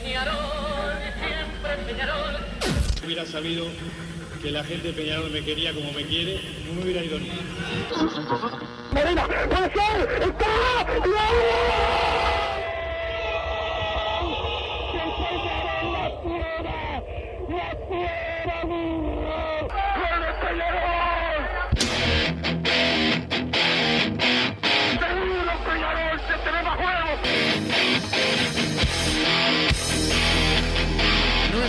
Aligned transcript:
Peñarol, 0.00 0.34
siempre 1.20 1.76
Peñarol. 1.86 2.36
hubiera 3.04 3.24
sabido 3.24 3.66
que 4.42 4.50
la 4.50 4.64
gente 4.64 4.88
de 4.88 4.92
Peñarol 4.94 5.30
me 5.30 5.42
quería 5.44 5.72
como 5.72 5.92
me 5.92 6.04
quiere, 6.04 6.40
no 6.66 6.74
me 6.74 6.82
hubiera 6.82 7.04
ido 7.04 7.18
ni. 7.20 7.30
Medina, 8.92 9.26
puede 9.26 9.72
ser, 9.72 10.22
está, 10.22 10.86
No 11.06 11.73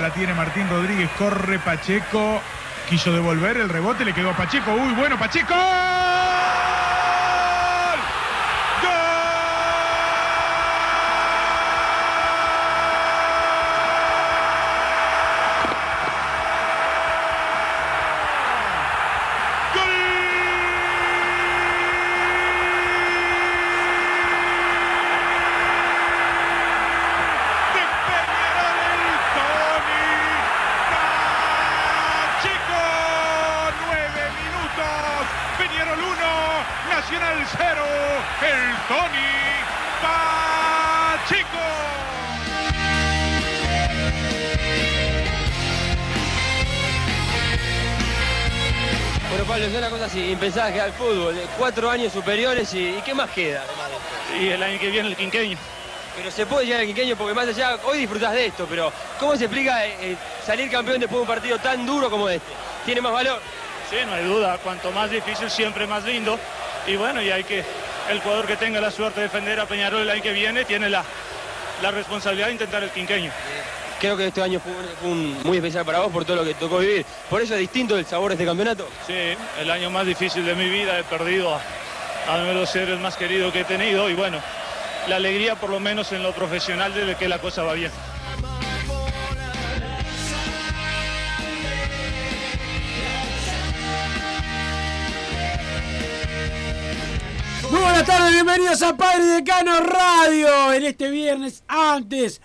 La 0.00 0.10
tiene 0.10 0.34
Martín 0.34 0.68
Rodríguez, 0.68 1.10
corre 1.18 1.58
Pacheco. 1.58 2.40
Quiso 2.88 3.12
devolver 3.12 3.56
el 3.56 3.68
rebote, 3.68 4.04
le 4.04 4.12
quedó 4.12 4.30
a 4.30 4.36
Pacheco. 4.36 4.72
Uy, 4.72 4.94
bueno, 4.94 5.18
Pacheco. 5.18 5.54
Que 50.40 50.80
al 50.80 50.92
fútbol, 50.94 51.36
eh, 51.36 51.46
cuatro 51.58 51.90
años 51.90 52.14
superiores 52.14 52.72
y, 52.72 52.96
¿y 52.96 53.02
qué 53.04 53.12
más 53.12 53.30
queda? 53.30 53.62
Y 54.40 54.48
el 54.48 54.62
año 54.62 54.80
que 54.80 54.88
viene 54.88 55.08
el 55.10 55.16
quinqueño. 55.16 55.58
Pero 56.16 56.30
se 56.30 56.46
puede 56.46 56.64
llegar 56.64 56.80
al 56.80 56.86
quinqueño 56.86 57.14
porque 57.14 57.34
más 57.34 57.46
allá, 57.46 57.76
hoy 57.84 57.98
disfrutás 57.98 58.32
de 58.32 58.46
esto, 58.46 58.66
pero 58.68 58.90
¿cómo 59.18 59.36
se 59.36 59.44
explica 59.44 59.84
eh, 59.86 59.96
eh, 60.00 60.16
salir 60.44 60.70
campeón 60.70 60.98
después 60.98 61.18
de 61.18 61.22
un 61.22 61.26
partido 61.26 61.58
tan 61.58 61.84
duro 61.84 62.08
como 62.08 62.26
este? 62.28 62.52
¿Tiene 62.86 63.02
más 63.02 63.12
valor? 63.12 63.38
Sí, 63.90 63.96
no 64.06 64.14
hay 64.14 64.24
duda. 64.24 64.56
Cuanto 64.58 64.90
más 64.92 65.10
difícil, 65.10 65.50
siempre 65.50 65.86
más 65.86 66.04
lindo. 66.04 66.38
Y 66.86 66.96
bueno, 66.96 67.20
y 67.20 67.30
hay 67.30 67.44
que. 67.44 67.62
El 68.08 68.20
jugador 68.20 68.46
que 68.46 68.56
tenga 68.56 68.80
la 68.80 68.90
suerte 68.90 69.20
de 69.20 69.26
defender 69.26 69.60
a 69.60 69.66
Peñarol 69.66 70.02
el 70.02 70.10
año 70.10 70.22
que 70.22 70.32
viene 70.32 70.64
tiene 70.64 70.88
la, 70.88 71.04
la 71.82 71.90
responsabilidad 71.90 72.46
de 72.46 72.52
intentar 72.52 72.82
el 72.82 72.90
quinqueño. 72.90 73.30
Creo 74.00 74.16
que 74.16 74.26
este 74.28 74.40
año 74.42 74.60
fue, 74.60 74.72
un- 75.10 75.36
muy 75.44 75.58
especial 75.58 75.84
para 75.84 76.00
vos 76.00 76.10
por 76.10 76.24
todo 76.24 76.36
lo 76.36 76.44
que 76.44 76.54
tocó 76.54 76.78
vivir. 76.78 77.04
Por 77.28 77.42
eso 77.42 77.52
es 77.54 77.60
distinto 77.60 77.98
el 77.98 78.06
sabor 78.06 78.30
de 78.30 78.34
este 78.34 78.46
campeonato. 78.46 78.88
Sí, 79.06 79.12
el 79.60 79.70
año 79.70 79.90
más 79.90 80.06
difícil 80.06 80.44
de 80.46 80.54
mi 80.54 80.70
vida. 80.70 80.98
He 80.98 81.04
perdido 81.04 81.54
a, 81.54 81.60
a 82.26 82.36
uno 82.36 82.46
de 82.46 82.54
los 82.54 82.70
seres 82.70 82.98
más 82.98 83.16
queridos 83.16 83.52
que 83.52 83.60
he 83.60 83.64
tenido. 83.64 84.08
Y 84.08 84.14
bueno, 84.14 84.38
la 85.06 85.16
alegría, 85.16 85.56
por 85.56 85.68
lo 85.68 85.80
menos 85.80 86.10
en 86.12 86.22
lo 86.22 86.32
profesional, 86.32 86.94
de 86.94 87.14
que 87.14 87.28
la 87.28 87.38
cosa 87.40 87.62
va 87.62 87.74
bien. 87.74 87.90
Muy 97.70 97.80
buenas 97.80 98.04
tardes, 98.04 98.32
bienvenidos 98.32 98.82
a 98.82 98.96
Padre 98.96 99.24
Decano 99.26 99.80
Radio 99.80 100.72
en 100.72 100.84
este 100.84 101.08
viernes 101.10 101.62
antes 101.68 102.40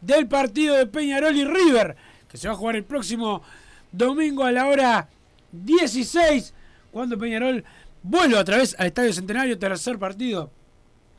del 0.00 0.26
partido 0.28 0.76
de 0.76 0.86
Peñarol 0.86 1.36
y 1.36 1.44
River, 1.44 1.96
que 2.28 2.36
se 2.36 2.48
va 2.48 2.54
a 2.54 2.56
jugar 2.56 2.76
el 2.76 2.84
próximo 2.84 3.42
domingo 3.92 4.44
a 4.44 4.52
la 4.52 4.66
hora 4.66 5.08
16, 5.52 6.54
cuando 6.92 7.18
Peñarol 7.18 7.64
vuelve 8.02 8.36
otra 8.36 8.56
vez 8.58 8.74
al 8.78 8.86
Estadio 8.86 9.12
Centenario, 9.12 9.58
tercer 9.58 9.98
partido 9.98 10.50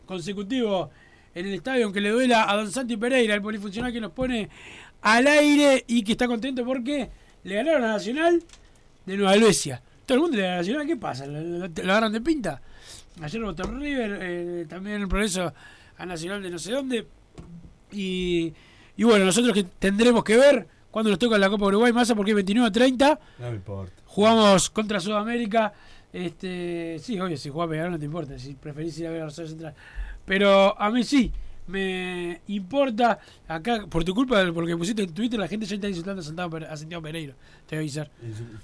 consecutivo 0.05 0.89
en 1.33 1.47
el 1.47 1.53
estadio, 1.53 1.85
aunque 1.85 2.01
le 2.01 2.09
duela 2.09 2.49
a 2.51 2.55
Don 2.55 2.71
Santi 2.71 2.97
Pereira, 2.97 3.33
el 3.35 3.41
polifuncional 3.41 3.93
que 3.93 4.01
nos 4.01 4.11
pone 4.11 4.49
al 5.01 5.27
aire 5.27 5.83
y 5.87 6.03
que 6.03 6.13
está 6.13 6.27
contento 6.27 6.65
porque 6.65 7.09
le 7.43 7.55
ganaron 7.55 7.83
a 7.83 7.87
Nacional 7.93 8.43
de 9.05 9.17
Nueva 9.17 9.33
Helvecia. 9.35 9.81
Todo 10.05 10.15
el 10.15 10.21
mundo 10.23 10.37
le 10.37 10.43
gana 10.43 10.55
a 10.55 10.57
Nacional, 10.57 10.87
¿qué 10.87 10.97
pasa? 10.97 11.25
¿Lo, 11.25 11.39
lo- 11.41 11.67
lo 11.67 11.91
agarran 11.91 12.11
de 12.11 12.21
pinta? 12.21 12.61
Ayer 13.21 13.41
votó 13.41 13.63
River, 13.63 14.19
eh, 14.21 14.65
también 14.67 15.01
el 15.01 15.07
progreso 15.07 15.53
a 15.97 16.05
Nacional 16.05 16.41
de 16.41 16.49
no 16.49 16.59
sé 16.59 16.71
dónde. 16.71 17.07
Y, 17.91 18.53
y 19.01 19.03
bueno, 19.03 19.25
nosotros 19.25 19.51
que 19.56 19.63
tendremos 19.63 20.23
que 20.23 20.38
ver 20.38 20.67
cuando 20.91 21.09
nos 21.09 21.17
toca 21.17 21.35
la 21.39 21.50
Copa 21.50 21.66
Uruguay 21.66 21.91
Massa 21.91 22.13
porque 22.13 22.34
es 22.34 22.38
29-30. 22.38 23.19
No 23.39 23.50
me 23.50 23.56
importa. 23.56 23.94
Jugamos 24.06 24.69
contra 24.69 25.00
Sudamérica. 25.00 25.73
Este, 26.13 27.00
sí, 27.00 27.19
obvio, 27.19 27.35
si 27.35 27.50
jugás 27.50 27.67
Peñarol 27.67 27.94
no 27.94 27.97
te 27.97 28.06
importa, 28.06 28.38
si 28.38 28.53
preferís 28.53 29.00
ir 29.00 29.07
a 29.07 29.09
ver 29.09 29.23
a 29.23 29.25
Rosario 29.25 29.50
Central. 29.50 29.73
Pero 30.23 30.79
a 30.79 30.91
mí 30.91 31.03
sí, 31.03 31.31
me 31.66 32.41
importa. 32.45 33.17
Acá, 33.47 33.88
por 33.90 34.03
tu 34.03 34.13
culpa, 34.13 34.45
porque 34.53 34.78
pusiste 34.78 35.01
en 35.01 35.16
Twitter, 35.16 35.40
la 35.40 35.47
gente 35.47 35.66
ya 35.66 35.73
está 35.73 35.88
insultando 35.88 36.22
a 36.22 36.78
Santiago, 36.78 37.01
Pereira. 37.01 37.34
Te 37.66 37.75
voy 37.75 37.78
a 37.78 37.79
avisar. 37.79 38.11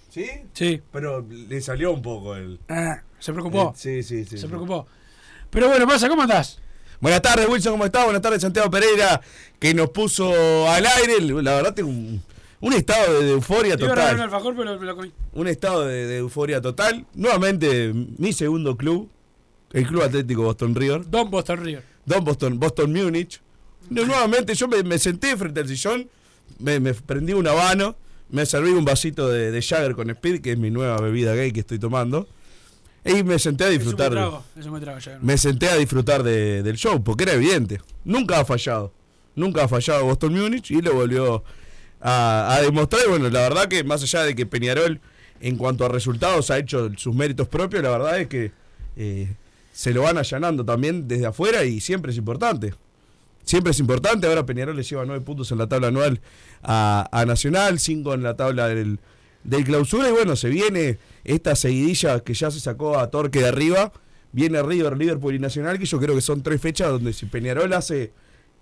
¿Sí? 0.09 0.28
Sí. 0.53 0.80
Pero 0.92 1.26
le 1.28 1.59
salió 1.62 1.92
un 1.92 2.03
poco 2.03 2.36
el. 2.36 2.59
Ah, 2.70 3.02
se 3.18 3.34
preocupó. 3.34 3.73
sí, 3.76 4.03
sí, 4.03 4.23
sí. 4.23 4.38
se 4.38 4.38
sí. 4.38 4.46
preocupó. 4.46 4.85
Pero 5.50 5.67
bueno, 5.67 5.88
pasa, 5.88 6.08
¿cómo 6.08 6.22
andás? 6.22 6.61
Buenas 6.99 7.22
tardes, 7.22 7.47
Wilson, 7.47 7.73
¿cómo 7.73 7.85
estás? 7.85 8.05
Buenas 8.05 8.22
tardes, 8.23 8.41
Santiago 8.41 8.72
Pereira, 8.72 9.22
que 9.59 9.73
nos 9.73 9.91
puso 9.91 10.67
al 10.67 10.85
aire. 10.85 11.20
La 11.44 11.55
verdad, 11.55 11.73
tengo 11.76 11.90
un, 11.90 12.22
un 12.59 12.73
estado 12.73 13.22
de 13.22 13.32
euforia 13.32 13.76
un 13.76 13.79
total. 13.79 14.20
alfajor, 14.20 14.55
pero 14.55 14.79
me 14.79 14.85
lo 14.85 14.96
comí. 14.96 15.11
Un 15.34 15.47
estado 15.47 15.85
de, 15.85 16.08
de 16.08 16.17
euforia 16.17 16.59
total. 16.59 17.05
Nuevamente, 17.14 17.94
mi 18.17 18.34
segundo 18.34 18.76
club, 18.76 19.09
el 19.73 19.85
Club 19.85 20.02
Atlético 20.02 20.41
Boston 20.41 20.73
River. 20.73 21.08
Don 21.08 21.29
Boston 21.29 21.64
River. 21.64 21.84
Don 22.05 22.23
Boston, 22.23 22.59
Boston 22.59 22.91
Munich. 22.91 23.41
Nuevamente 23.90 24.55
yo 24.55 24.67
me, 24.67 24.82
me 24.84 24.97
senté 24.97 25.38
frente 25.38 25.59
al 25.59 25.67
sillón, 25.67 26.09
me, 26.59 26.79
me 26.79 26.94
prendí 26.94 27.34
un 27.34 27.47
habano, 27.47 27.96
me 28.29 28.46
serví 28.46 28.72
un 28.72 28.84
vasito 28.85 29.29
de, 29.29 29.52
de 29.52 29.61
Jagger 29.61 29.94
con 29.96 30.09
Speed, 30.09 30.41
que 30.41 30.53
es 30.53 30.58
mi 30.58 30.72
nueva 30.72 30.99
bebida 30.99 31.35
gay 31.35 31.52
que 31.52 31.59
estoy 31.61 31.79
tomando, 31.79 32.28
y 33.08 33.24
me 33.24 33.40
senté 33.40 33.64
a 33.66 33.70
disfrutar. 33.70 34.12
Eso 34.12 34.16
me 34.16 34.22
de- 34.22 34.30
trago, 34.30 34.44
eso 34.59 34.72
me 34.72 34.80
trago 34.80 35.00
ya. 35.00 35.20
me 35.22 35.38
senté 35.38 35.70
a 35.70 35.76
disfrutar 35.76 36.24
de- 36.24 36.64
del 36.64 36.76
show, 36.78 37.04
porque 37.04 37.24
era 37.24 37.34
evidente. 37.34 37.82
Nunca 38.04 38.40
ha 38.40 38.46
fallado. 38.46 38.92
Nunca 39.36 39.64
ha 39.64 39.68
fallado 39.68 40.04
Boston 40.06 40.34
Munich 40.34 40.72
y 40.72 40.82
lo 40.82 40.94
volvió 40.94 41.44
a, 42.02 42.56
a 42.56 42.62
demostrar. 42.62 43.04
Y 43.06 43.09
bueno, 43.09 43.30
la 43.30 43.42
verdad 43.42 43.68
que 43.68 43.84
más 43.84 44.02
allá 44.04 44.24
de 44.24 44.36
que 44.36 44.46
Peñarol, 44.46 45.00
en 45.42 45.58
cuanto 45.58 45.86
a 45.86 45.90
resultados, 45.90 46.50
ha 46.52 46.58
hecho 46.58 46.90
sus 46.98 47.14
méritos 47.16 47.48
propios, 47.48 47.84
la 47.84 47.90
verdad 47.92 48.20
es 48.20 48.28
que 48.28 48.52
eh, 48.96 49.32
se 49.72 49.94
lo 49.94 50.02
van 50.02 50.18
allanando 50.18 50.66
también 50.66 51.08
desde 51.08 51.28
afuera 51.28 51.64
y 51.66 51.80
siempre 51.82 52.12
es 52.12 52.18
importante. 52.18 52.74
Siempre 53.44 53.72
es 53.72 53.80
importante. 53.80 54.26
Ahora 54.28 54.46
Peñarol 54.46 54.76
le 54.76 54.84
lleva 54.84 55.06
nueve 55.06 55.24
puntos 55.24 55.52
en 55.52 55.59
la 55.59 55.68
tabla 55.68 55.88
anual 55.90 56.20
a, 56.64 57.08
a 57.12 57.26
Nacional, 57.26 57.80
cinco 57.80 58.14
en 58.16 58.24
la 58.24 58.36
tabla 58.36 58.68
del, 58.68 59.00
del 59.47 59.64
clausura 59.64 60.09
y 60.09 60.11
bueno, 60.11 60.35
se 60.35 60.49
viene 60.49 60.99
esta 61.23 61.55
seguidilla 61.55 62.20
que 62.20 62.35
ya 62.35 62.52
se 62.52 62.59
sacó 62.59 62.99
a 62.99 63.09
Torque 63.09 63.40
de 63.40 63.47
arriba, 63.47 63.91
viene 64.32 64.61
River, 64.61 64.96
Liverpool 64.97 65.34
y 65.34 65.40
Nacional, 65.40 65.79
que 65.79 65.85
yo 65.85 65.99
creo 65.99 66.14
que 66.14 66.22
son 66.22 66.44
tres 66.44 66.61
fechas 66.61 66.90
donde 66.91 67.14
si 67.14 67.26
Peñarol 67.26 67.73
hace 67.73 68.11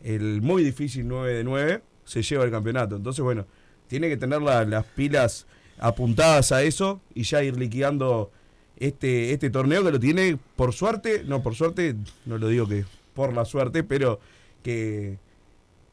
el 0.04 0.42
muy 0.42 0.64
difícil 0.64 1.08
9 1.08 1.34
de 1.34 1.44
9, 1.44 1.82
se 2.06 2.22
lleva 2.22 2.46
el 2.46 2.52
campeonato. 2.52 2.96
Entonces 2.96 3.22
bueno, 3.24 3.46
tiene 3.88 4.08
que 4.08 4.16
tener 4.18 4.42
la- 4.42 4.64
las 4.64 4.86
pilas 4.86 5.46
apuntadas 5.80 6.52
a 6.54 6.64
eso 6.64 7.02
y 7.14 7.24
ya 7.24 7.44
ir 7.44 7.58
liquidando 7.58 8.32
este, 8.78 9.32
este 9.34 9.50
torneo 9.50 9.84
que 9.84 9.92
lo 9.92 10.00
tiene 10.00 10.38
por 10.56 10.72
suerte, 10.74 11.24
no 11.26 11.42
por 11.44 11.56
suerte, 11.56 11.96
no 12.26 12.38
lo 12.38 12.48
digo 12.48 12.68
que 12.68 12.86
por 13.14 13.34
la 13.34 13.44
suerte, 13.46 13.84
pero 13.84 14.20
que, 14.64 15.18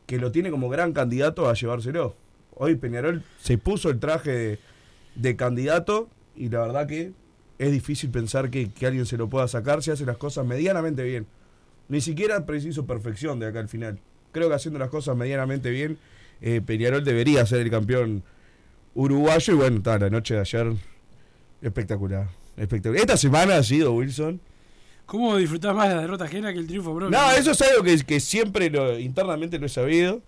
que 0.07 0.19
lo 0.19 0.31
tiene 0.33 0.51
como 0.51 0.69
gran 0.69 0.93
candidato 0.93 1.49
a 1.49 1.55
llevárselo. 1.55 2.15
Hoy 2.55 2.75
Peñarol 2.75 3.23
se 3.41 3.57
puso 3.57 3.89
el 3.89 3.99
traje 3.99 4.31
de, 4.31 4.59
de 5.15 5.37
candidato 5.37 6.09
y 6.35 6.49
la 6.49 6.61
verdad 6.61 6.87
que 6.87 7.13
es 7.59 7.73
difícil 7.73 8.11
pensar 8.11 8.51
que, 8.51 8.71
que 8.71 8.87
alguien 8.87 9.07
se 9.07 9.17
lo 9.17 9.29
pueda 9.29 9.47
sacar 9.49 9.83
si 9.83 9.91
hace 9.91 10.05
las 10.05 10.17
cosas 10.17 10.47
medianamente 10.47 11.03
bien. 11.05 11.27
Ni 11.89 12.01
siquiera 12.01 12.47
preciso 12.47 12.87
perfección 12.87 13.39
de 13.39 13.47
acá 13.47 13.61
al 13.61 13.69
final. 13.69 13.99
Creo 14.33 14.49
que 14.49 14.55
haciendo 14.55 14.79
las 14.79 14.89
cosas 14.89 15.17
medianamente 15.17 15.71
bien, 15.71 15.99
eh, 16.41 16.61
Peñarol 16.65 17.05
debería 17.05 17.45
ser 17.47 17.61
el 17.61 17.71
campeón 17.71 18.23
uruguayo 18.95 19.55
y 19.55 19.57
bueno, 19.57 19.77
está, 19.79 19.99
la 19.99 20.11
noche 20.11 20.35
de 20.35 20.41
ayer 20.41 20.73
espectacular. 21.61 22.29
espectacular. 22.57 23.01
Esta 23.01 23.17
semana 23.17 23.57
ha 23.57 23.63
sido, 23.63 23.93
Wilson. 23.93 24.41
¿Cómo 25.07 25.37
disfrutás 25.37 25.75
más 25.75 25.89
la 25.89 26.01
derrota 26.01 26.25
ajena 26.25 26.53
que 26.53 26.59
el 26.59 26.67
triunfo 26.67 26.97
propio? 26.97 27.11
No, 27.11 27.31
eso 27.33 27.51
es 27.51 27.63
algo 27.63 27.83
que, 27.83 27.99
que 27.99 28.21
siempre 28.21 28.71
lo, 28.71 28.99
internamente 28.99 29.59
lo 29.59 29.67
he 29.67 29.69
sabido. 29.69 30.23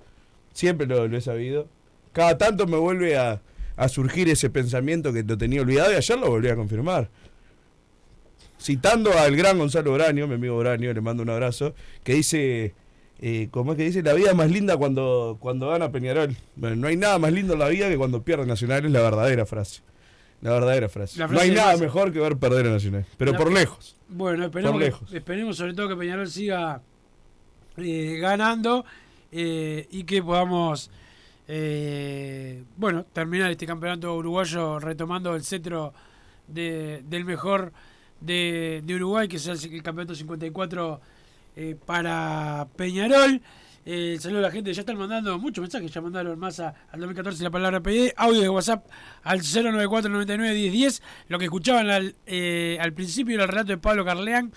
Siempre 0.52 0.86
lo, 0.86 1.08
lo 1.08 1.16
he 1.16 1.20
sabido. 1.20 1.68
Cada 2.12 2.36
tanto 2.36 2.66
me 2.66 2.76
vuelve 2.76 3.16
a, 3.16 3.40
a 3.76 3.88
surgir 3.88 4.28
ese 4.28 4.50
pensamiento 4.50 5.12
que 5.12 5.22
lo 5.22 5.36
tenía 5.36 5.60
olvidado 5.62 5.92
y 5.92 5.96
ayer 5.96 6.18
lo 6.18 6.28
volví 6.30 6.48
a 6.48 6.56
confirmar. 6.56 7.08
Citando 8.60 9.12
al 9.18 9.36
gran 9.36 9.58
Gonzalo 9.58 9.92
Braño, 9.92 10.26
mi 10.26 10.34
amigo 10.34 10.56
Braño, 10.58 10.92
le 10.92 11.00
mando 11.00 11.22
un 11.22 11.30
abrazo, 11.30 11.74
que 12.02 12.14
dice, 12.14 12.74
eh, 13.20 13.48
¿cómo 13.50 13.72
es 13.72 13.78
que 13.78 13.84
dice? 13.84 14.02
La 14.02 14.14
vida 14.14 14.30
es 14.30 14.36
más 14.36 14.50
linda 14.50 14.76
cuando, 14.76 15.36
cuando 15.40 15.68
gana 15.68 15.90
Peñarol. 15.90 16.34
Bueno, 16.56 16.76
no 16.76 16.86
hay 16.88 16.96
nada 16.96 17.18
más 17.18 17.32
lindo 17.32 17.54
en 17.54 17.58
la 17.58 17.68
vida 17.68 17.88
que 17.88 17.96
cuando 17.98 18.22
pierde 18.22 18.46
Nacional, 18.46 18.84
es 18.86 18.90
la 18.92 19.00
verdadera 19.02 19.44
frase. 19.44 19.82
La 20.40 20.52
verdadera 20.52 20.88
frase. 20.88 21.18
La 21.18 21.26
no 21.26 21.40
hay 21.40 21.50
nada 21.50 21.76
mejor 21.76 22.12
que 22.12 22.20
ver 22.20 22.36
perder 22.36 22.66
a 22.66 22.70
Nacional, 22.70 23.04
pero 23.18 23.32
La- 23.32 23.38
por 23.38 23.52
lejos. 23.52 23.96
Bueno, 24.08 24.44
esperemos, 24.44 24.80
que- 25.10 25.16
esperemos 25.16 25.56
sobre 25.56 25.74
todo 25.74 25.88
que 25.88 25.96
Peñarol 25.96 26.30
siga 26.30 26.80
eh, 27.76 28.18
ganando 28.20 28.84
eh, 29.32 29.88
y 29.90 30.04
que 30.04 30.22
podamos, 30.22 30.90
eh, 31.48 32.64
bueno, 32.76 33.04
terminar 33.12 33.50
este 33.50 33.66
campeonato 33.66 34.14
uruguayo 34.16 34.78
retomando 34.78 35.34
el 35.34 35.42
cetro 35.44 35.92
de- 36.48 37.02
del 37.06 37.24
mejor 37.24 37.72
de, 38.20 38.82
Uruguay, 38.94 39.28
que 39.28 39.36
es 39.36 39.46
el, 39.46 39.74
el 39.74 39.82
campeonato 39.82 40.14
54 40.14 41.00
eh, 41.56 41.76
para 41.84 42.66
Peñarol. 42.76 43.40
Eh, 43.86 44.16
saludo 44.18 44.38
a 44.38 44.42
la 44.44 44.50
gente, 44.50 44.72
ya 44.72 44.80
están 44.80 44.96
mandando 44.96 45.38
muchos 45.38 45.60
mensajes, 45.60 45.92
ya 45.92 46.00
mandaron 46.00 46.38
más 46.38 46.58
a- 46.60 46.74
al 46.90 47.00
2014 47.00 47.42
la 47.44 47.50
palabra 47.50 47.80
PD, 47.82 48.14
audio 48.16 48.40
de 48.40 48.48
WhatsApp 48.48 48.86
al 49.24 49.40
094 49.42 50.10
99 50.10 50.54
1010, 50.54 51.02
lo 51.28 51.38
que 51.38 51.44
escuchaban 51.44 51.90
al, 51.90 52.14
eh, 52.24 52.78
al 52.80 52.94
principio 52.94 53.34
era 53.34 53.44
el 53.44 53.50
relato 53.50 53.68
de 53.68 53.78
Pablo 53.78 54.04
Carleán, 54.04 54.52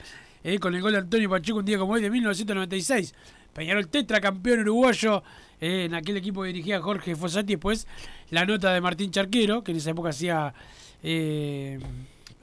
con 0.61 0.73
el 0.73 0.81
gol 0.81 0.93
de 0.93 0.99
Antonio 0.99 1.29
Pacheco 1.29 1.59
un 1.59 1.65
día 1.65 1.77
como 1.77 1.91
hoy 1.91 2.01
de 2.01 2.09
1996. 2.09 3.13
Peñarol 3.53 3.89
tetracampeón 3.89 4.61
uruguayo, 4.61 5.21
eh, 5.61 5.85
en 5.85 5.93
aquel 5.95 6.17
equipo 6.17 6.41
que 6.41 6.47
dirigía 6.47 6.79
Jorge 6.81 7.15
Fossati, 7.15 7.53
después 7.53 7.87
la 8.29 8.45
nota 8.45 8.73
de 8.73 8.81
Martín 8.81 9.11
Charquero, 9.11 9.63
que 9.63 9.71
en 9.71 9.77
esa 9.77 9.91
época 9.91 10.09
hacía 10.09 10.53
eh, 11.03 11.79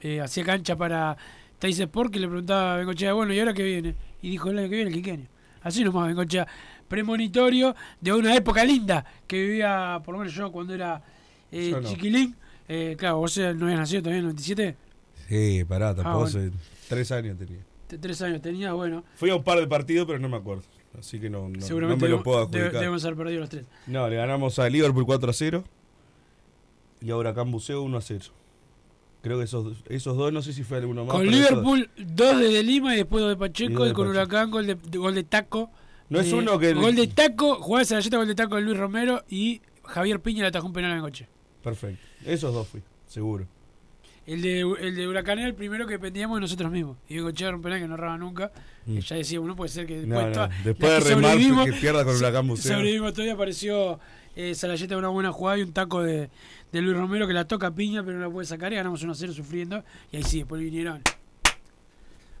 eh, 0.01 0.21
hacía 0.21 0.43
cancha 0.43 0.75
para 0.75 1.17
Teis 1.59 1.79
Sport, 1.79 2.11
que 2.11 2.19
le 2.19 2.27
preguntaba 2.27 2.75
a 2.75 2.77
Bengochea, 2.77 3.13
bueno, 3.13 3.33
¿y 3.33 3.39
ahora 3.39 3.53
qué 3.53 3.63
viene? 3.63 3.95
Y 4.21 4.29
dijo, 4.31 4.49
el 4.49 4.59
año 4.59 4.69
que 4.69 4.75
viene 4.75 4.89
el 4.91 4.95
Quiqueño. 4.95 5.27
Así 5.61 5.83
nomás, 5.83 6.07
Bengochea. 6.07 6.47
Premonitorio 6.87 7.75
de 7.99 8.13
una 8.13 8.35
época 8.35 8.63
linda 8.63 9.03
que 9.27 9.41
vivía, 9.41 9.99
por 10.05 10.13
lo 10.13 10.19
menos 10.19 10.33
yo, 10.35 10.51
cuando 10.51 10.73
era 10.73 11.01
eh, 11.51 11.71
no. 11.71 11.81
chiquilín. 11.81 12.35
Eh, 12.67 12.95
claro, 12.97 13.17
vos 13.17 13.37
no 13.37 13.65
habías 13.65 13.79
nacido 13.79 14.03
todavía 14.03 14.19
en 14.19 14.25
el 14.27 14.35
97. 14.35 14.75
Sí, 15.27 15.63
pará, 15.65 15.95
tampoco 15.95 16.25
Ah, 16.27 16.29
bueno. 16.31 16.51
tres 16.87 17.11
años 17.11 17.37
tenía. 17.37 17.59
Tres 17.87 18.21
años 18.21 18.41
tenías, 18.41 18.73
bueno. 18.73 19.03
Fui 19.15 19.29
a 19.31 19.35
un 19.35 19.43
par 19.43 19.59
de 19.59 19.67
partidos, 19.67 20.05
pero 20.05 20.19
no 20.19 20.29
me 20.29 20.37
acuerdo. 20.37 20.63
Así 20.99 21.19
que 21.19 21.29
no, 21.29 21.43
no, 21.49 21.59
no 21.59 21.61
seguramente 21.61 22.05
me 22.05 22.09
lo 22.11 22.23
puedo 22.23 22.39
adjudicar. 22.39 22.71
debemos 22.73 23.03
haber 23.05 23.17
perdido 23.17 23.39
los 23.41 23.49
tres. 23.49 23.65
No, 23.87 24.07
le 24.09 24.15
ganamos 24.15 24.57
a 24.59 24.69
Liverpool 24.69 25.05
4 25.05 25.29
a 25.29 25.33
0. 25.33 25.63
Y 27.01 27.11
ahora 27.11 27.31
acá 27.31 27.41
en 27.41 27.51
Buceo 27.51 27.81
1 27.83 27.97
a 27.97 28.01
0. 28.01 28.25
Creo 29.21 29.37
que 29.39 29.45
esos, 29.45 29.63
dos- 29.65 29.83
esos 29.89 30.15
dos, 30.17 30.31
no 30.31 30.41
sé 30.41 30.53
si 30.53 30.63
fue 30.63 30.77
alguno 30.77 31.03
más. 31.05 31.15
Con 31.15 31.27
esos- 31.27 31.35
Liverpool, 31.49 31.89
dos 31.97 32.39
de, 32.39 32.49
de 32.49 32.63
Lima 32.63 32.93
y 32.93 32.97
después 32.97 33.21
dos 33.21 33.29
de 33.31 33.37
Pacheco. 33.37 33.71
Y 33.71 33.73
Y, 33.73 33.75
dos 33.77 33.87
de 33.87 33.93
con 33.93 34.07
Pacheco. 34.07 34.19
Huracán, 34.21 34.51
gol 34.51 34.67
de, 34.67 34.97
gol 34.97 35.15
de 35.15 35.23
Taco. 35.23 35.69
No 36.09 36.19
es 36.19 36.31
Eh, 36.31 36.35
uno 36.35 36.59
que- 36.59 36.73
Gol 36.73 36.95
de 36.95 37.07
Taco, 37.07 37.55
jugada 37.55 37.99
de 37.99 38.09
gol 38.17 38.27
de 38.27 38.35
Taco 38.35 38.55
de 38.55 38.61
Luis 38.61 38.77
Romero 38.77 39.23
y 39.27 39.61
Javier 39.83 40.19
Piña 40.21 40.41
le 40.43 40.47
atajó 40.49 40.67
un 40.67 40.73
penal 40.73 40.95
en 40.95 41.01
coche. 41.01 41.27
Perfecto. 41.63 41.99
Esos 42.23 42.53
dos 42.53 42.67
fui, 42.67 42.81
seguro. 43.07 43.47
El 44.27 44.41
de, 44.41 44.61
el 44.61 44.95
de 44.95 45.07
Huracán 45.07 45.37
era 45.37 45.47
el 45.47 45.53
primero 45.53 45.85
que 45.85 45.93
dependíamos 45.93 46.37
de 46.37 46.41
nosotros 46.41 46.71
mismos. 46.71 46.97
Y 47.07 47.15
Bengochea 47.15 47.47
era 47.49 47.57
un 47.57 47.61
penal 47.61 47.79
que 47.79 47.87
no 47.87 47.93
erraba 47.93 48.17
nunca. 48.17 48.51
Mm. 48.85 48.97
Y 48.97 49.01
ya 49.01 49.15
decíamos, 49.17 49.47
no 49.47 49.55
puede 49.55 49.69
ser 49.69 49.85
que 49.85 49.99
después, 50.01 50.25
no, 50.27 50.31
toda- 50.31 50.49
después 50.63 51.03
de 51.05 51.15
remar, 51.15 51.37
que 51.65 51.73
pierda 51.73 52.03
con 52.03 52.15
Huracán 52.15 52.47
Buceo. 52.47 52.73
Sobrevivimos 52.73 53.13
todavía 53.13 53.33
apareció 53.33 53.99
eh, 54.35 54.55
Salayeta 54.55 54.97
una 54.97 55.09
buena 55.09 55.31
jugada 55.31 55.59
y 55.59 55.61
un 55.61 55.73
taco 55.73 56.01
de, 56.01 56.29
de 56.71 56.81
Luis 56.81 56.97
Romero 56.97 57.27
que 57.27 57.33
la 57.33 57.45
toca 57.47 57.71
Piña 57.71 58.03
pero 58.03 58.17
no 58.17 58.25
la 58.25 58.31
puede 58.31 58.47
sacar 58.47 58.73
y 58.73 58.77
ganamos 58.77 59.05
1-0 59.05 59.31
sufriendo. 59.33 59.83
Y 60.11 60.17
ahí 60.17 60.23
sí, 60.23 60.39
después 60.39 60.59
vinieron 60.59 61.01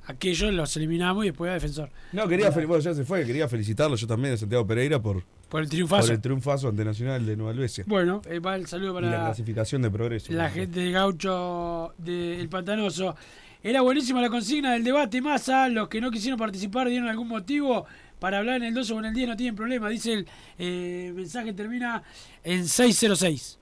aquellos, 0.07 0.53
los 0.53 0.75
eliminamos 0.77 1.25
y 1.25 1.29
después 1.29 1.49
a 1.51 1.53
defensor. 1.53 1.89
No, 2.11 2.27
quería 2.27 2.49
bueno, 2.49 2.79
ya 2.79 2.93
se 2.93 3.03
fue, 3.03 3.25
quería 3.25 3.47
felicitarlo 3.47 3.95
yo 3.95 4.07
también 4.07 4.33
a 4.33 4.37
Santiago 4.37 4.65
Pereira 4.65 5.01
por, 5.01 5.23
Por 5.49 5.61
el 5.61 5.69
triunfazo. 5.69 6.07
por 6.07 6.15
el 6.15 6.21
triunfazo 6.21 6.69
ante 6.69 6.83
Nacional 6.83 7.25
de 7.25 7.35
Nueva 7.35 7.51
Albesia. 7.51 7.83
Bueno, 7.87 8.21
eh, 8.29 8.39
va 8.39 8.55
el 8.55 8.65
saludo 8.67 8.99
y 8.99 9.03
la 9.03 9.09
para 9.11 9.25
clasificación 9.25 9.81
de 9.81 9.91
progreso. 9.91 10.33
la 10.33 10.49
gente 10.49 10.79
de 10.79 10.91
Gaucho 10.91 11.93
del 11.97 12.49
Pantanoso. 12.49 13.15
Era 13.63 13.81
buenísima 13.81 14.21
la 14.21 14.29
consigna 14.29 14.73
del 14.73 14.83
debate. 14.83 15.21
Massa, 15.21 15.67
los 15.69 15.87
que 15.87 15.99
no 15.99 16.11
quisieron 16.11 16.37
participar 16.37 16.87
dieron 16.87 17.07
algún 17.07 17.27
motivo 17.27 17.85
para 18.19 18.37
hablar 18.39 18.57
en 18.57 18.63
el 18.63 18.73
12 18.73 18.93
o 18.93 18.99
en 18.99 19.05
el 19.05 19.13
10, 19.13 19.27
no 19.29 19.37
tienen 19.37 19.55
problema. 19.55 19.89
Dice 19.89 20.13
el 20.13 20.27
eh, 20.57 21.11
mensaje 21.15 21.53
termina 21.53 22.03
en 22.43 22.67
606. 22.67 23.59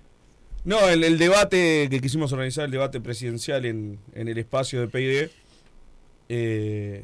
No, 0.65 0.87
el, 0.87 1.03
el 1.03 1.17
debate 1.17 1.87
que 1.89 1.99
quisimos 1.99 2.31
organizar, 2.31 2.65
el 2.65 2.71
debate 2.71 3.01
presidencial 3.01 3.65
en, 3.65 3.99
en 4.13 4.27
el 4.29 4.37
espacio 4.37 4.79
de 4.79 4.87
PID, 4.87 5.29
eh, 6.29 7.03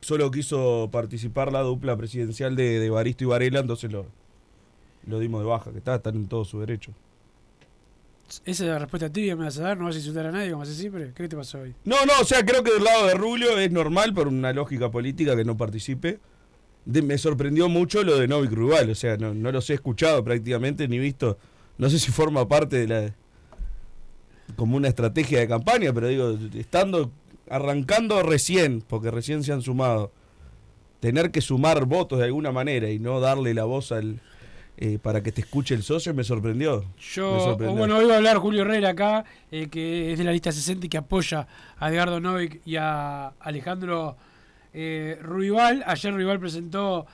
solo 0.00 0.30
quiso 0.30 0.88
participar 0.90 1.52
la 1.52 1.60
dupla 1.60 1.96
presidencial 1.96 2.56
de, 2.56 2.78
de 2.80 2.90
Baristo 2.90 3.24
y 3.24 3.26
Varela, 3.26 3.60
entonces 3.60 3.90
lo, 3.92 4.06
lo 5.06 5.18
dimos 5.18 5.40
de 5.42 5.46
baja, 5.48 5.70
que 5.72 5.78
está, 5.78 5.96
están 5.96 6.16
en 6.16 6.26
todo 6.28 6.44
su 6.44 6.60
derecho. 6.60 6.92
Esa 8.44 8.64
es 8.64 8.70
la 8.70 8.78
respuesta 8.78 9.10
tibia 9.10 9.34
me 9.36 9.44
vas 9.44 9.58
a 9.58 9.62
dar, 9.62 9.78
no 9.78 9.86
vas 9.86 9.94
a 9.94 9.98
insultar 9.98 10.26
a 10.26 10.30
nadie 10.32 10.50
como 10.50 10.62
hace 10.62 10.74
siempre. 10.74 11.12
¿Qué 11.14 11.28
te 11.28 11.36
pasó 11.36 11.60
hoy? 11.60 11.74
No, 11.84 11.96
no, 12.04 12.12
o 12.20 12.24
sea, 12.24 12.44
creo 12.44 12.62
que 12.62 12.72
del 12.72 12.84
lado 12.84 13.06
de 13.06 13.14
Rubio 13.14 13.58
es 13.58 13.70
normal 13.70 14.12
por 14.12 14.28
una 14.28 14.52
lógica 14.52 14.90
política 14.90 15.34
que 15.34 15.44
no 15.44 15.56
participe. 15.56 16.18
De- 16.84 17.00
me 17.00 17.16
sorprendió 17.16 17.70
mucho 17.70 18.04
lo 18.04 18.18
de 18.18 18.28
Novik 18.28 18.52
Rugal, 18.52 18.90
o 18.90 18.94
sea, 18.94 19.16
no, 19.16 19.32
no 19.32 19.50
los 19.50 19.70
he 19.70 19.74
escuchado 19.74 20.22
prácticamente 20.24 20.88
ni 20.88 20.98
visto. 20.98 21.38
No 21.78 21.88
sé 21.88 21.98
si 21.98 22.10
forma 22.12 22.46
parte 22.46 22.76
de 22.76 22.86
la. 22.86 23.14
como 24.56 24.76
una 24.76 24.88
estrategia 24.88 25.38
de 25.40 25.48
campaña, 25.48 25.92
pero 25.94 26.08
digo, 26.08 26.36
estando. 26.54 27.10
Arrancando 27.50 28.22
recién, 28.22 28.82
porque 28.86 29.10
recién 29.10 29.42
se 29.44 29.52
han 29.52 29.62
sumado, 29.62 30.12
tener 31.00 31.30
que 31.30 31.40
sumar 31.40 31.84
votos 31.86 32.18
de 32.18 32.24
alguna 32.26 32.52
manera 32.52 32.90
y 32.90 32.98
no 32.98 33.20
darle 33.20 33.54
la 33.54 33.64
voz 33.64 33.92
al. 33.92 34.20
eh, 34.80 34.98
para 35.02 35.22
que 35.24 35.32
te 35.32 35.40
escuche 35.40 35.74
el 35.74 35.82
socio 35.82 36.14
me 36.14 36.22
sorprendió. 36.22 36.82
Me 36.82 37.02
Yo, 37.02 37.40
sorprendió. 37.40 37.74
o 37.74 37.76
bueno, 37.78 37.96
hoy 37.98 38.04
va 38.06 38.14
a 38.14 38.16
hablar 38.18 38.36
Julio 38.38 38.62
Herrera 38.62 38.90
acá, 38.90 39.24
eh, 39.50 39.66
que 39.68 40.12
es 40.12 40.18
de 40.18 40.24
la 40.24 40.30
lista 40.32 40.52
60 40.52 40.86
y 40.86 40.88
que 40.88 40.98
apoya 40.98 41.48
a 41.78 41.90
Edgardo 41.90 42.20
Novik 42.20 42.60
y 42.64 42.76
a 42.76 43.28
Alejandro 43.40 44.16
eh, 44.72 45.18
Ruibal. 45.20 45.82
Ayer 45.84 46.14
Ruibal 46.14 46.38
presentó, 46.38 47.06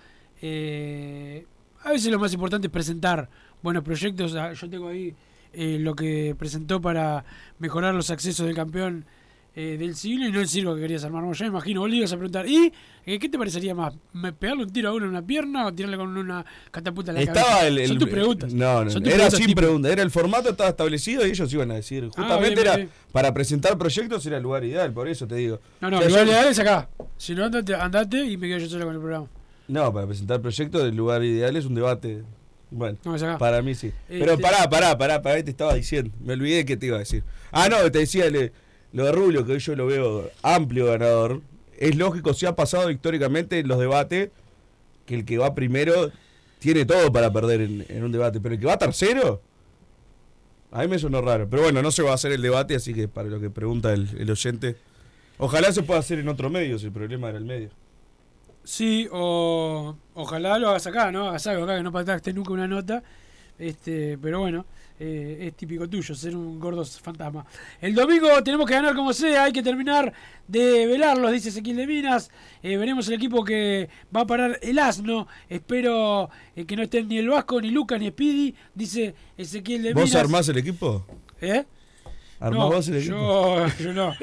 eh, 0.42 1.46
a 1.82 1.90
veces 1.90 2.10
lo 2.12 2.18
más 2.18 2.32
importante 2.34 2.66
es 2.66 2.72
presentar 2.72 3.28
buenos 3.62 3.82
proyectos. 3.82 4.32
Yo 4.60 4.68
tengo 4.70 4.88
ahí 4.88 5.14
lo 5.54 5.94
que 5.94 6.34
presentó 6.38 6.80
para 6.80 7.24
mejorar 7.58 7.94
los 7.94 8.10
accesos 8.10 8.44
del 8.44 8.54
campeón 8.56 9.06
eh, 9.56 9.76
del 9.78 9.94
siglo 9.94 10.26
y 10.26 10.32
no 10.32 10.40
el 10.40 10.48
circo 10.48 10.74
que 10.74 10.80
querías 10.80 11.04
armar. 11.04 11.22
Ya 11.34 11.44
me 11.44 11.48
imagino, 11.50 11.80
vos 11.82 11.90
le 11.90 11.96
ibas 11.96 12.12
a 12.12 12.16
preguntar, 12.16 12.48
¿y 12.48 12.72
eh, 13.06 13.18
qué 13.18 13.28
te 13.28 13.38
parecería 13.38 13.74
más? 13.74 13.94
¿Me- 14.12 14.32
¿Pegarle 14.32 14.64
un 14.64 14.72
tiro 14.72 14.88
a 14.88 14.92
uno 14.92 15.04
en 15.04 15.10
una 15.10 15.24
pierna 15.24 15.66
o 15.66 15.72
tirarle 15.72 15.96
con 15.96 16.16
una 16.16 16.44
catapulta 16.72 17.12
en 17.12 17.16
la 17.16 17.20
Estaba 17.22 17.40
cabeza? 17.46 17.66
el, 17.68 17.78
el- 17.78 17.88
Son 17.88 17.98
tus 17.98 18.08
preguntas. 18.08 18.52
No, 18.52 18.84
no, 18.84 18.90
Son 18.90 19.02
tus 19.02 19.12
era 19.12 19.16
preguntas 19.28 19.38
sin 19.38 19.46
tipo- 19.46 19.60
pregunta. 19.60 19.92
Era 19.92 20.02
el 20.02 20.10
formato, 20.10 20.50
estaba 20.50 20.70
establecido 20.70 21.26
y 21.26 21.30
ellos 21.30 21.52
iban 21.52 21.70
a 21.70 21.74
decir. 21.74 22.08
Justamente 22.08 22.48
bien, 22.54 22.58
era 22.66 22.76
bien. 22.76 22.88
para 23.12 23.32
presentar 23.32 23.78
proyectos 23.78 24.26
era 24.26 24.38
el 24.38 24.42
lugar 24.42 24.64
ideal, 24.64 24.92
por 24.92 25.06
eso 25.08 25.26
te 25.26 25.36
digo. 25.36 25.60
No, 25.80 25.90
no, 25.90 25.98
O 25.98 26.00
sea, 26.00 26.06
el 26.08 26.12
lugar 26.12 26.26
yo- 26.26 26.32
ideal 26.32 26.48
es 26.48 26.58
acá. 26.58 26.88
Si 27.16 27.34
no, 27.34 27.44
andate, 27.44 27.74
andate 27.74 28.24
y 28.24 28.36
me 28.36 28.48
quedo 28.48 28.58
yo 28.58 28.68
solo 28.68 28.86
con 28.86 28.94
el 28.94 29.00
programa. 29.00 29.26
No, 29.68 29.92
para 29.92 30.06
presentar 30.06 30.40
proyectos 30.42 30.82
el 30.82 30.96
lugar 30.96 31.22
ideal 31.22 31.54
es 31.56 31.64
un 31.64 31.74
debate 31.74 32.22
Bueno, 32.70 32.98
No, 33.04 33.38
para 33.38 33.62
mí 33.62 33.74
sí. 33.76 33.92
Pero 34.08 34.32
Este- 34.32 34.42
pará, 34.42 34.68
pará, 34.68 34.98
pará, 34.98 35.22
pará, 35.22 35.40
te 35.44 35.50
estaba 35.50 35.74
diciendo. 35.74 36.10
Me 36.24 36.32
olvidé 36.32 36.64
que 36.64 36.76
te 36.76 36.86
iba 36.86 36.96
a 36.96 36.98
decir. 36.98 37.22
Ah, 37.52 37.68
no, 37.70 37.76
te 37.92 38.00
decía 38.00 38.28
le- 38.30 38.52
lo 38.94 39.04
de 39.04 39.12
Rubio, 39.12 39.44
que 39.44 39.52
hoy 39.52 39.58
yo 39.58 39.74
lo 39.74 39.86
veo 39.86 40.30
amplio 40.42 40.86
ganador. 40.86 41.42
Es 41.76 41.96
lógico, 41.96 42.32
si 42.32 42.46
ha 42.46 42.54
pasado 42.54 42.90
históricamente 42.92 43.58
en 43.58 43.66
los 43.66 43.78
debates 43.78 44.30
que 45.04 45.16
el 45.16 45.24
que 45.24 45.36
va 45.36 45.54
primero 45.54 46.12
tiene 46.60 46.86
todo 46.86 47.12
para 47.12 47.32
perder 47.32 47.60
en, 47.60 48.04
un 48.04 48.12
debate. 48.12 48.40
Pero 48.40 48.54
el 48.54 48.60
que 48.60 48.66
va 48.66 48.78
tercero, 48.78 49.42
a 50.70 50.82
mí 50.82 50.88
me 50.88 51.00
sonó 51.00 51.20
raro. 51.20 51.48
Pero 51.50 51.64
bueno, 51.64 51.82
no 51.82 51.90
se 51.90 52.04
va 52.04 52.12
a 52.12 52.14
hacer 52.14 52.30
el 52.30 52.40
debate, 52.40 52.76
así 52.76 52.94
que 52.94 53.08
para 53.08 53.28
lo 53.28 53.40
que 53.40 53.50
pregunta 53.50 53.92
el, 53.92 54.08
el 54.16 54.30
oyente, 54.30 54.76
ojalá 55.38 55.72
se 55.72 55.82
pueda 55.82 55.98
hacer 55.98 56.20
en 56.20 56.28
otro 56.28 56.48
medio, 56.48 56.78
si 56.78 56.86
el 56.86 56.92
problema 56.92 57.28
era 57.28 57.38
el 57.38 57.44
medio. 57.44 57.70
Sí, 58.62 59.08
o 59.10 59.96
ojalá 60.14 60.56
lo 60.60 60.68
hagas 60.70 60.86
acá, 60.86 61.10
¿no? 61.10 61.26
Hagas 61.26 61.44
algo 61.48 61.64
acá, 61.64 61.76
que 61.76 61.82
no 61.82 61.90
pactaste 61.90 62.32
nunca 62.32 62.52
una 62.52 62.68
nota. 62.68 63.02
Este, 63.58 64.18
pero 64.18 64.38
bueno, 64.38 64.66
eh, 64.98 65.38
es 65.48 65.54
típico 65.56 65.88
tuyo, 65.88 66.14
ser 66.14 66.36
un 66.36 66.58
gordo 66.60 66.84
fantasma. 66.84 67.44
El 67.80 67.94
domingo 67.94 68.28
tenemos 68.42 68.66
que 68.66 68.74
ganar 68.74 68.94
como 68.94 69.12
sea, 69.12 69.44
hay 69.44 69.52
que 69.52 69.62
terminar 69.62 70.12
de 70.46 70.86
velarlos, 70.86 71.32
dice 71.32 71.48
Ezequiel 71.48 71.76
de 71.76 71.86
Minas. 71.86 72.30
Eh, 72.62 72.76
veremos 72.76 73.08
el 73.08 73.14
equipo 73.14 73.44
que 73.44 73.88
va 74.14 74.20
a 74.22 74.26
parar 74.26 74.58
el 74.62 74.78
asno. 74.78 75.26
Espero 75.48 76.30
eh, 76.54 76.64
que 76.64 76.76
no 76.76 76.82
estén 76.82 77.08
ni 77.08 77.18
el 77.18 77.28
Vasco, 77.28 77.60
ni 77.60 77.70
Lucas, 77.70 77.98
ni 78.00 78.08
Speedy, 78.08 78.54
dice 78.74 79.14
Ezequiel 79.36 79.82
de 79.82 79.94
¿Vos 79.94 80.04
Minas. 80.04 80.20
armás 80.22 80.48
el 80.48 80.58
equipo? 80.58 81.04
¿Eh? 81.40 81.64
¿Armás 82.40 82.58
No, 82.60 82.70
vos 82.70 82.88
el 82.88 82.96
equipo? 82.96 83.14
yo, 83.14 83.66
yo 83.80 83.92
no. 83.92 84.14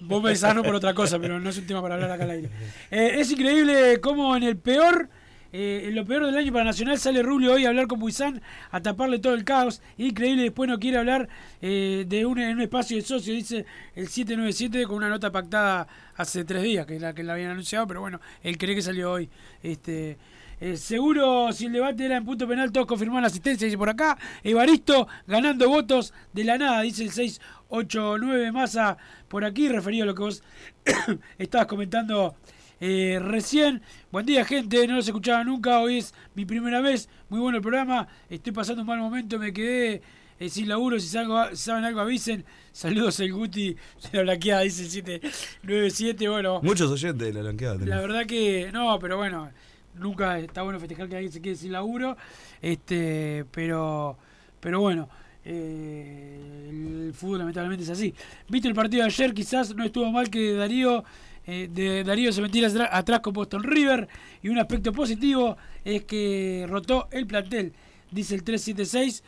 Vos 0.00 0.22
me 0.22 0.62
por 0.62 0.74
otra 0.74 0.94
cosa, 0.94 1.18
pero 1.18 1.38
no 1.38 1.50
es 1.50 1.58
un 1.58 1.66
tema 1.66 1.82
para 1.82 1.94
hablar 1.94 2.10
acá 2.10 2.24
al 2.24 2.30
aire. 2.30 2.50
Eh, 2.90 3.16
es 3.18 3.30
increíble 3.30 4.00
cómo 4.00 4.34
en 4.36 4.42
el 4.42 4.56
peor, 4.56 5.08
eh, 5.50 5.90
lo 5.92 6.04
peor 6.04 6.26
del 6.26 6.36
año 6.36 6.52
para 6.52 6.64
Nacional 6.64 6.98
sale 6.98 7.22
Rubio 7.22 7.54
hoy 7.54 7.64
a 7.64 7.70
hablar 7.70 7.86
con 7.86 7.98
Buizán, 7.98 8.42
a 8.70 8.80
taparle 8.80 9.18
todo 9.18 9.32
el 9.34 9.44
caos. 9.44 9.80
Increíble, 9.96 10.42
después 10.42 10.68
no 10.68 10.78
quiere 10.78 10.98
hablar 10.98 11.28
eh, 11.62 12.04
de 12.06 12.26
un, 12.26 12.38
en 12.38 12.56
un 12.56 12.62
espacio 12.62 12.96
de 12.96 13.02
socio, 13.02 13.32
dice 13.32 13.64
el 13.94 14.08
797 14.08 14.86
con 14.86 14.96
una 14.96 15.08
nota 15.08 15.32
pactada 15.32 15.88
hace 16.16 16.44
tres 16.44 16.62
días, 16.62 16.86
que 16.86 17.00
la 17.00 17.14
que 17.14 17.22
la 17.22 17.32
habían 17.32 17.50
anunciado, 17.50 17.86
pero 17.86 18.00
bueno, 18.00 18.20
él 18.42 18.58
cree 18.58 18.74
que 18.74 18.82
salió 18.82 19.12
hoy. 19.12 19.30
Este. 19.62 20.18
Eh, 20.60 20.76
seguro, 20.76 21.52
si 21.52 21.66
el 21.66 21.72
debate 21.72 22.04
era 22.04 22.16
en 22.16 22.24
punto 22.24 22.48
penal, 22.48 22.72
todos 22.72 22.86
confirmaron 22.86 23.22
la 23.22 23.28
asistencia, 23.28 23.64
dice 23.64 23.78
por 23.78 23.88
acá. 23.88 24.18
Evaristo 24.42 25.06
ganando 25.26 25.68
votos 25.68 26.12
de 26.32 26.44
la 26.44 26.58
nada, 26.58 26.80
dice 26.82 27.04
el 27.04 27.12
689 27.12 28.50
Massa 28.50 28.98
por 29.28 29.44
aquí, 29.44 29.68
referido 29.68 30.02
a 30.02 30.06
lo 30.06 30.14
que 30.16 30.22
vos 30.22 30.42
estabas 31.38 31.68
comentando 31.68 32.34
eh, 32.80 33.18
recién. 33.20 33.82
Buen 34.10 34.26
día, 34.26 34.44
gente, 34.44 34.86
no 34.86 34.96
los 34.96 35.06
escuchaba 35.06 35.44
nunca, 35.44 35.80
hoy 35.80 35.98
es 35.98 36.14
mi 36.34 36.44
primera 36.44 36.80
vez. 36.80 37.08
Muy 37.28 37.40
bueno 37.40 37.56
el 37.56 37.62
programa, 37.62 38.06
estoy 38.30 38.52
pasando 38.52 38.82
un 38.82 38.88
mal 38.88 38.98
momento, 38.98 39.38
me 39.38 39.52
quedé 39.52 40.00
eh, 40.38 40.48
sin 40.48 40.68
laburo. 40.68 40.98
Si 41.00 41.08
salgo- 41.08 41.50
si 41.50 41.56
saben 41.56 41.84
algo, 41.84 42.00
avisen. 42.00 42.44
Saludos, 42.72 43.18
el 43.20 43.32
Guti, 43.32 43.76
se 43.98 44.16
lo 44.16 44.22
blanquea, 44.22 44.60
dice 44.60 44.82
el 44.84 44.88
797. 44.90 46.28
Bueno, 46.28 46.60
Muchos 46.62 46.90
oyentes 46.90 47.26
de 47.26 47.32
la 47.32 47.40
blanqueada. 47.40 47.84
la 47.84 48.00
verdad 48.00 48.26
que 48.26 48.70
no, 48.72 48.98
pero 49.00 49.16
bueno, 49.16 49.50
nunca 49.96 50.38
está 50.38 50.62
bueno 50.62 50.78
festejar 50.78 51.08
que 51.08 51.16
alguien 51.16 51.32
se 51.32 51.42
quede 51.42 51.56
sin 51.56 51.72
laburo, 51.72 52.16
este, 52.62 53.44
pero, 53.50 54.16
pero 54.60 54.80
bueno, 54.80 55.08
eh, 55.44 56.68
el 57.08 57.12
fútbol 57.14 57.38
lamentablemente 57.38 57.82
es 57.84 57.90
así. 57.90 58.14
Viste 58.48 58.68
el 58.68 58.74
partido 58.74 59.02
de 59.02 59.08
ayer, 59.08 59.34
quizás 59.34 59.74
no 59.74 59.84
estuvo 59.84 60.10
mal 60.12 60.30
que 60.30 60.52
Darío, 60.54 61.04
eh, 61.50 61.66
de 61.72 62.04
Darío 62.04 62.30
se 62.30 62.42
atra- 62.42 62.90
atrás 62.92 63.20
con 63.20 63.32
Boston 63.32 63.62
River 63.62 64.06
y 64.42 64.50
un 64.50 64.58
aspecto 64.58 64.92
positivo 64.92 65.56
es 65.82 66.04
que 66.04 66.66
rotó 66.68 67.08
el 67.10 67.26
plantel. 67.26 67.72
Dice 68.10 68.34
el 68.34 68.42
376. 68.42 69.22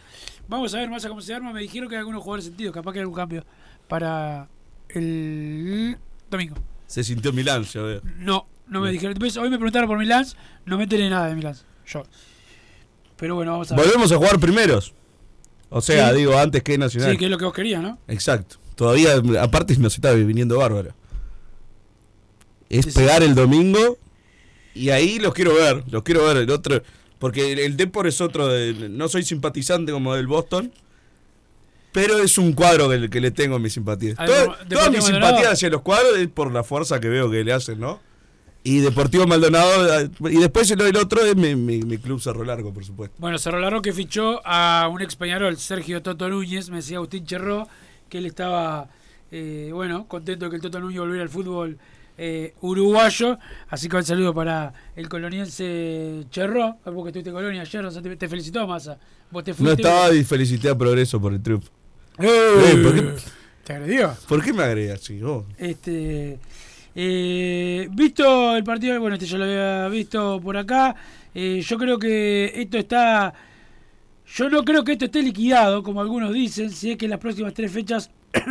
Vamos 0.49 0.75
a 0.75 0.79
ver 0.79 0.91
más 0.91 1.03
a 1.05 1.09
cómo 1.09 1.23
se 1.23 1.33
arma. 1.35 1.51
Me 1.53 1.61
dijeron 1.63 1.89
que 1.89 1.95
hay 1.95 2.01
algunos 2.01 2.23
jugadores 2.23 2.45
sentidos. 2.45 2.75
Capaz 2.75 2.93
que 2.93 2.99
hay 2.99 3.03
algún 3.03 3.17
cambio 3.17 3.45
para 3.89 4.49
el 4.91 5.97
domingo. 6.31 6.57
Se 6.87 7.03
sintió 7.05 7.33
Milán, 7.33 7.65
ya 7.65 7.81
veo. 7.83 8.01
No, 8.19 8.47
no 8.67 8.81
me 8.81 8.91
dijeron. 8.91 9.15
Después, 9.15 9.37
hoy 9.39 9.49
me 9.49 9.57
preguntaron 9.57 9.89
por 9.89 9.99
Milán, 9.99 10.27
no 10.67 10.77
me 10.77 10.83
enteré 10.85 11.09
nada 11.09 11.29
de 11.29 11.35
Milán. 11.37 11.55
Yo. 11.87 12.03
Pero 13.17 13.35
bueno, 13.35 13.53
vamos 13.53 13.73
a 13.73 13.77
ver. 13.77 13.85
Volvemos 13.87 14.13
a 14.13 14.17
jugar 14.17 14.39
primeros. 14.39 14.93
O 15.69 15.81
sea, 15.81 16.11
Sí. 16.11 16.17
digo, 16.19 16.37
antes 16.39 16.63
que 16.63 16.77
Nacional. 16.77 17.13
Sí, 17.13 17.17
que 17.19 17.25
es 17.27 17.31
lo 17.31 17.39
que 17.39 17.45
vos 17.45 17.55
querías, 17.55 17.83
¿no? 17.83 17.99
Exacto. 18.09 18.57
Todavía, 18.75 19.11
aparte, 19.41 19.77
nos 19.79 19.95
está 19.95 20.13
viniendo 20.13 20.59
bárbaro. 20.59 20.95
Es 22.71 22.95
pegar 22.95 23.23
el 23.23 23.35
domingo 23.35 23.99
y 24.75 24.89
ahí 24.91 25.19
los 25.19 25.35
quiero 25.35 25.53
ver. 25.55 25.85
Los 25.91 26.03
quiero 26.03 26.25
ver. 26.25 26.39
El 26.39 26.51
otro. 26.51 26.83
Porque 27.19 27.53
el, 27.53 27.59
el 27.59 27.77
Depor 27.77 28.07
es 28.07 28.21
otro. 28.23 28.49
de- 28.49 28.89
no 28.89 29.09
soy 29.09 29.25
simpatizante 29.25 29.93
como 29.93 30.15
del 30.15 30.27
Boston. 30.27 30.73
Pero 31.93 32.19
es 32.19 32.39
un 32.39 32.53
cuadro 32.53 32.89
que, 32.89 33.11
que 33.11 33.21
le 33.21 33.33
tengo 33.33 33.59
mi 33.59 33.69
simpatía. 33.69 34.15
Al 34.17 34.27
Toda, 34.29 34.39
Dep- 34.39 34.47
toda 34.47 34.59
Deportivo 34.69 34.91
mi 34.91 34.99
Maldonado. 34.99 35.27
simpatía 35.29 35.51
hacia 35.51 35.71
los 35.71 35.83
cuadros 35.83 36.19
es 36.19 36.29
por 36.29 36.53
la 36.53 36.63
fuerza 36.63 37.01
que 37.01 37.09
veo 37.09 37.29
que 37.31 37.43
le 37.43 37.53
hacen, 37.53 37.81
¿no? 37.81 38.01
Y 38.63 38.79
Deportivo 38.79 39.27
Maldonado. 39.27 40.09
Y 40.31 40.37
después 40.37 40.71
el, 40.71 40.81
el 40.83 40.97
otro 40.97 41.25
es 41.25 41.35
mi, 41.35 41.57
mi- 41.57 41.83
mi 41.83 41.99
club 41.99 42.21
Cerro 42.21 42.45
Largo, 42.45 42.73
por 42.73 42.85
supuesto. 42.85 43.17
Bueno, 43.19 43.39
Cerro 43.39 43.59
Largo 43.59 43.83
que 43.83 43.93
fichó 43.93 44.41
a 44.47 44.89
un 44.89 45.03
ex 45.03 45.17
Peñarol, 45.17 45.57
Sergio 45.57 46.01
Toto 46.03 46.29
Núñez, 46.29 46.71
me 46.71 46.77
decía 46.77 46.99
Agustín 46.99 47.27
Cherró, 47.27 47.67
que 48.09 48.19
él 48.19 48.27
estaba, 48.27 48.89
eh, 49.33 49.71
bueno, 49.73 50.07
contento 50.07 50.45
de 50.45 50.51
que 50.51 50.57
el 50.57 50.63
Toto 50.63 50.79
Núñez 50.79 51.01
volviera 51.01 51.23
al 51.25 51.29
fútbol 51.29 51.77
eh, 52.23 52.53
uruguayo. 52.61 53.39
Así 53.71 53.89
que 53.89 53.97
un 53.97 54.05
saludo 54.05 54.35
para 54.35 54.75
el 54.95 55.09
coloniense 55.09 56.27
Cherró, 56.31 56.77
vos 56.85 57.03
que 57.05 57.09
estuviste 57.09 57.31
en 57.31 57.35
Colonia 57.35 57.63
ayer, 57.63 57.85
o 57.87 57.91
sea, 57.91 58.03
te, 58.03 58.15
te 58.15 58.29
felicitó 58.29 58.67
Massa. 58.67 58.99
Vos 59.31 59.43
te 59.43 59.55
No 59.59 59.73
estaba 59.73 60.13
y 60.15 60.23
felicité 60.23 60.69
a 60.69 60.77
Progreso 60.77 61.19
por 61.19 61.33
el 61.33 61.43
triunfo. 61.43 61.71
¡Eh! 62.19 62.27
Eh, 62.29 62.83
¿por, 62.83 62.95
qué, 62.95 63.15
¿Te 63.65 63.73
agredió? 63.73 64.15
por 64.29 64.45
qué 64.45 64.53
me 64.53 64.63
agregas 64.65 65.11
vos? 65.23 65.47
Este, 65.57 66.39
eh, 66.95 67.89
visto 67.91 68.55
el 68.55 68.65
partido, 68.65 69.01
bueno, 69.01 69.15
este 69.15 69.25
ya 69.25 69.39
lo 69.39 69.45
había 69.45 69.89
visto 69.89 70.41
por 70.43 70.59
acá. 70.59 70.95
eh, 71.35 71.63
yo 71.65 71.79
creo 71.79 71.99
que 71.99 72.53
esto 72.55 72.77
está. 72.77 73.33
Yo 74.35 74.51
no 74.51 74.63
creo 74.63 74.85
que 74.85 74.93
esto 74.93 75.07
esté 75.07 75.23
liquidado, 75.23 75.83
como 75.83 76.03
algunos 76.03 76.35
dicen, 76.35 76.71
si 76.71 76.93
es 76.93 76.99
que 76.99 77.09
las 77.09 77.19
próximas 77.19 77.55
tres 77.55 77.73
fechas 77.73 78.11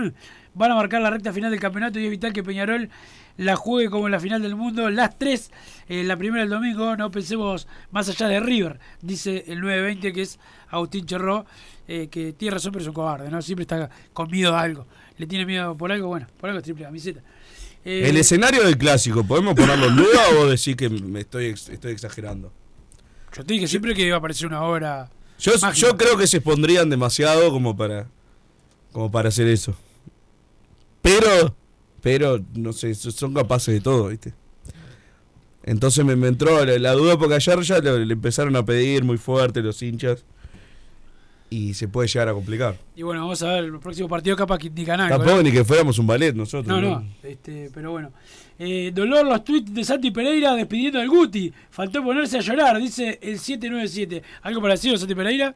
van 0.55 0.71
a 0.71 0.75
marcar 0.75 1.01
la 1.01 1.11
recta 1.11 1.31
final 1.31 1.51
del 1.51 1.59
campeonato 1.59 1.99
y 1.99 2.05
es 2.05 2.09
vital 2.09 2.33
que 2.33 2.43
Peñarol 2.43 2.89
la 3.39 3.55
juegue 3.55 3.89
como 3.89 4.05
en 4.07 4.11
la 4.11 4.19
final 4.19 4.41
del 4.41 4.55
mundo. 4.55 4.89
Las 4.89 5.17
tres, 5.17 5.49
eh, 5.87 6.03
la 6.03 6.17
primera 6.17 6.43
el 6.43 6.49
domingo, 6.49 6.97
no 6.97 7.09
pensemos 7.09 7.67
más 7.89 8.09
allá 8.09 8.27
de 8.27 8.39
River, 8.41 8.79
dice 9.01 9.45
el 9.47 9.61
920 9.61 10.11
que 10.13 10.21
es 10.21 10.39
Agustín 10.69 11.05
Cherró, 11.05 11.45
eh, 11.87 12.09
que 12.11 12.33
tiene 12.33 12.55
razón 12.55 12.73
pero 12.73 12.81
es 12.83 12.87
un 12.89 12.93
cobarde, 12.93 13.31
¿no? 13.31 13.41
Siempre 13.41 13.63
está 13.63 13.89
con 14.11 14.29
miedo 14.29 14.55
a 14.55 14.61
algo. 14.61 14.85
Le 15.17 15.25
tiene 15.25 15.45
miedo 15.45 15.75
por 15.77 15.91
algo, 15.91 16.09
bueno, 16.09 16.27
por 16.37 16.49
algo 16.49 16.59
es 16.59 16.65
triple 16.65 16.83
camiseta. 16.83 17.21
Eh, 17.85 18.09
El 18.09 18.17
escenario 18.17 18.63
del 18.63 18.77
clásico, 18.77 19.23
¿podemos 19.23 19.55
ponerlo 19.55 19.87
en 19.87 19.95
duda 19.95 20.21
o 20.37 20.45
decir 20.47 20.75
que 20.75 20.89
me 20.89 21.21
estoy, 21.21 21.47
estoy 21.47 21.91
exagerando? 21.93 22.51
Yo 23.35 23.45
te 23.45 23.53
dije 23.53 23.67
siempre 23.67 23.95
que 23.95 24.05
iba 24.05 24.15
a 24.15 24.19
aparecer 24.19 24.47
una 24.47 24.63
obra. 24.63 25.09
Yo, 25.39 25.53
mágica. 25.61 25.87
yo 25.87 25.95
creo 25.95 26.17
que 26.17 26.27
se 26.27 26.37
expondrían 26.37 26.89
demasiado 26.89 27.49
como 27.51 27.77
para 27.77 28.07
como 28.91 29.09
para 29.09 29.29
hacer 29.29 29.47
eso. 29.47 29.75
Pero, 31.01 31.55
pero, 32.01 32.39
no 32.55 32.73
sé, 32.73 32.93
so- 32.95 33.11
son 33.11 33.33
capaces 33.33 33.73
de 33.73 33.81
todo, 33.81 34.07
¿viste? 34.07 34.33
Entonces 35.63 36.03
me, 36.05 36.15
me 36.15 36.27
entró 36.27 36.63
la, 36.65 36.77
la 36.79 36.93
duda 36.93 37.17
porque 37.17 37.35
ayer 37.35 37.59
ya 37.61 37.79
le, 37.79 38.05
le 38.05 38.13
empezaron 38.13 38.55
a 38.55 38.63
pedir 38.65 39.03
muy 39.03 39.17
fuerte 39.17 39.61
los 39.61 39.81
hinchas 39.81 40.23
y 41.51 41.73
se 41.73 41.87
puede 41.87 42.07
llegar 42.07 42.29
a 42.29 42.33
complicar. 42.33 42.75
Y 42.95 43.01
bueno, 43.03 43.21
vamos 43.21 43.41
a 43.43 43.47
ver 43.53 43.63
el 43.65 43.79
próximo 43.79 44.07
partido 44.07 44.35
capaz 44.35 44.57
que 44.59 44.69
ni 44.69 44.85
ganar. 44.85 45.09
Tampoco 45.09 45.41
ni 45.43 45.51
que 45.51 45.63
fuéramos 45.65 45.97
un 45.99 46.07
ballet 46.07 46.33
nosotros. 46.33 46.67
No, 46.67 46.79
no, 46.81 47.03
este, 47.23 47.69
pero 47.73 47.91
bueno. 47.91 48.11
Eh, 48.57 48.91
dolor 48.93 49.25
los 49.25 49.43
tweets 49.43 49.73
de 49.73 49.83
Santi 49.83 50.11
Pereira 50.11 50.53
despidiendo 50.55 50.99
al 50.99 51.09
Guti. 51.09 51.51
Faltó 51.71 52.03
ponerse 52.03 52.37
a 52.37 52.41
llorar, 52.41 52.77
dice 52.79 53.17
el 53.21 53.39
797. 53.39 54.21
¿Algo 54.43 54.61
para 54.61 54.73
decir, 54.75 54.97
Santi 54.97 55.15
Pereira? 55.15 55.55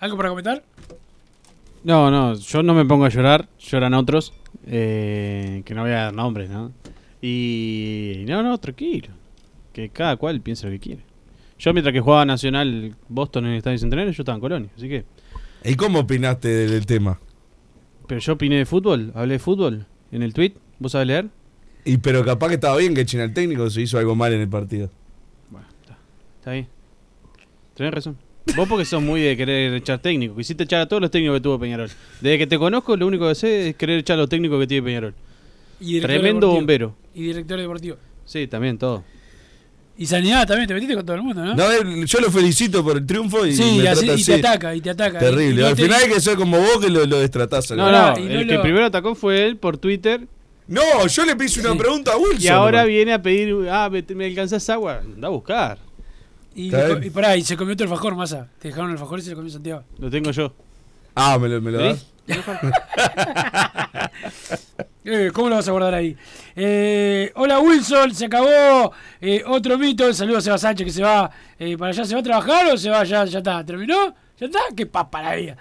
¿Algo 0.00 0.16
para 0.16 0.28
comentar? 0.30 0.62
No, 1.84 2.10
no, 2.10 2.34
yo 2.34 2.62
no 2.62 2.74
me 2.74 2.84
pongo 2.84 3.04
a 3.04 3.08
llorar, 3.08 3.48
lloran 3.58 3.94
otros, 3.94 4.32
eh, 4.66 5.62
que 5.64 5.74
no 5.74 5.82
voy 5.82 5.92
a 5.92 6.04
dar 6.04 6.14
nombres, 6.14 6.50
¿no? 6.50 6.72
Y 7.22 8.24
no, 8.26 8.42
no, 8.42 8.58
tranquilo, 8.58 9.08
que 9.72 9.88
cada 9.90 10.16
cual 10.16 10.40
piense 10.40 10.66
lo 10.66 10.72
que 10.72 10.80
quiere. 10.80 11.02
Yo 11.58 11.72
mientras 11.72 11.92
que 11.92 12.00
jugaba 12.00 12.24
Nacional 12.24 12.94
Boston 13.08 13.46
en 13.46 13.52
el 13.52 13.58
Estadio 13.58 13.78
Centenario, 13.78 14.12
yo 14.12 14.22
estaba 14.22 14.36
en 14.36 14.40
Colonia, 14.40 14.70
así 14.76 14.88
que... 14.88 15.04
¿Y 15.64 15.74
cómo 15.74 16.00
opinaste 16.00 16.48
del, 16.48 16.86
tema? 16.86 17.18
Pero 18.06 18.20
yo 18.20 18.34
opiné 18.34 18.56
de 18.56 18.66
fútbol, 18.66 19.12
hablé 19.14 19.34
de 19.34 19.38
fútbol 19.38 19.86
en 20.12 20.22
el 20.22 20.32
tweet, 20.32 20.54
¿vos 20.78 20.92
sabés 20.92 21.08
leer? 21.08 21.28
Y 21.84 21.98
pero 21.98 22.24
capaz 22.24 22.48
que 22.48 22.54
estaba 22.54 22.76
bien 22.76 22.94
que 22.94 23.00
echen 23.00 23.20
al 23.20 23.32
técnico 23.32 23.68
se 23.70 23.82
hizo 23.82 23.98
algo 23.98 24.14
mal 24.14 24.32
en 24.32 24.40
el 24.40 24.48
partido. 24.48 24.90
Está 26.38 26.52
bien. 26.52 26.68
Tenés 27.74 27.92
razón. 27.92 28.16
Vos 28.56 28.68
porque 28.68 28.84
sos 28.84 29.02
muy 29.02 29.20
de 29.20 29.36
querer 29.36 29.74
echar 29.74 29.98
técnico. 30.00 30.34
Quisiste 30.36 30.64
echar 30.64 30.80
a 30.80 30.86
todos 30.88 31.00
los 31.02 31.10
técnicos 31.10 31.36
que 31.36 31.40
tuvo 31.42 31.58
Peñarol. 31.58 31.90
Desde 32.20 32.38
que 32.38 32.46
te 32.46 32.58
conozco, 32.58 32.96
lo 32.96 33.06
único 33.06 33.28
que 33.28 33.34
sé 33.34 33.68
es 33.70 33.76
querer 33.76 33.98
echar 34.00 34.14
a 34.14 34.20
los 34.22 34.28
técnicos 34.28 34.58
que 34.60 34.66
tiene 34.66 34.84
Peñarol. 34.84 35.14
Y 35.80 35.84
director 35.94 36.10
Tremendo 36.10 36.46
deportivo. 36.48 36.54
bombero. 36.54 36.96
Y 37.14 37.22
director 37.22 37.58
deportivo. 37.60 37.96
Sí, 38.24 38.46
también 38.48 38.78
todo. 38.78 39.04
Y 39.96 40.06
Sanidad 40.06 40.46
también, 40.46 40.68
te 40.68 40.74
metiste 40.74 40.94
con 40.94 41.04
todo 41.04 41.16
el 41.16 41.22
mundo, 41.22 41.44
¿no? 41.44 41.54
No, 41.56 41.70
él- 41.72 42.04
yo 42.06 42.20
lo 42.20 42.30
felicito 42.30 42.84
por 42.84 42.96
el 42.98 43.06
triunfo 43.06 43.44
y 43.46 43.52
Sí, 43.54 43.62
me 43.62 43.84
y, 43.84 43.86
así- 43.86 44.06
trata 44.06 44.12
y 44.18 44.22
así. 44.22 44.24
te 44.32 44.34
ataca, 44.34 44.74
y 44.74 44.80
te 44.80 44.90
ataca. 44.90 45.18
Terrible. 45.18 45.60
Y 45.60 45.62
no 45.62 45.66
Al 45.66 45.74
te- 45.76 45.82
final 45.82 46.02
hay 46.02 46.08
que 46.08 46.20
ser 46.20 46.36
como 46.36 46.58
vos 46.58 46.78
que 46.80 46.88
lo, 46.88 47.04
lo 47.04 47.18
destratás. 47.18 47.70
No, 47.72 48.16
el 48.16 48.46
que 48.46 48.54
lo- 48.54 48.62
primero 48.62 48.86
atacó 48.86 49.14
fue 49.14 49.44
él 49.46 49.56
por 49.56 49.76
Twitter. 49.78 50.26
No, 50.68 51.06
yo 51.06 51.24
le 51.24 51.32
una 51.32 51.48
Sí. 51.48 51.60
pregunta 51.78 52.12
a 52.12 52.16
Wilson. 52.16 52.42
Y 52.42 52.48
ahora 52.48 52.84
viene 52.84 53.12
a 53.14 53.22
pedir, 53.22 53.54
ah, 53.70 53.88
me, 53.90 54.04
me 54.14 54.26
alcanzás 54.26 54.68
agua. 54.70 55.00
Anda 55.04 55.28
a 55.28 55.30
buscar. 55.30 55.78
Y, 56.54 56.70
le- 56.70 57.06
y 57.06 57.10
pará, 57.10 57.36
y 57.36 57.42
se 57.42 57.56
comió 57.56 57.76
todo 57.76 57.84
el 57.84 57.90
fajor, 57.90 58.14
masa. 58.16 58.48
Te 58.58 58.68
dejaron 58.68 58.90
el 58.90 58.98
fajor 58.98 59.18
y 59.20 59.22
se 59.22 59.30
lo 59.30 59.36
comió 59.36 59.50
Santiago. 59.52 59.84
Lo 59.98 60.10
tengo 60.10 60.30
yo. 60.32 60.52
Ah, 61.14 61.38
me 61.38 61.48
lo, 61.48 61.60
me 61.60 61.70
lo 61.70 61.78
das. 61.82 62.06
Eh, 65.10 65.30
¿Cómo 65.32 65.48
lo 65.48 65.54
vas 65.56 65.66
a 65.66 65.70
guardar 65.70 65.94
ahí? 65.94 66.14
Eh, 66.54 67.32
hola 67.36 67.60
Wilson, 67.60 68.14
se 68.14 68.26
acabó 68.26 68.92
eh, 69.22 69.42
otro 69.46 69.78
mito. 69.78 70.12
Saludos 70.12 70.40
a 70.40 70.42
Seba 70.44 70.58
Sánchez 70.58 70.84
que 70.86 70.92
se 70.92 71.02
va 71.02 71.30
eh, 71.58 71.78
para 71.78 71.92
allá. 71.92 72.04
¿Se 72.04 72.12
va 72.14 72.20
a 72.20 72.22
trabajar 72.22 72.66
o 72.66 72.76
se 72.76 72.90
va 72.90 73.04
ya? 73.04 73.24
Ya 73.24 73.38
está. 73.38 73.64
¿Terminó? 73.64 74.14
¿Ya 74.38 74.46
está? 74.46 74.58
¡Qué 74.76 74.84
papa 74.84 75.22
la 75.22 75.34
vida! 75.36 75.56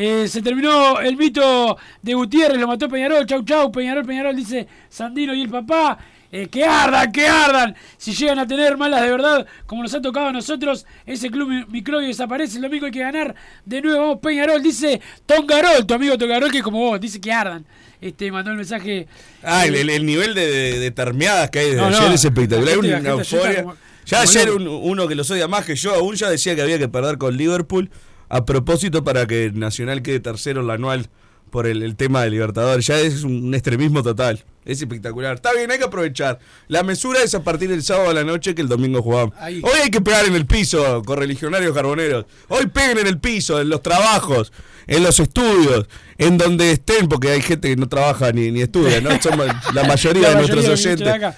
Eh, 0.00 0.28
se 0.28 0.40
terminó 0.42 1.00
el 1.00 1.16
mito 1.16 1.76
de 2.00 2.14
Gutiérrez, 2.14 2.56
lo 2.60 2.68
mató 2.68 2.88
Peñarol. 2.88 3.26
Chau, 3.26 3.42
chau. 3.44 3.72
Peñarol, 3.72 4.04
Peñarol, 4.06 4.36
dice 4.36 4.68
Sandino 4.88 5.34
y 5.34 5.42
el 5.42 5.48
papá. 5.48 5.98
Eh, 6.30 6.46
que 6.48 6.62
ardan, 6.64 7.10
que 7.10 7.26
ardan. 7.26 7.74
Si 7.96 8.12
llegan 8.14 8.38
a 8.38 8.46
tener 8.46 8.76
malas 8.76 9.02
de 9.02 9.10
verdad, 9.10 9.44
como 9.66 9.82
nos 9.82 9.92
ha 9.94 10.00
tocado 10.00 10.28
a 10.28 10.32
nosotros, 10.32 10.86
ese 11.04 11.30
club 11.30 11.48
mi- 11.48 11.64
microbio 11.66 12.06
desaparece. 12.06 12.56
El 12.58 12.62
domingo 12.62 12.86
hay 12.86 12.92
que 12.92 13.00
ganar 13.00 13.34
de 13.64 13.82
nuevo. 13.82 14.00
Vamos, 14.00 14.18
Peñarol, 14.22 14.62
dice 14.62 15.00
Tongarol, 15.26 15.84
tu 15.84 15.94
amigo 15.94 16.16
Tongarol, 16.16 16.50
que 16.52 16.58
es 16.58 16.62
como 16.64 16.78
vos, 16.78 17.00
dice 17.00 17.20
que 17.20 17.32
ardan. 17.32 17.64
Este, 18.00 18.30
mandó 18.30 18.52
el 18.52 18.56
mensaje. 18.58 19.08
Ah, 19.42 19.66
el, 19.66 19.74
el- 19.74 19.90
el 19.90 20.06
nivel 20.06 20.32
de, 20.34 20.46
de, 20.46 20.78
de 20.78 20.90
termeadas 20.92 21.50
que 21.50 21.58
hay 21.58 21.66
desde 21.70 21.80
No, 21.80 21.90
no, 21.90 21.96
ayer 21.98 22.12
es 22.12 22.24
espectacular. 22.24 22.74
gente- 22.74 23.00
una 23.00 23.10
euforia. 23.10 23.62
como- 23.64 23.76
Ya 24.04 24.18
como 24.18 24.30
ayer 24.30 24.50
un- 24.52 24.68
uno 24.68 25.08
que 25.08 25.14
los 25.16 25.28
odia 25.32 25.48
más 25.48 25.64
que 25.64 25.74
yo 25.74 25.92
aún 25.94 26.14
ya 26.14 26.30
decía 26.30 26.54
que 26.54 26.62
había 26.62 26.78
que 26.78 26.88
perder 26.88 27.18
con 27.18 27.36
Liverpool 27.36 27.90
a 28.28 28.44
propósito 28.44 29.04
para 29.04 29.26
que 29.26 29.50
Nacional 29.52 30.02
quede 30.02 30.20
tercero 30.20 30.60
en 30.60 30.66
la 30.66 30.74
anual 30.74 31.08
por 31.50 31.66
el, 31.66 31.82
el 31.82 31.96
tema 31.96 32.22
de 32.22 32.30
Libertadores. 32.30 32.86
Ya 32.86 32.98
es 33.00 33.24
un 33.24 33.54
extremismo 33.54 34.02
total. 34.02 34.44
Es 34.64 34.80
espectacular. 34.82 35.36
Está 35.36 35.54
bien, 35.54 35.70
hay 35.70 35.78
que 35.78 35.84
aprovechar. 35.84 36.38
La 36.68 36.82
mesura 36.82 37.22
es 37.22 37.34
a 37.34 37.42
partir 37.42 37.70
del 37.70 37.82
sábado 37.82 38.10
a 38.10 38.14
la 38.14 38.22
noche 38.22 38.54
que 38.54 38.60
el 38.60 38.68
domingo 38.68 39.00
jugamos. 39.00 39.34
Ahí. 39.38 39.62
Hoy 39.64 39.80
hay 39.82 39.90
que 39.90 40.02
pegar 40.02 40.26
en 40.26 40.34
el 40.34 40.44
piso, 40.44 41.02
correligionarios 41.04 41.74
carboneros. 41.74 42.26
Hoy 42.48 42.66
peguen 42.66 42.98
en 42.98 43.06
el 43.06 43.18
piso, 43.18 43.60
en 43.60 43.70
los 43.70 43.80
trabajos, 43.80 44.52
en 44.86 45.02
los 45.02 45.18
estudios, 45.20 45.86
en 46.18 46.36
donde 46.36 46.72
estén, 46.72 47.08
porque 47.08 47.30
hay 47.30 47.40
gente 47.40 47.70
que 47.70 47.76
no 47.76 47.88
trabaja 47.88 48.30
ni, 48.32 48.50
ni 48.50 48.60
estudia, 48.60 49.00
¿no? 49.00 49.10
Somos 49.22 49.46
la 49.72 49.84
mayoría 49.84 50.30
de 50.30 50.34
nuestros 50.34 50.68
oyentes. 50.68 51.34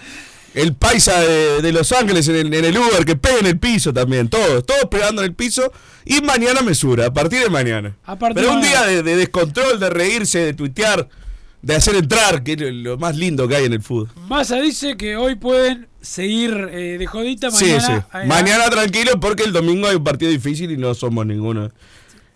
El 0.54 0.74
paisa 0.74 1.20
de, 1.20 1.62
de 1.62 1.72
Los 1.72 1.92
Ángeles 1.92 2.26
en 2.28 2.34
el, 2.36 2.52
en 2.54 2.64
el 2.64 2.76
Uber, 2.76 3.04
que 3.04 3.14
peguen 3.16 3.46
el 3.46 3.58
piso 3.58 3.92
también, 3.92 4.28
todos, 4.28 4.66
todos 4.66 4.86
pegando 4.90 5.22
en 5.22 5.28
el 5.28 5.34
piso. 5.34 5.72
Y 6.04 6.20
mañana 6.22 6.62
mesura, 6.62 7.06
a 7.06 7.12
partir 7.12 7.40
de 7.42 7.50
mañana. 7.50 7.96
Partir 8.04 8.34
Pero 8.34 8.52
un 8.54 8.60
día 8.62 8.82
de, 8.84 9.02
de 9.02 9.16
descontrol, 9.16 9.78
de 9.78 9.90
reírse, 9.90 10.40
de 10.40 10.54
tuitear, 10.54 11.08
de 11.62 11.74
hacer 11.76 11.94
entrar, 11.94 12.42
que 12.42 12.52
es 12.54 12.60
lo- 12.60 12.70
lo 12.70 12.98
más 12.98 13.16
lindo 13.16 13.46
que 13.46 13.54
hay 13.56 13.66
en 13.66 13.74
el 13.74 13.82
fútbol. 13.82 14.08
Massa 14.28 14.56
dice 14.60 14.96
que 14.96 15.14
hoy 15.16 15.36
pueden 15.36 15.86
seguir 16.00 16.50
eh, 16.72 16.96
de 16.98 17.06
jodita 17.06 17.50
mañana. 17.50 18.06
sí. 18.10 18.18
Mañana 18.26 18.68
tranquilo 18.70 19.20
porque 19.20 19.42
el 19.44 19.52
domingo 19.52 19.86
hay 19.86 19.96
un 19.96 20.04
partido 20.04 20.30
difícil 20.32 20.70
y 20.70 20.76
no 20.78 20.94
somos 20.94 21.26
ninguno. 21.26 21.70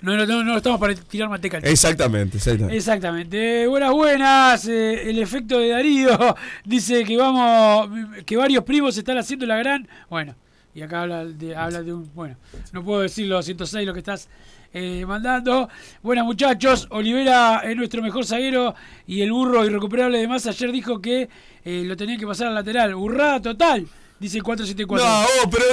No, 0.05 0.19
no, 0.19 0.27
no, 0.27 0.45
no 0.45 0.57
estamos 0.59 0.79
para 0.79 0.95
tirar 0.95 1.31
manteca. 1.31 1.57
al. 1.57 1.65
Exactamente, 1.65 2.37
exactamente. 2.37 2.77
Exactamente. 2.77 3.63
Eh, 3.63 3.67
buenas, 3.67 3.91
buenas. 3.91 4.69
eh, 4.69 5.09
el 5.09 5.19
efecto 5.19 5.59
de 5.59 5.71
Darío 5.71 6.37
dice 6.65 7.05
que 7.05 7.17
vamos, 7.17 7.89
que 8.27 8.37
varios 8.37 8.65
primos 8.65 8.99
están 8.99 9.17
haciendo 9.17 9.47
la 9.47 9.57
gran. 9.57 9.89
Bueno, 10.11 10.35
y 10.75 10.83
acá 10.83 11.03
habla 11.03 11.25
de, 11.25 11.57
habla 11.57 11.83
de 11.83 11.95
un. 11.95 12.11
Bueno, 12.15 12.37
no 12.73 12.85
puedo 12.85 13.01
decirlo, 13.01 13.43
106 13.43 13.87
lo 13.87 13.95
que 13.95 14.01
estás 14.01 14.29
eh, 14.75 15.07
mandando. 15.07 15.71
Buenas, 16.03 16.27
muchachos. 16.27 16.87
Olivera 16.91 17.63
es 17.65 17.75
nuestro 17.75 18.03
mejor 18.03 18.27
zaguero 18.27 18.75
y 19.07 19.23
el 19.23 19.33
burro 19.33 19.65
irrecuperable 19.65 20.19
de 20.19 20.29
más 20.29 20.47
ayer 20.47 20.71
dijo 20.71 21.01
que 21.01 21.31
eh, 21.65 21.83
lo 21.87 21.97
tenían 21.97 22.19
que 22.19 22.27
pasar 22.27 22.49
al 22.49 22.55
lateral. 22.55 22.95
Burrada 22.95 23.41
total, 23.41 23.87
dice 24.19 24.37
el 24.37 24.43
474. 24.43 25.07
No, 25.07 25.25
oh, 25.45 25.51
pero 25.51 25.65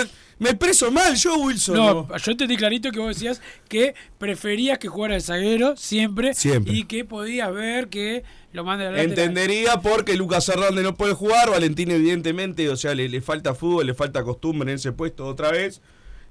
me 0.42 0.50
expreso 0.50 0.90
mal 0.92 1.16
yo, 1.16 1.38
Wilson. 1.38 1.76
No, 1.76 2.18
yo 2.18 2.32
entendí 2.32 2.58
clarito 2.58 2.92
que 2.92 2.98
vos 2.98 3.14
decías 3.16 3.40
que 3.70 3.94
preferías 4.18 4.80
que 4.80 4.88
jugara 4.88 5.14
de 5.14 5.22
zaguero 5.22 5.78
siempre, 5.78 6.34
Siempre. 6.34 6.74
y 6.74 6.86
que 6.86 7.06
podías 7.06 7.54
ver 7.54 7.90
que 7.90 8.24
lo 8.52 8.64
mande 8.64 8.88
a 8.88 8.92
la 8.92 8.98
lateral. 8.98 9.20
Entendería 9.20 9.82
porque 9.82 10.16
Lucas 10.16 10.50
Hernández 10.50 10.84
no 10.84 10.96
puede 10.96 11.14
jugar, 11.14 11.52
Valentín 11.52 11.92
evidentemente, 11.92 12.68
o 12.70 12.76
sea, 12.76 12.96
le, 12.96 13.08
le 13.08 13.22
falta 13.22 13.54
fútbol, 13.54 13.86
le 13.86 13.94
falta 13.94 14.24
costumbre 14.24 14.72
en 14.72 14.78
ese 14.78 14.92
puesto 14.92 15.28
otra 15.28 15.52
vez. 15.52 15.80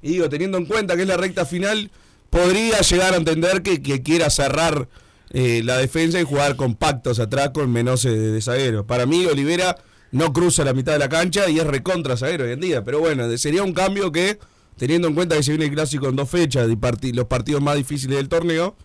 Y 0.02 0.08
digo, 0.08 0.28
teniendo 0.28 0.58
en 0.58 0.66
cuenta 0.66 0.96
que 0.96 1.02
es 1.02 1.08
la 1.08 1.16
recta 1.16 1.46
final, 1.46 1.88
podría 2.30 2.80
llegar 2.80 3.14
a 3.14 3.16
entender 3.16 3.62
que, 3.62 3.80
que 3.80 4.02
quiera 4.02 4.28
cerrar 4.28 4.88
eh, 5.30 5.62
la 5.64 5.78
defensa 5.78 6.20
y 6.20 6.24
jugar 6.24 6.56
compactos 6.56 7.20
atrás 7.20 7.50
con 7.54 7.70
menos 7.70 8.04
eh, 8.06 8.10
de 8.10 8.42
zaguero. 8.42 8.84
Para 8.84 9.06
mí, 9.06 9.24
Olivera 9.26 9.76
no 10.12 10.32
cruza 10.32 10.64
la 10.64 10.72
mitad 10.72 10.92
de 10.92 10.98
la 10.98 11.08
cancha 11.08 11.48
y 11.48 11.58
es 11.58 11.66
recontra 11.66 12.16
zaguero 12.16 12.44
hoy 12.44 12.52
en 12.52 12.60
día. 12.60 12.84
Pero 12.84 13.00
bueno, 13.00 13.36
sería 13.36 13.62
un 13.62 13.72
cambio 13.72 14.10
que, 14.10 14.38
teniendo 14.76 15.08
en 15.08 15.14
cuenta 15.14 15.36
que 15.36 15.42
se 15.42 15.52
viene 15.52 15.66
el 15.66 15.72
clásico 15.72 16.08
en 16.08 16.16
dos 16.16 16.28
fechas 16.28 16.68
y 17.02 17.12
los 17.12 17.26
partidos 17.26 17.62
más 17.62 17.76
difíciles 17.76 18.16
del 18.16 18.28
torneo, 18.28 18.76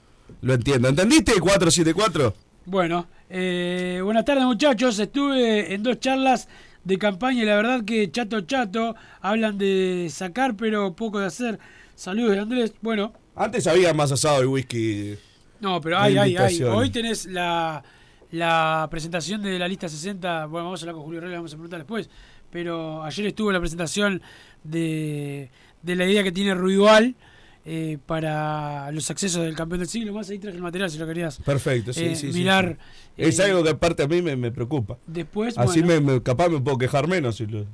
lo 0.42 0.54
entiendo. 0.54 0.88
¿Entendiste 0.88 1.34
el 1.34 1.42
4-7-4? 1.42 2.34
Bueno, 2.66 3.08
eh, 3.30 4.00
buenas 4.04 4.26
tardes 4.26 4.44
muchachos. 4.44 4.98
Estuve 5.00 5.74
en 5.74 5.84
dos 5.84 6.00
charlas 6.00 6.48
de 6.84 6.98
campaña 6.98 7.44
y 7.44 7.46
la 7.46 7.56
verdad 7.56 7.84
que 7.86 8.12
chato 8.12 8.42
chato. 8.42 8.96
Hablan 9.22 9.58
de 9.58 10.08
sacar 10.12 10.56
pero 10.56 10.96
poco 10.96 11.20
de 11.20 11.28
hacer. 11.28 11.60
Saludos 11.96 12.32
de 12.32 12.40
Andrés. 12.40 12.74
Bueno, 12.82 13.14
Antes 13.36 13.68
había 13.68 13.94
más 13.94 14.12
asado 14.12 14.44
y 14.44 14.46
whisky. 14.46 15.16
no, 15.60 15.82
pero 15.82 15.98
hay, 15.98 16.18
hay, 16.18 16.38
hay. 16.38 16.64
Hoy 16.64 16.90
tenés 16.90 17.26
la, 17.26 17.84
la 18.36 18.88
presentación 18.92 19.42
de 19.42 19.58
la 19.60 19.68
lista 19.68 19.88
60. 19.90 20.46
Bueno, 20.48 20.66
vamos 20.66 20.82
a 20.82 20.84
hablar 20.84 20.96
con 20.96 21.04
Julio 21.06 21.22
Reyes, 21.22 21.38
vamos 21.38 21.54
a 21.54 21.56
preguntar 21.56 21.80
después. 21.80 22.10
Pero 22.52 23.04
ayer 23.04 23.26
estuvo 23.28 23.52
la 23.52 23.60
presentación 23.60 24.22
de, 24.64 25.50
de 25.82 25.96
la 25.96 26.06
idea 26.06 26.24
que 26.24 26.32
tiene 26.32 26.54
Ruibal 26.54 27.16
eh, 27.66 27.98
para 28.06 28.92
los 28.92 29.10
accesos 29.12 29.44
del 29.44 29.56
campeón 29.56 29.80
del 29.80 29.90
siglo. 29.90 30.14
Más 30.14 30.30
ahí 30.30 30.40
traje 30.40 30.56
el 30.58 30.64
material 30.64 30.90
si 30.90 30.98
lo 30.98 31.08
querías. 31.08 31.38
Perfecto, 31.40 31.92
sí, 31.94 32.06
eh, 32.06 32.16
sí, 32.16 32.28
Mirar. 32.28 32.78
sí. 33.16 33.24
Es 33.24 33.40
eh, 33.40 33.44
algo 33.44 33.64
que 33.64 33.72
aparte 33.72 34.04
a 34.04 34.08
mí 34.08 34.22
me, 34.22 34.36
me 34.36 34.52
preocupa. 34.52 34.98
Después, 35.08 35.58
Así 35.58 35.82
bueno. 35.82 36.02
me, 36.06 36.14
me- 36.14 36.24
capaz 36.24 36.50
me 36.50 36.60
puedo 36.62 36.78
quejar 36.78 37.08
menos. 37.08 37.38
Si 37.38 37.46
lo... 37.46 37.66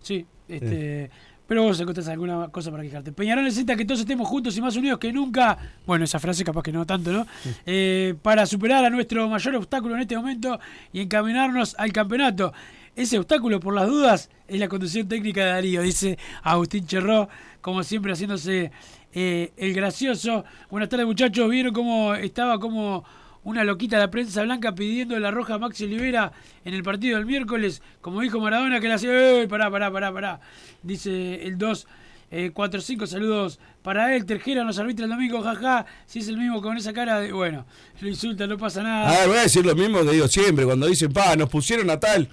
Sí, 0.00 0.26
este, 0.48 1.10
pero 1.50 1.64
vos 1.64 1.80
encontrás 1.80 2.06
alguna 2.06 2.46
cosa 2.46 2.70
para 2.70 2.84
quejarte. 2.84 3.10
Peñarol 3.10 3.42
necesita 3.42 3.74
que 3.74 3.84
todos 3.84 3.98
estemos 3.98 4.28
juntos 4.28 4.56
y 4.56 4.60
más 4.60 4.76
unidos 4.76 5.00
que 5.00 5.12
nunca. 5.12 5.58
Bueno, 5.84 6.04
esa 6.04 6.20
frase 6.20 6.44
capaz 6.44 6.62
que 6.62 6.70
no 6.70 6.86
tanto, 6.86 7.10
¿no? 7.10 7.26
Eh, 7.66 8.14
para 8.22 8.46
superar 8.46 8.84
a 8.84 8.88
nuestro 8.88 9.28
mayor 9.28 9.56
obstáculo 9.56 9.96
en 9.96 10.02
este 10.02 10.16
momento 10.16 10.60
y 10.92 11.00
encaminarnos 11.00 11.74
al 11.76 11.92
campeonato. 11.92 12.52
Ese 12.94 13.18
obstáculo, 13.18 13.58
por 13.58 13.74
las 13.74 13.88
dudas, 13.88 14.30
es 14.46 14.60
la 14.60 14.68
conducción 14.68 15.08
técnica 15.08 15.44
de 15.44 15.50
Darío, 15.50 15.82
dice 15.82 16.18
Agustín 16.44 16.86
Cherró, 16.86 17.28
como 17.60 17.82
siempre 17.82 18.12
haciéndose 18.12 18.70
eh, 19.12 19.52
el 19.56 19.74
gracioso. 19.74 20.44
Buenas 20.70 20.88
tardes, 20.88 21.06
muchachos. 21.06 21.50
¿Vieron 21.50 21.72
cómo 21.72 22.14
estaba 22.14 22.60
como 22.60 23.02
una 23.44 23.64
loquita 23.64 23.96
de 23.96 24.02
la 24.02 24.10
prensa 24.10 24.42
blanca 24.42 24.74
pidiendo 24.74 25.18
la 25.18 25.30
roja 25.30 25.54
a 25.54 25.58
Maxi 25.58 25.84
Olivera 25.84 26.32
en 26.64 26.74
el 26.74 26.82
partido 26.82 27.16
del 27.16 27.26
miércoles? 27.26 27.82
Como 28.00 28.20
dijo 28.20 28.40
Maradona, 28.40 28.80
que 28.80 28.88
le 28.88 28.94
hacía, 28.94 29.10
¡eh, 29.12 29.48
pará, 29.48 29.70
pará, 29.70 29.90
pará, 29.90 30.12
pará! 30.12 30.40
Dice 30.82 31.46
el 31.46 31.58
2. 31.58 31.86
Eh, 32.32 32.52
4-5 32.54 33.06
saludos 33.06 33.58
para 33.82 34.14
él. 34.14 34.24
Terjera 34.24 34.62
nos 34.62 34.78
arbitra 34.78 35.04
el 35.06 35.10
domingo, 35.10 35.42
jaja. 35.42 35.84
Si 36.06 36.20
es 36.20 36.28
el 36.28 36.36
mismo 36.36 36.62
con 36.62 36.76
esa 36.76 36.92
cara, 36.92 37.18
de, 37.18 37.32
bueno, 37.32 37.66
lo 38.00 38.08
insulta, 38.08 38.46
no 38.46 38.56
pasa 38.56 38.82
nada. 38.84 39.10
Ah, 39.10 39.26
voy 39.26 39.38
a 39.38 39.42
decir 39.42 39.66
lo 39.66 39.74
mismo 39.74 40.04
que 40.04 40.12
digo 40.12 40.28
siempre. 40.28 40.64
Cuando 40.64 40.86
dicen, 40.86 41.12
pa, 41.12 41.34
nos 41.34 41.48
pusieron 41.48 41.90
a 41.90 41.98
tal. 41.98 42.28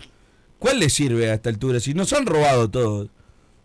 ¿Cuál 0.60 0.80
le 0.80 0.90
sirve 0.90 1.32
a 1.32 1.34
esta 1.34 1.50
altura? 1.50 1.80
Si 1.80 1.94
nos 1.96 2.14
han 2.14 2.28
robado 2.28 2.70
todo. 2.70 3.10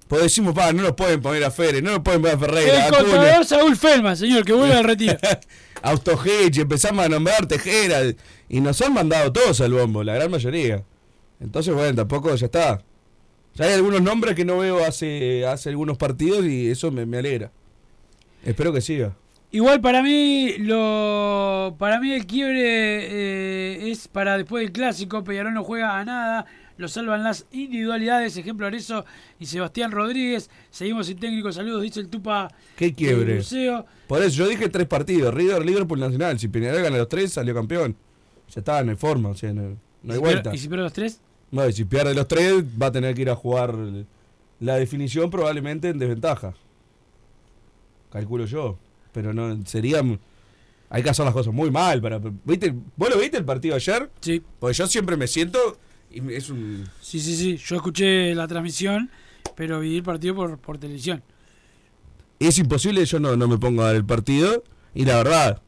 Pues 0.08 0.22
decimos, 0.22 0.54
pa, 0.54 0.72
no 0.72 0.82
nos 0.82 0.92
pueden 0.92 1.20
poner 1.20 1.44
a 1.44 1.50
Fere, 1.50 1.80
no 1.80 1.90
nos 1.90 2.00
pueden 2.00 2.20
poner 2.20 2.36
a 2.36 2.38
Ferreira, 2.38 2.86
el 2.86 2.94
a 2.94 2.98
contador 2.98 3.44
Saúl 3.46 3.76
Feldman, 3.76 4.16
señor, 4.16 4.44
que 4.44 4.52
vuelve 4.52 4.74
al 4.74 4.84
retiro. 4.92 5.16
Autogech, 5.82 6.56
empezamos 6.58 7.04
a 7.04 7.08
nombrar 7.08 7.46
Tejera. 7.46 8.00
Y 8.48 8.60
nos 8.60 8.80
han 8.82 8.94
mandado 8.94 9.32
todos 9.32 9.60
al 9.60 9.72
bombo, 9.72 10.02
la 10.04 10.14
gran 10.14 10.30
mayoría. 10.30 10.84
Entonces, 11.40 11.74
bueno, 11.74 11.94
tampoco 11.94 12.34
ya 12.34 12.46
está. 12.46 12.82
Ya 13.54 13.66
hay 13.66 13.74
algunos 13.74 14.00
nombres 14.00 14.34
que 14.34 14.44
no 14.44 14.58
veo 14.58 14.84
hace, 14.84 15.44
hace 15.46 15.68
algunos 15.68 15.98
partidos 15.98 16.46
y 16.46 16.70
eso 16.70 16.90
me, 16.90 17.04
me 17.04 17.18
alegra. 17.18 17.50
Espero 18.44 18.72
que 18.72 18.80
siga. 18.80 19.14
Igual 19.50 19.82
para 19.82 20.02
mí 20.02 20.54
lo 20.56 21.76
para 21.78 22.00
mí 22.00 22.12
el 22.12 22.26
quiebre 22.26 22.62
eh, 22.62 23.90
es 23.90 24.08
para 24.08 24.38
después 24.38 24.62
del 24.64 24.72
clásico, 24.72 25.22
Peñarol 25.24 25.52
no 25.52 25.62
juega 25.62 25.98
a 25.98 26.04
nada, 26.06 26.46
lo 26.82 26.88
salvan 26.88 27.22
las 27.24 27.46
individualidades, 27.52 28.36
ejemplo 28.36 28.66
Arezo 28.66 29.04
y 29.38 29.46
Sebastián 29.46 29.90
Rodríguez, 29.92 30.50
seguimos 30.70 31.06
sin 31.06 31.18
técnico, 31.18 31.50
saludos, 31.52 31.80
dice 31.82 32.00
el 32.00 32.08
Tupa 32.08 32.50
¿Qué 32.76 32.92
quiebre? 32.92 33.40
Por 34.06 34.20
eso 34.22 34.36
yo 34.36 34.48
dije 34.48 34.68
tres 34.68 34.86
partidos: 34.86 35.32
River, 35.32 35.64
Liverpool, 35.64 36.00
Nacional. 36.00 36.38
Si 36.38 36.48
Peñarol 36.48 36.82
gana 36.82 36.98
los 36.98 37.08
tres, 37.08 37.32
salió 37.32 37.54
campeón. 37.54 37.96
Ya 38.54 38.58
está, 38.60 38.82
no 38.84 38.90
hay 38.90 38.96
forma, 38.96 39.30
o 39.30 39.34
sea, 39.34 39.52
no, 39.52 39.62
no 40.02 40.12
hay 40.12 40.12
¿Y 40.12 40.12
si 40.12 40.18
vuelta. 40.18 40.42
pierde- 40.50 40.56
¿Y 40.56 40.58
si 40.58 40.68
pierde 40.68 40.82
los 40.84 40.92
tres? 40.92 41.20
No, 41.52 41.68
y 41.68 41.72
si 41.72 41.84
pierde 41.84 42.14
los 42.14 42.28
tres, 42.28 42.64
va 42.80 42.86
a 42.86 42.92
tener 42.92 43.14
que 43.14 43.22
ir 43.22 43.30
a 43.30 43.36
jugar 43.36 43.74
la 44.60 44.76
definición 44.76 45.30
probablemente 45.30 45.88
en 45.88 45.98
desventaja. 45.98 46.52
Calculo 48.10 48.44
yo. 48.46 48.78
Pero 49.12 49.32
no, 49.32 49.64
sería. 49.66 50.02
Hay 50.90 51.02
que 51.02 51.10
hacer 51.10 51.24
las 51.24 51.32
cosas 51.34 51.52
muy 51.54 51.70
mal. 51.70 52.00
Para, 52.02 52.20
¿viste? 52.44 52.74
¿Vos 52.96 53.08
lo 53.10 53.18
viste 53.18 53.38
el 53.38 53.44
partido 53.44 53.74
ayer? 53.74 54.10
Sí. 54.20 54.42
Porque 54.58 54.74
yo 54.76 54.86
siempre 54.86 55.16
me 55.16 55.26
siento. 55.26 55.78
Y 56.12 56.20
me- 56.20 56.36
es 56.36 56.50
un. 56.50 56.84
Sí, 57.00 57.20
sí, 57.20 57.36
sí. 57.36 57.56
Yo 57.56 57.76
escuché 57.76 58.34
la 58.34 58.46
transmisión, 58.48 59.10
pero 59.56 59.80
vi 59.80 59.96
el 59.96 60.02
partido 60.02 60.34
por, 60.34 60.58
por 60.58 60.78
televisión. 60.78 61.22
Es 62.38 62.58
imposible, 62.58 63.04
yo 63.04 63.20
no, 63.20 63.36
no 63.36 63.46
me 63.48 63.58
pongo 63.58 63.82
a 63.82 63.88
ver 63.88 63.96
el 63.96 64.04
partido. 64.04 64.64
Y 64.94 65.04
la 65.04 65.16
verdad, 65.16 65.62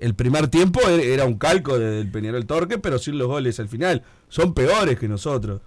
el 0.00 0.14
primer 0.14 0.48
tiempo 0.48 0.80
e- 0.88 1.14
era 1.14 1.24
un 1.24 1.38
calco 1.38 1.78
del 1.78 2.10
Peñarol 2.10 2.46
Torque, 2.46 2.78
pero 2.78 2.98
sin 2.98 3.16
los 3.18 3.28
goles 3.28 3.58
al 3.60 3.68
final. 3.68 4.02
Son 4.28 4.52
peores 4.54 4.98
que 4.98 5.08
nosotros. 5.08 5.60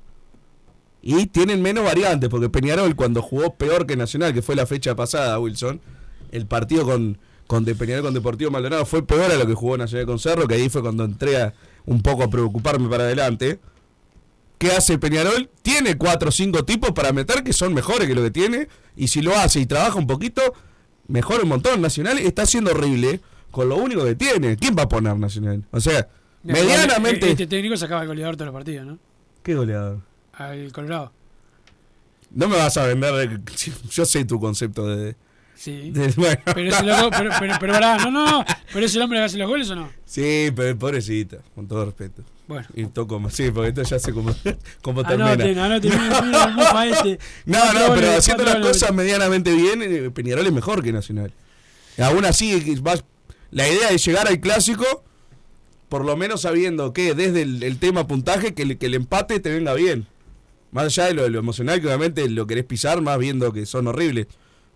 Y 1.01 1.27
tienen 1.27 1.61
menos 1.61 1.85
variantes, 1.85 2.29
porque 2.29 2.49
Peñarol 2.49 2.95
cuando 2.95 3.21
jugó 3.21 3.55
peor 3.55 3.85
que 3.87 3.95
Nacional, 3.95 4.33
que 4.33 4.41
fue 4.41 4.55
la 4.55 4.65
fecha 4.65 4.95
pasada, 4.95 5.39
Wilson, 5.39 5.79
el 6.31 6.45
partido 6.47 6.83
con, 6.85 7.17
con 7.45 7.63
de 7.63 7.75
Peñarol 7.75 8.03
con 8.03 8.13
Deportivo 8.13 8.51
Maldonado 8.51 8.85
fue 8.85 9.05
peor 9.07 9.31
a 9.31 9.35
lo 9.37 9.47
que 9.47 9.53
jugó 9.53 9.77
Nacional 9.77 10.05
con 10.05 10.19
Cerro, 10.19 10.47
que 10.47 10.55
ahí 10.55 10.67
fue 10.69 10.81
cuando 10.81 11.05
entré 11.05 11.41
a 11.41 11.53
un 11.85 12.01
poco 12.01 12.23
a 12.23 12.29
preocuparme 12.29 12.89
para 12.89 13.05
adelante. 13.05 13.59
¿Qué 14.57 14.71
hace 14.71 14.97
Peñarol? 14.97 15.49
Tiene 15.61 15.97
cuatro 15.97 16.29
o 16.29 16.31
cinco 16.31 16.65
tipos 16.65 16.91
para 16.91 17.11
meter 17.13 17.43
que 17.43 17.53
son 17.53 17.73
mejores 17.73 18.07
que 18.07 18.15
lo 18.15 18.23
que 18.23 18.31
tiene. 18.31 18.67
Y 18.95 19.07
si 19.09 19.21
lo 19.21 19.35
hace 19.37 19.59
y 19.59 19.65
trabaja 19.65 19.97
un 19.99 20.07
poquito, 20.07 20.41
mejora 21.07 21.43
un 21.43 21.49
montón. 21.49 21.79
Nacional 21.81 22.17
está 22.17 22.45
siendo 22.45 22.71
horrible 22.71 23.21
con 23.51 23.69
lo 23.69 23.75
único 23.77 24.03
que 24.03 24.15
tiene. 24.15 24.57
¿Quién 24.57 24.75
va 24.77 24.83
a 24.83 24.89
poner 24.89 25.15
Nacional? 25.17 25.63
O 25.71 25.79
sea, 25.79 26.07
medianamente. 26.43 27.29
Este 27.31 27.45
técnico 27.47 27.77
sacaba 27.77 28.01
el 28.01 28.07
goleador 28.07 28.35
todos 28.35 28.47
los 28.47 28.53
partidos, 28.53 28.85
¿no? 28.87 28.97
¿Qué 29.43 29.53
goleador? 29.55 30.01
Al 30.33 30.71
Colorado. 30.71 31.11
No 32.31 32.47
me 32.47 32.57
vas 32.57 32.75
a 32.77 32.85
vender. 32.87 33.39
Yo 33.91 34.05
sé 34.05 34.25
tu 34.25 34.39
concepto 34.39 34.87
de. 34.87 35.15
Sí. 35.55 35.91
de- 35.91 36.07
bueno. 36.17 36.41
Pero 36.45 36.69
ese 36.69 36.83
loco, 36.83 37.09
pero, 37.11 37.29
pero, 37.39 37.53
pero 37.59 37.79
no, 37.79 37.97
no, 37.97 38.11
no. 38.11 38.45
¿Pero 38.73 38.85
es 38.85 38.95
el 38.95 39.01
hombre 39.01 39.19
que 39.19 39.25
hace 39.25 39.37
los 39.37 39.47
goles 39.47 39.69
o 39.69 39.75
no? 39.75 39.89
Sí, 40.05 40.51
pero 40.55 40.77
pobrecita, 40.77 41.37
con 41.55 41.67
todo 41.67 41.85
respeto. 41.85 42.23
Bueno. 42.47 42.65
Y 42.75 42.85
toco 42.85 43.19
más. 43.19 43.33
Sí, 43.33 43.51
porque 43.51 43.69
esto 43.69 43.83
ya 43.83 43.99
sé 43.99 44.13
cómo, 44.13 44.33
cómo 44.81 45.01
Anoten, 45.01 45.37
termina. 45.37 45.65
anoten, 45.65 45.91
mira 45.91 46.47
mufa 46.47 46.87
este. 46.87 47.19
No, 47.45 47.73
no, 47.73 47.93
pero 47.93 48.11
haciendo 48.11 48.43
las 48.43 48.55
cosas 48.57 48.93
medianamente 48.93 49.53
bien, 49.53 49.81
eh, 49.83 50.09
Peñarol 50.11 50.45
es 50.47 50.53
mejor 50.53 50.81
que 50.83 50.93
Nacional. 50.93 51.33
Aún 51.97 52.25
así, 52.25 52.75
vas- 52.81 53.03
la 53.51 53.67
idea 53.67 53.89
es 53.89 54.05
llegar 54.05 54.27
al 54.27 54.39
clásico, 54.39 54.85
por 55.89 56.05
lo 56.05 56.15
menos 56.15 56.41
sabiendo 56.41 56.93
que 56.93 57.13
desde 57.15 57.41
el, 57.41 57.63
el 57.63 57.79
tema 57.79 58.07
puntaje, 58.07 58.53
que, 58.53 58.61
el- 58.63 58.77
que 58.77 58.85
el 58.85 58.93
empate 58.93 59.39
te 59.39 59.49
venga 59.53 59.73
bien. 59.73 60.07
Más 60.71 60.85
allá 60.85 61.05
de 61.05 61.13
lo, 61.15 61.23
de 61.23 61.29
lo 61.29 61.39
emocional, 61.39 61.79
que 61.81 61.87
obviamente 61.87 62.29
lo 62.29 62.45
querés 62.45 62.65
pisar, 62.65 63.01
más 63.01 63.17
viendo 63.17 63.51
que 63.53 63.65
son 63.65 63.87
horribles. 63.87 64.27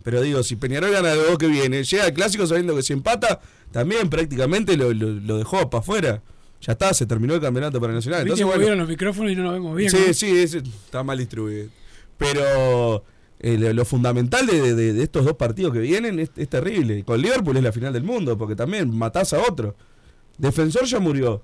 Pero 0.04 0.22
digo, 0.22 0.42
si 0.42 0.56
Peñarol 0.56 0.92
gana 0.92 1.14
los 1.14 1.28
dos 1.28 1.38
que 1.38 1.48
viene, 1.48 1.84
llega 1.84 2.06
al 2.06 2.14
clásico 2.14 2.48
sabiendo 2.48 2.76
que 2.76 2.82
si 2.82 2.92
empata, 2.94 3.40
también 3.72 4.10
prácticamente 4.10 4.76
lo, 4.78 4.94
lo- 4.94 5.12
lo 5.12 5.38
dejó 5.38 5.70
para 5.70 5.82
afuera. 5.82 6.22
Ya 6.62 6.74
está, 6.74 6.94
se 6.94 7.06
terminó 7.08 7.34
el 7.34 7.42
campeonato 7.42 7.82
para 7.82 7.92
Nacional. 7.94 8.22
Entonces, 8.22 8.46
bueno, 8.46 8.60
movieron 8.60 8.80
los 8.80 8.88
micrófonos 8.88 9.32
y 9.32 9.36
no 9.36 9.44
nos 9.44 9.54
vemos 9.54 9.76
bien. 9.76 9.90
Sí, 9.90 9.98
¿no? 10.08 10.14
sí, 10.14 10.38
está 10.86 11.02
mal 11.04 11.18
distribuido. 11.18 11.70
Pero 12.18 13.04
eh, 13.40 13.58
lo, 13.58 13.74
lo 13.74 13.86
fundamental 13.86 14.46
de, 14.46 14.76
de- 14.76 14.94
de 14.94 15.04
estos 15.04 15.26
dos 15.26 15.36
partidos 15.36 15.74
que 15.74 15.80
vienen 15.80 16.20
es, 16.20 16.30
es 16.38 16.48
terrible. 16.50 17.04
Con 17.04 17.20
Liverpool 17.22 17.58
es 17.58 17.64
la 17.64 17.72
final 17.72 17.92
del 17.94 18.04
mundo, 18.04 18.38
porque 18.38 18.56
también 18.56 18.96
matás 18.96 19.34
a 19.34 19.40
otro. 19.42 19.76
Defensor 20.38 20.86
ya 20.86 21.00
murió. 21.00 21.42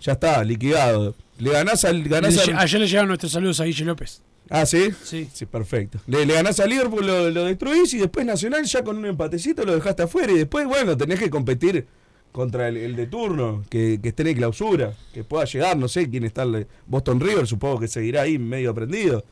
Ya 0.00 0.12
está, 0.12 0.42
liquidado. 0.44 1.14
Le 1.38 1.50
ganás 1.50 1.84
al. 1.84 2.02
Ganás 2.04 2.34
Le- 2.46 2.52
al- 2.54 2.58
Ayer 2.58 2.80
le 2.80 2.86
llegaron 2.86 3.08
nuestros 3.08 3.32
saludos 3.32 3.60
a 3.60 3.64
Guille 3.64 3.84
López. 3.84 4.22
Ah, 4.50 4.66
¿sí? 4.66 4.90
Sí. 5.02 5.28
Sí, 5.32 5.46
perfecto. 5.46 5.98
Le, 6.06 6.26
le 6.26 6.34
ganás 6.34 6.60
a 6.60 6.66
Liverpool, 6.66 7.06
lo, 7.06 7.30
lo 7.30 7.44
destruís 7.44 7.94
y 7.94 7.98
después 7.98 8.26
Nacional 8.26 8.64
ya 8.64 8.84
con 8.84 8.98
un 8.98 9.06
empatecito 9.06 9.64
lo 9.64 9.74
dejaste 9.74 10.02
afuera 10.02 10.30
y 10.32 10.36
después, 10.38 10.66
bueno, 10.66 10.94
tenés 10.96 11.18
que 11.18 11.30
competir 11.30 11.86
contra 12.32 12.68
el, 12.68 12.96
de 12.96 13.06
turno, 13.06 13.62
que, 13.68 14.00
esté 14.02 14.28
en 14.28 14.36
clausura, 14.36 14.94
que 15.12 15.22
pueda 15.22 15.44
llegar, 15.44 15.76
no 15.76 15.86
sé 15.86 16.08
quién 16.08 16.24
está, 16.24 16.42
el 16.42 16.66
Boston 16.86 17.20
River, 17.20 17.46
supongo 17.46 17.80
que 17.80 17.88
seguirá 17.88 18.22
ahí 18.22 18.38
medio 18.38 18.70
aprendido. 18.70 19.22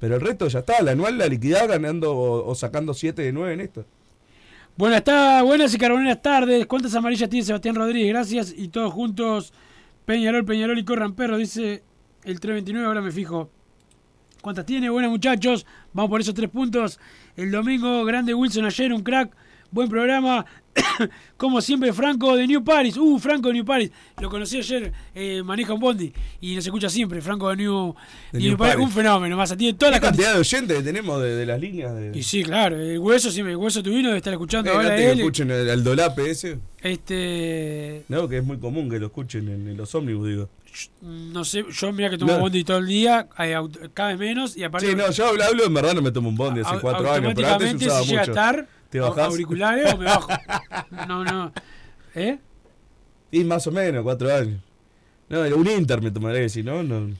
Pero 0.00 0.16
el 0.16 0.20
resto 0.20 0.46
ya 0.48 0.60
está, 0.60 0.82
la 0.82 0.92
anual, 0.92 1.18
la 1.18 1.26
liquidad 1.26 1.68
ganando 1.68 2.12
o, 2.12 2.48
o 2.48 2.54
sacando 2.54 2.94
7 2.94 3.22
de 3.22 3.32
9 3.32 3.54
en 3.54 3.60
esto. 3.60 3.84
Bueno, 4.76 4.94
está 4.94 5.42
buenas 5.42 5.74
y 5.74 5.78
carboneras 5.78 6.22
tardes. 6.22 6.66
¿Cuántas 6.66 6.94
amarillas 6.94 7.28
tiene 7.28 7.44
Sebastián 7.44 7.74
Rodríguez? 7.74 8.10
Gracias. 8.10 8.54
Y 8.56 8.68
todos 8.68 8.92
juntos, 8.92 9.52
Peñarol, 10.04 10.44
Peñarol 10.44 10.78
y 10.78 10.84
Corran 10.84 11.14
Perro, 11.14 11.36
dice 11.36 11.82
el 12.22 12.38
329. 12.38 12.86
Ahora 12.86 13.02
me 13.02 13.10
fijo. 13.10 13.50
¿Cuántas 14.40 14.66
tiene? 14.66 14.88
Buenas 14.88 15.10
muchachos. 15.10 15.66
Vamos 15.92 16.10
por 16.10 16.20
esos 16.20 16.32
tres 16.32 16.48
puntos. 16.48 17.00
El 17.36 17.50
domingo, 17.50 18.04
grande 18.04 18.34
Wilson 18.34 18.66
ayer, 18.66 18.92
un 18.92 19.02
crack. 19.02 19.34
Buen 19.72 19.88
programa. 19.88 20.46
Como 21.36 21.60
siempre, 21.60 21.92
Franco 21.92 22.36
de 22.36 22.46
New 22.46 22.64
Paris. 22.64 22.96
Uh, 22.96 23.18
Franco 23.18 23.48
de 23.48 23.54
New 23.54 23.64
Paris. 23.64 23.90
Lo 24.20 24.28
conocí 24.28 24.58
ayer, 24.58 24.92
eh, 25.14 25.42
maneja 25.44 25.72
un 25.72 25.80
bondi. 25.80 26.12
Y 26.40 26.56
nos 26.56 26.64
escucha 26.66 26.88
siempre, 26.88 27.20
Franco 27.20 27.48
de 27.50 27.56
New, 27.56 27.94
De 28.32 28.38
New 28.40 28.48
New 28.50 28.56
Paris. 28.58 28.74
Paris. 28.74 28.86
Un 28.88 28.92
fenómeno, 28.92 29.36
más. 29.36 29.56
Tiene 29.56 29.78
toda 29.78 29.92
la 29.92 30.00
¿Qué 30.00 30.06
cantidad 30.06 30.32
de 30.34 30.40
oyentes 30.40 30.76
que 30.78 30.82
tenemos 30.82 31.22
de, 31.22 31.34
de 31.36 31.46
las 31.46 31.60
líneas? 31.60 31.94
De... 31.94 32.12
Y 32.18 32.22
sí, 32.22 32.42
claro. 32.42 32.76
El 32.80 32.98
hueso, 32.98 33.30
siempre, 33.30 33.52
el 33.52 33.56
hueso 33.58 33.82
tuvino 33.82 34.08
debe 34.08 34.18
estar 34.18 34.32
escuchando 34.32 34.70
Eh, 34.70 34.74
ahora 34.74 34.96
que 34.96 35.10
él. 35.12 35.18
escuchen 35.20 35.50
el, 35.50 35.68
el 35.68 35.84
dolape 35.84 36.30
ese. 36.30 36.58
Este. 36.82 38.04
No, 38.08 38.28
que 38.28 38.38
es 38.38 38.44
muy 38.44 38.58
común 38.58 38.90
que 38.90 38.98
lo 38.98 39.06
escuchen 39.06 39.48
en, 39.48 39.68
en 39.68 39.76
los 39.76 39.94
ómnibus, 39.94 40.28
digo. 40.28 40.48
No 41.00 41.44
sé, 41.44 41.64
yo 41.72 41.92
mira 41.92 42.10
que 42.10 42.18
tomo 42.18 42.34
No. 42.34 42.40
bondi 42.40 42.62
todo 42.62 42.78
el 42.78 42.86
día, 42.86 43.26
cada 43.94 44.10
vez 44.10 44.18
menos 44.18 44.56
y 44.56 44.62
aparte. 44.64 44.88
Sí, 44.88 44.94
no, 44.94 45.10
yo 45.10 45.26
hablo, 45.28 45.42
hablo, 45.44 45.64
en 45.64 45.74
verdad 45.74 45.94
no 45.94 46.02
me 46.02 46.10
tomo 46.12 46.28
un 46.28 46.36
bondi 46.36 46.60
hace 46.60 46.78
cuatro 46.80 47.10
años, 47.10 47.32
pero 47.34 47.48
antes 47.48 47.74
usaba 47.74 48.02
si 48.02 48.08
llega 48.10 48.20
a 48.22 48.26
mucho. 48.26 48.30
estar 48.32 48.68
¿Te 48.90 49.00
bajás? 49.00 49.26
auriculares 49.28 49.92
o 49.94 49.98
me 49.98 50.04
bajo. 50.06 50.28
No, 51.08 51.24
no. 51.24 51.52
¿Eh? 52.14 52.38
Y 53.30 53.44
más 53.44 53.66
o 53.66 53.70
menos, 53.72 54.02
cuatro 54.02 54.34
años. 54.34 54.60
No, 55.28 55.40
un 55.40 55.68
Inter 55.68 56.00
me 56.00 56.10
tomaré, 56.10 56.48
si 56.48 56.62
no, 56.62 56.82
no. 56.82 57.10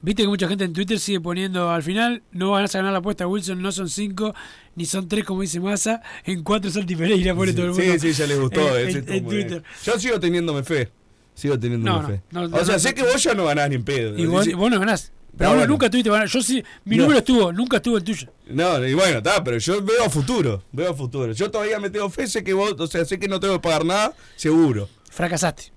Viste 0.00 0.22
que 0.22 0.28
mucha 0.28 0.48
gente 0.48 0.64
en 0.64 0.72
Twitter 0.72 0.98
sigue 0.98 1.20
poniendo 1.20 1.70
al 1.70 1.82
final 1.84 2.22
no 2.32 2.50
van 2.50 2.64
a 2.64 2.68
ganar 2.68 2.92
la 2.92 2.98
apuesta 2.98 3.26
Wilson, 3.26 3.62
no 3.62 3.70
son 3.70 3.88
cinco 3.88 4.34
ni 4.74 4.84
son 4.84 5.06
tres 5.06 5.24
como 5.24 5.42
dice 5.42 5.60
Massa, 5.60 6.02
en 6.24 6.42
cuatro 6.42 6.70
Santi 6.72 6.96
Pereira 6.96 7.34
pone 7.36 7.52
todo 7.52 7.66
el 7.66 7.72
mundo. 7.72 7.84
Sí, 7.84 7.98
sí, 8.00 8.12
ya 8.12 8.26
les 8.26 8.40
gustó. 8.40 8.76
en, 8.78 8.88
ese 8.88 8.98
en- 8.98 9.12
en. 9.12 9.24
Twitter. 9.26 9.62
Yo 9.84 9.98
sigo 10.00 10.18
teniéndome 10.18 10.64
fe. 10.64 10.90
Sigo 11.34 11.56
teniéndome 11.58 11.90
No, 11.90 12.02
no, 12.02 12.08
fe. 12.08 12.22
no, 12.32 12.56
o 12.56 12.64
sea, 12.64 12.78
sé 12.80 12.94
que 12.94 13.02
vos 13.02 13.22
ya 13.22 13.34
no 13.34 13.44
ganás 13.44 13.68
ni 13.68 13.76
en 13.76 13.84
pedo. 13.84 14.18
Y 14.18 14.26
vos, 14.26 14.44
Sí, 14.44 14.54
vos 14.54 14.70
no 14.70 14.78
ganás. 14.80 15.12
Pero 15.36 15.50
bueno. 15.50 15.66
nunca 15.66 15.90
tuviste. 15.90 16.10
Yo 16.28 16.42
sí, 16.42 16.62
mi 16.84 16.96
No. 16.96 17.02
número 17.04 17.18
estuvo, 17.20 17.52
nunca 17.52 17.78
estuvo 17.78 17.96
el 17.96 18.04
tuyo. 18.04 18.28
No, 18.46 18.84
y 18.86 18.94
bueno, 18.94 19.18
está, 19.18 19.42
pero 19.42 19.58
yo 19.58 19.82
veo 19.82 20.04
a 20.04 20.10
futuro. 20.10 20.62
Veo 20.72 20.90
a 20.90 20.94
futuro. 20.94 21.32
Yo 21.32 21.50
todavía 21.50 21.78
me 21.80 21.90
tengo 21.90 22.08
fe, 22.10 22.26
sé 22.26 22.44
que 22.44 22.52
vos, 22.52 22.74
o 22.78 22.86
sea, 22.86 23.04
sé 23.04 23.18
que 23.18 23.28
no 23.28 23.40
tengo 23.40 23.54
que 23.54 23.60
pagar 23.60 23.84
nada, 23.84 24.12
seguro. 24.36 24.88
Fracasaste. 25.10 25.72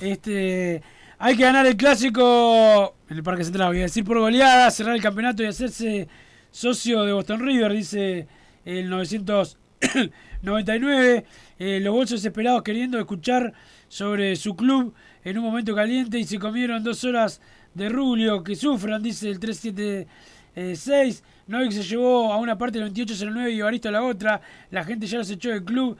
este, 0.00 0.82
hay 1.18 1.36
que 1.36 1.42
ganar 1.42 1.66
el 1.66 1.76
clásico 1.76 2.94
en 3.08 3.16
el 3.16 3.22
Parque 3.22 3.44
Central, 3.44 3.68
voy 3.68 3.78
a 3.78 3.82
decir 3.82 4.04
por 4.04 4.18
goleada, 4.18 4.70
cerrar 4.70 4.94
el 4.94 5.02
campeonato 5.02 5.42
y 5.42 5.46
hacerse 5.46 6.08
socio 6.50 7.04
de 7.04 7.12
Boston 7.12 7.40
River, 7.40 7.72
dice 7.72 8.26
el 8.64 8.88
999. 8.90 11.24
Eh, 11.60 11.80
los 11.80 11.92
bolsos 11.92 12.20
desesperados 12.20 12.62
queriendo 12.62 13.00
escuchar 13.00 13.52
sobre 13.88 14.36
su 14.36 14.54
club 14.54 14.94
en 15.24 15.38
un 15.38 15.42
momento 15.44 15.74
caliente 15.74 16.16
y 16.16 16.22
se 16.22 16.38
comieron 16.38 16.84
dos 16.84 17.02
horas 17.02 17.40
de 17.74 17.88
rubio 17.88 18.42
que 18.42 18.56
sufran, 18.56 19.02
dice 19.02 19.28
el 19.28 19.38
376. 19.38 21.24
Novik 21.46 21.72
se 21.72 21.82
llevó 21.82 22.32
a 22.32 22.36
una 22.36 22.58
parte 22.58 22.78
del 22.78 22.88
2809 22.88 23.50
y 23.52 23.60
Evaristo 23.60 23.88
a 23.88 23.92
la 23.92 24.02
otra. 24.02 24.40
La 24.70 24.84
gente 24.84 25.06
ya 25.06 25.18
los 25.18 25.30
echó 25.30 25.50
del 25.50 25.64
club. 25.64 25.96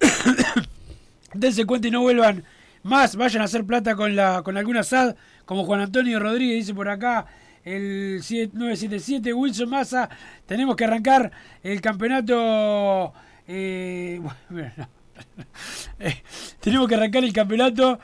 dense 1.34 1.64
cuenta 1.64 1.88
y 1.88 1.90
no 1.90 2.02
vuelvan 2.02 2.44
más, 2.82 3.16
vayan 3.16 3.42
a 3.42 3.46
hacer 3.46 3.64
plata 3.64 3.96
con 3.96 4.14
la 4.14 4.42
con 4.42 4.56
alguna 4.56 4.82
SAD, 4.82 5.16
como 5.44 5.64
Juan 5.64 5.80
Antonio 5.80 6.20
Rodríguez 6.20 6.58
dice 6.58 6.74
por 6.74 6.88
acá, 6.88 7.26
el 7.64 8.20
977, 8.20 9.32
Wilson 9.32 9.68
Massa, 9.68 10.08
tenemos 10.46 10.76
que 10.76 10.84
arrancar 10.84 11.32
el 11.64 11.80
campeonato, 11.80 13.12
eh. 13.48 14.20
Eh, 15.98 16.22
tenemos 16.60 16.86
que 16.88 16.94
arrancar 16.94 17.24
el 17.24 17.32
campeonato, 17.32 17.98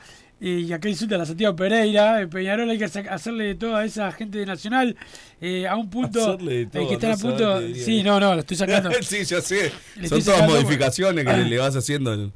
y 0.49 0.73
acá 0.73 0.89
insulta 0.89 1.15
a 1.15 1.19
la 1.19 1.25
Santiago 1.25 1.55
Pereira, 1.55 2.19
en 2.19 2.29
Peñarol 2.29 2.69
hay 2.69 2.77
que 2.77 2.83
hacerle 2.85 3.45
de 3.45 3.55
todo 3.55 3.77
a 3.77 3.85
esa 3.85 4.11
gente 4.11 4.37
de 4.39 4.45
Nacional, 4.45 4.95
eh, 5.39 5.65
a 5.67 5.75
un 5.77 5.89
punto 5.89 6.21
Hacerle 6.33 6.53
de 6.53 6.61
eh, 6.63 6.65
todo, 6.71 6.87
que 6.89 6.93
están 6.95 7.09
no 7.11 7.15
a 7.15 7.19
punto, 7.19 7.61
sí, 7.75 8.03
no, 8.03 8.19
no, 8.19 8.33
lo 8.33 8.39
estoy 8.41 8.57
sacando. 8.57 8.89
sí, 9.01 9.23
ya 9.23 9.39
sé. 9.41 9.71
Le 9.95 10.09
Son 10.09 10.21
todas 10.21 10.47
modificaciones 10.49 11.23
que 11.23 11.31
Ah. 11.31 11.37
le, 11.37 11.57
vas 11.57 11.75
haciendo. 11.75 12.13
en- 12.13 12.33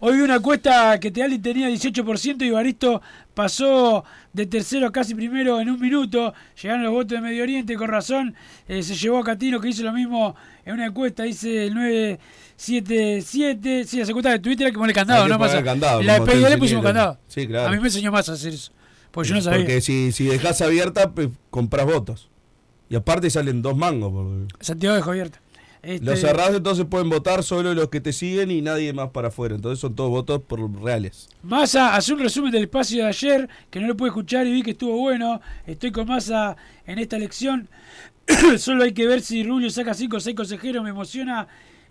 Hoy 0.00 0.16
vi 0.16 0.22
una 0.22 0.34
encuesta 0.34 0.98
que 1.00 1.10
Teali 1.10 1.38
tenía 1.38 1.68
18% 1.70 2.44
y 2.44 2.50
Baristo 2.50 3.00
pasó 3.32 4.04
de 4.32 4.44
tercero 4.46 4.88
a 4.88 4.92
casi 4.92 5.14
primero 5.14 5.60
en 5.60 5.70
un 5.70 5.80
minuto. 5.80 6.34
Llegaron 6.60 6.82
los 6.82 6.92
votos 6.92 7.10
de 7.12 7.20
Medio 7.20 7.42
Oriente, 7.42 7.74
con 7.76 7.88
razón. 7.88 8.34
Eh, 8.68 8.82
se 8.82 8.94
llevó 8.96 9.18
a 9.18 9.24
Catino, 9.24 9.60
que 9.60 9.68
hizo 9.68 9.82
lo 9.82 9.92
mismo 9.92 10.34
en 10.66 10.74
una 10.74 10.86
encuesta, 10.86 11.22
dice 11.22 11.66
el 11.66 11.74
977. 12.56 13.84
Sí, 13.84 13.98
la 13.98 14.04
encuesta 14.04 14.30
de 14.30 14.38
Twitter 14.38 14.66
hay 14.66 14.72
que 14.72 14.78
ponerle 14.78 14.94
candado, 14.94 15.28
¿no? 15.28 15.38
poner 15.38 15.52
Pasa. 15.52 15.64
candado, 15.64 16.02
la 16.02 16.14
de 16.14 16.18
como 16.20 16.30
te 16.32 16.38
PID 16.38 16.48
le 16.48 16.58
pusimos 16.58 16.84
candado. 16.84 17.18
Sí, 17.28 17.46
claro. 17.46 17.68
A 17.68 17.72
mí 17.72 17.78
me 17.78 17.86
enseñó 17.86 18.12
más 18.12 18.28
a 18.28 18.32
hacer 18.32 18.54
eso. 18.54 18.72
Porque 19.10 19.28
yo 19.28 19.34
no 19.36 19.40
sabía. 19.42 19.58
Porque 19.60 19.80
si, 19.80 20.12
si 20.12 20.24
dejas 20.24 20.60
abierta, 20.60 21.12
pues, 21.12 21.28
compras 21.50 21.86
votos. 21.86 22.28
Y 22.88 22.96
aparte 22.96 23.30
salen 23.30 23.62
dos 23.62 23.76
mangos. 23.76 24.12
porque- 24.12 24.64
Santiago 24.64 24.96
dejó 24.96 25.10
abierta. 25.10 25.40
Este, 25.82 26.06
Los 26.06 26.18
cerrados 26.18 26.56
entonces 26.56 26.86
pueden 26.86 27.10
votar 27.10 27.42
solo 27.42 27.74
los 27.74 27.90
que 27.90 28.00
te 28.00 28.14
siguen 28.14 28.50
y 28.50 28.62
nadie 28.62 28.94
más 28.94 29.10
para 29.10 29.28
afuera. 29.28 29.54
Entonces 29.54 29.78
son 29.78 29.94
todos 29.94 30.08
votos 30.10 30.40
por 30.46 30.58
reales. 30.82 31.28
Massa 31.42 31.94
hace 31.94 32.14
un 32.14 32.20
resumen 32.20 32.50
del 32.50 32.62
espacio 32.64 33.02
de 33.02 33.08
ayer, 33.10 33.48
que 33.70 33.80
no 33.80 33.86
lo 33.88 33.94
pude 33.96 34.08
escuchar 34.08 34.46
y 34.46 34.52
vi 34.52 34.62
que 34.62 34.70
estuvo 34.70 34.96
bueno. 34.96 35.42
Estoy 35.66 35.92
con 35.92 36.06
Massa 36.08 36.56
en 36.86 36.98
esta 36.98 37.16
elección. 37.16 37.68
Solo 38.58 38.84
hay 38.84 38.92
que 38.94 39.06
ver 39.06 39.20
si 39.20 39.44
Rubio 39.44 39.68
saca 39.68 39.92
5 39.92 40.16
o 40.16 40.20
6 40.20 40.34
consejeros. 40.34 40.82
Me 40.82 40.88
emociona 40.90 41.46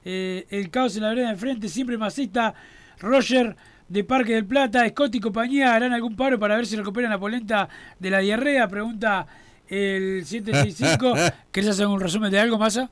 eh, 0.06 0.46
el 0.50 0.70
caos 0.70 0.96
en 0.96 1.04
la 1.04 1.10
vereda 1.10 1.28
de 1.28 1.34
enfrente. 1.34 1.70
Siempre 1.70 1.98
masista. 1.98 2.54
Roger 3.00 3.56
de 3.89 4.04
Parque 4.04 4.34
del 4.34 4.46
Plata, 4.46 4.88
Scott 4.89 5.13
y 5.16 5.20
compañía 5.20 5.76
harán 5.76 5.92
algún 5.94 6.16
paro 6.16 6.39
para 6.39 6.56
ver 6.56 6.66
si 6.66 6.76
recuperan 6.76 7.12
la 7.12 7.20
polenta 7.20 7.68
de 8.00 8.10
la 8.10 8.20
diarrea. 8.20 8.68
Pregunta 8.68 9.28
el 9.68 10.24
765. 10.26 11.13
¿Querés 11.52 11.70
hacer 11.72 11.88
un 11.88 12.00
resumen 12.00 12.32
de 12.32 12.39
algo, 12.39 12.58
Massa? 12.58 12.89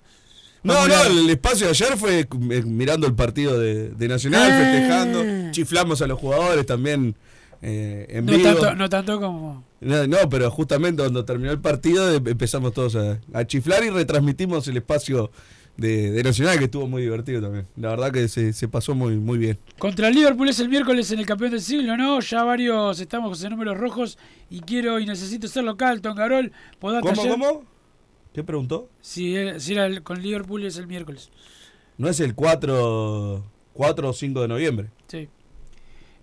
No, 0.63 0.87
no, 0.87 1.03
el 1.05 1.29
espacio 1.29 1.65
de 1.67 1.71
ayer 1.71 1.97
fue 1.97 2.19
eh, 2.19 2.61
mirando 2.63 3.07
el 3.07 3.15
partido 3.15 3.57
de, 3.59 3.89
de 3.89 4.07
Nacional, 4.07 4.51
Ah. 4.51 4.57
festejando, 4.59 5.51
chiflamos 5.51 6.01
a 6.03 6.07
los 6.07 6.19
jugadores 6.19 6.65
también 6.67 7.15
eh, 7.63 8.05
en 8.09 8.25
No 8.27 8.33
vivo. 8.33 8.43
tanto, 8.53 8.75
no 8.75 8.89
tanto 8.89 9.19
como. 9.19 9.63
No, 9.79 10.05
no, 10.05 10.17
pero 10.29 10.51
justamente 10.51 11.01
cuando 11.01 11.25
terminó 11.25 11.51
el 11.51 11.59
partido 11.59 12.13
em- 12.13 12.27
empezamos 12.27 12.73
todos 12.73 12.95
a, 12.95 13.19
a 13.33 13.45
chiflar 13.45 13.83
y 13.83 13.89
retransmitimos 13.89 14.67
el 14.67 14.77
espacio 14.77 15.31
de, 15.77 16.11
de 16.11 16.23
Nacional, 16.23 16.57
que 16.59 16.65
estuvo 16.65 16.87
muy 16.87 17.01
divertido 17.01 17.41
también. 17.41 17.65
La 17.75 17.89
verdad 17.89 18.11
que 18.11 18.27
se, 18.27 18.53
se 18.53 18.67
pasó 18.67 18.93
muy, 18.93 19.15
muy 19.17 19.37
bien. 19.37 19.57
Contra 19.79 20.09
el 20.09 20.15
Liverpool 20.15 20.49
es 20.49 20.59
el 20.59 20.69
miércoles 20.69 21.11
en 21.11 21.19
el 21.19 21.25
campeón 21.25 21.51
del 21.51 21.61
siglo, 21.61 21.97
¿no? 21.97 22.19
Ya 22.19 22.43
varios 22.43 22.99
estamos 22.99 23.43
en 23.43 23.51
números 23.51 23.77
rojos 23.77 24.17
y 24.49 24.59
quiero 24.61 24.99
y 24.99 25.05
necesito 25.05 25.47
ser 25.47 25.63
local. 25.63 26.01
Tongarol, 26.01 26.51
¿Cómo, 26.79 26.97
ayer- 26.97 27.29
cómo? 27.31 27.63
¿Qué 28.33 28.43
preguntó? 28.43 28.89
Si, 29.01 29.35
era- 29.35 29.59
si 29.59 29.73
era 29.73 29.85
el- 29.87 30.03
con 30.03 30.21
Liverpool 30.21 30.63
es 30.65 30.77
el 30.77 30.87
miércoles. 30.87 31.29
No 31.97 32.07
es 32.09 32.19
el 32.19 32.33
4, 32.35 33.43
4 33.73 34.09
o 34.09 34.13
5 34.13 34.41
de 34.41 34.47
noviembre. 34.47 34.89
Sí. 35.07 35.27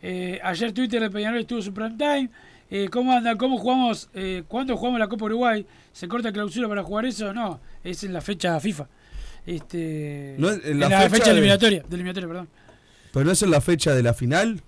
Eh, 0.00 0.38
ayer 0.42 0.72
Twitter 0.72 1.00
de 1.02 1.10
Peñarol 1.10 1.40
estuvo 1.40 1.60
su 1.60 1.72
prime 1.74 1.96
time. 1.96 2.30
Eh, 2.70 2.88
¿Cómo 2.90 3.12
anda? 3.12 3.34
¿Cómo 3.36 3.56
jugamos? 3.58 4.10
Eh, 4.14 4.44
¿Cuándo 4.46 4.76
jugamos 4.76 5.00
la 5.00 5.08
Copa 5.08 5.24
Uruguay? 5.24 5.66
¿Se 5.92 6.06
corta 6.06 6.30
clausura 6.32 6.68
para 6.68 6.82
jugar 6.82 7.06
eso? 7.06 7.32
No, 7.32 7.60
es 7.82 8.04
en 8.04 8.12
la 8.12 8.20
fecha 8.20 8.58
FIFA. 8.60 8.88
Este, 9.48 10.34
No 10.38 10.50
es 10.50 10.62
en 10.64 10.72
en 10.72 10.80
la 10.80 10.88
fecha 10.88 11.10
fecha, 11.10 11.24
de- 11.26 11.30
eliminatoria, 11.32 11.80
de 11.88 11.94
eliminatoria, 11.94 12.28
perdón. 12.28 12.48
Pero 13.12 13.24
no 13.24 13.32
es 13.32 13.42
en 13.42 13.50
la 13.50 13.60
fecha 13.62 13.94
de 13.94 14.02
la 14.02 14.12
final 14.12 14.60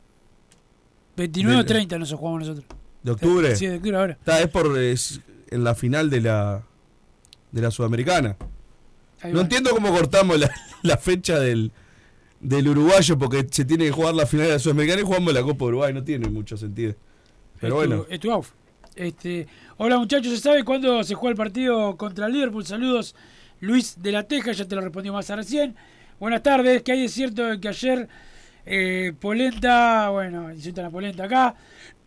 29 1.16 1.54
o 1.54 1.58
Del- 1.58 1.66
30 1.66 1.98
nos 1.98 2.12
jugamos 2.14 2.40
nosotros. 2.48 2.64
de 3.02 3.10
octubre. 3.10 3.56
Sí, 3.56 3.66
de 3.66 3.76
octubre 3.76 3.96
ahora. 3.98 4.12
Está, 4.14 4.40
es 4.40 4.48
por 4.48 4.78
es 4.78 5.20
en 5.50 5.64
la 5.64 5.74
final 5.74 6.08
de 6.08 6.20
la 6.22 6.62
de 7.52 7.60
la 7.60 7.70
Sudamericana. 7.70 8.36
Ahí 9.20 9.32
No 9.32 9.38
va. 9.38 9.42
entiendo 9.42 9.70
cómo 9.70 9.90
cortamos 9.90 10.38
la, 10.40 10.50
la 10.82 10.96
fecha 10.96 11.38
del, 11.38 11.72
del 12.40 12.68
uruguayo 12.68 13.18
porque 13.18 13.46
se 13.50 13.66
tiene 13.66 13.84
que 13.84 13.90
jugar 13.90 14.14
la 14.14 14.24
final 14.24 14.46
de 14.46 14.52
la 14.54 14.58
Sudamericana 14.58 15.02
y 15.02 15.04
jugamos 15.04 15.34
la 15.34 15.42
Copa 15.42 15.66
Uruguay. 15.66 15.92
No 15.92 16.02
tiene 16.02 16.28
mucho 16.30 16.56
sentido. 16.56 16.94
Pero 17.60 17.74
Es 17.74 17.82
tu- 17.82 17.88
bueno. 17.88 18.06
es 18.08 18.20
tu 18.20 18.30
auf. 18.32 18.52
Este, 18.96 19.46
hola 19.76 19.98
muchachos, 19.98 20.32
¿se 20.32 20.38
sabe 20.40 20.64
cuándo 20.64 21.04
se 21.04 21.14
juega 21.14 21.32
el 21.32 21.36
partido 21.36 21.96
contra 21.98 22.26
el 22.26 22.32
Liverpool? 22.32 22.64
Saludos, 22.66 23.14
Luis 23.60 24.00
de 24.00 24.12
la 24.12 24.22
Teja, 24.24 24.52
ya 24.52 24.64
te 24.66 24.74
lo 24.74 24.80
respondió 24.80 25.12
más 25.12 25.28
recién. 25.28 25.76
Buenas 26.18 26.42
tardes, 26.42 26.82
que 26.82 26.92
hay 26.92 27.04
es 27.04 27.12
cierto 27.12 27.44
de 27.46 27.60
que 27.60 27.68
ayer 27.68 28.08
eh, 28.66 29.12
Polenta, 29.18 30.08
bueno, 30.10 30.52
insultan 30.52 30.86
a 30.86 30.90
Polenta 30.90 31.24
acá. 31.24 31.54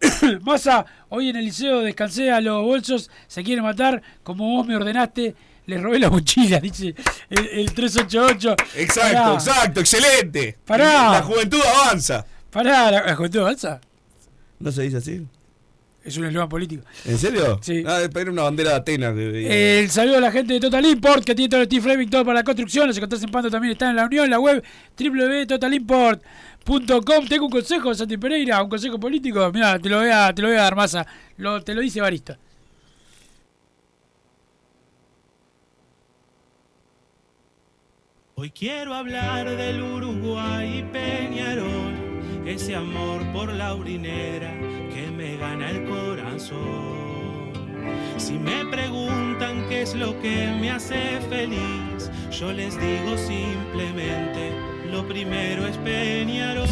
Massa, 0.42 0.86
hoy 1.10 1.30
en 1.30 1.36
el 1.38 1.46
liceo 1.46 1.82
descansé 1.82 2.32
a 2.32 2.42
los 2.42 2.64
bolsos, 2.64 3.10
se 3.28 3.44
quieren 3.44 3.64
matar, 3.64 4.02
como 4.24 4.48
vos 4.50 4.68
me 4.68 4.76
ordenaste, 4.76 5.36
les 5.66 5.82
robé 5.82 6.00
la 6.00 6.10
mochila, 6.10 6.60
dice 6.62 6.96
el, 7.30 7.48
el 7.48 7.74
388. 7.74 8.56
Exacto, 8.76 9.14
Pará. 9.14 9.34
exacto, 9.34 9.80
excelente. 9.80 10.58
Pará. 10.66 11.12
La 11.12 11.22
juventud 11.24 11.60
avanza. 11.84 12.26
Pará, 12.50 12.92
¿la, 12.92 13.04
la 13.06 13.16
juventud 13.16 13.40
avanza? 13.40 13.80
¿No 14.60 14.72
se 14.72 14.84
dice 14.84 14.98
así? 14.98 15.26
Es 16.04 16.18
un 16.18 16.26
eslogan 16.26 16.50
político. 16.50 16.84
¿En 17.06 17.18
serio? 17.18 17.60
Sí. 17.64 17.82
Ah, 17.88 18.02
era 18.02 18.32
una 18.32 18.44
bandera 18.44 18.72
de 18.72 18.76
Atenas. 18.76 19.16
El 19.18 19.90
saludo 19.90 20.18
a 20.18 20.22
la 20.22 20.32
gente 20.32 20.54
de 20.54 20.60
Total 20.60 20.86
Import, 20.86 21.24
que 21.24 21.34
tiene 21.34 21.48
todo 21.50 21.62
el 21.62 21.68
steel 21.68 21.82
framing, 21.82 22.10
todo 22.10 22.26
para 22.26 22.40
la 22.40 22.44
construcción. 22.44 22.88
Los 22.88 22.98
encontrás 22.98 23.24
en 23.24 23.32
Pando 23.32 23.50
también 23.50 23.72
está 23.72 23.90
en 23.90 23.96
la 23.96 24.04
unión, 24.06 24.30
la 24.30 24.38
web 24.40 24.62
www.totalimport.com. 25.00 27.28
Tengo 27.28 27.46
un 27.46 27.52
consejo, 27.52 27.96
Santi 27.96 28.18
Pereira, 28.18 28.62
un 28.62 28.70
consejo 28.70 29.00
político. 29.00 29.50
Mira, 29.54 29.80
te 29.80 29.88
lo 29.88 30.00
voy 30.00 30.10
a, 30.10 30.34
te 30.34 30.42
lo 30.42 30.50
voy 30.50 30.58
a 30.58 30.64
dar 30.64 30.76
masa. 30.76 31.08
Lo, 31.38 31.64
te 31.64 31.74
lo 31.74 31.80
dice 31.80 32.02
Barista. 32.02 32.38
Hoy 38.36 38.52
quiero 38.52 38.94
hablar 38.94 39.50
del 39.56 39.82
Uruguay 39.82 40.80
y 40.80 40.84
Peñarol, 40.92 41.94
ese 42.46 42.76
amor 42.76 43.22
por 43.32 43.54
la 43.54 43.74
urinera 43.74 44.73
que 44.94 45.10
me 45.10 45.38
gana 45.38 45.72
el 45.72 45.86
corazón. 45.86 47.52
Si 48.18 48.34
me 48.34 48.66
preguntan 48.66 49.68
qué 49.68 49.82
es 49.82 49.96
lo 49.96 50.20
que 50.22 50.56
me 50.60 50.70
hace 50.70 51.20
feliz, 51.30 52.12
yo 52.32 52.52
les 52.54 52.80
digo 52.80 53.18
simplemente, 53.18 54.52
lo 54.92 55.08
primero 55.08 55.68
es 55.68 55.78
Peñarol. 55.78 56.68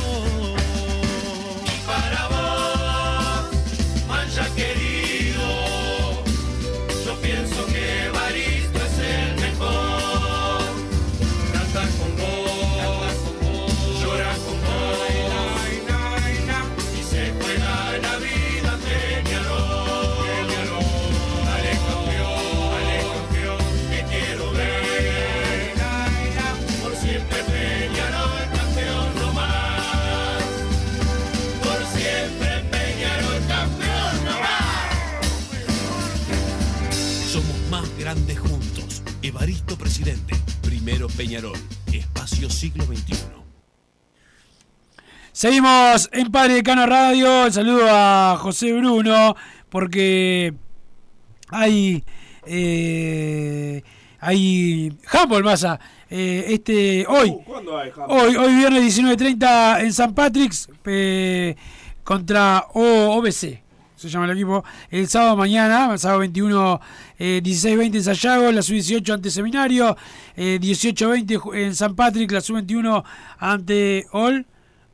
Y 1.65 1.79
para 1.87 2.27
vos, 2.27 4.07
mancha 4.07 4.47
querido, 4.55 4.80
Primero 40.91 41.07
Peñarol. 41.15 41.57
Espacio 41.93 42.49
siglo 42.49 42.83
XXI. 42.83 43.15
Seguimos 45.31 46.09
en 46.11 46.29
Padre 46.29 46.55
de 46.55 46.63
Cano 46.63 46.85
Radio. 46.85 47.45
El 47.45 47.53
saludo 47.53 47.85
a 47.89 48.35
José 48.37 48.73
Bruno, 48.73 49.33
porque 49.69 50.53
hay. 51.47 52.03
Eh, 52.45 53.81
hay. 54.19 54.91
Humboldt, 55.13 55.45
masa. 55.45 55.79
Eh, 56.09 56.47
este, 56.49 57.05
hoy. 57.07 57.37
¿Cuándo 57.45 57.77
hay 57.77 57.89
Hoy, 58.09 58.35
hoy 58.35 58.53
viernes 58.55 58.83
19.30 58.99 59.79
en 59.83 59.93
San 59.93 60.13
Patrick's 60.13 60.67
eh, 60.83 61.55
contra 62.03 62.65
O- 62.73 63.15
OBC. 63.17 63.61
Se 64.01 64.09
llama 64.09 64.25
el 64.25 64.31
equipo. 64.31 64.63
El 64.89 65.07
sábado 65.07 65.37
mañana, 65.37 65.91
el 65.93 65.99
sábado 65.99 66.19
21, 66.21 66.79
eh, 67.19 67.41
16-20 67.43 67.97
en 67.97 68.03
Sayago, 68.03 68.51
la 68.51 68.61
sub-18 68.61 69.13
ante 69.13 69.29
Seminario, 69.29 69.95
eh, 70.35 70.57
18-20 70.59 71.37
ju- 71.37 71.55
en 71.55 71.75
San 71.75 71.95
Patrick, 71.95 72.31
la 72.31 72.41
sub-21 72.41 73.03
ante 73.37 74.07
All 74.11 74.45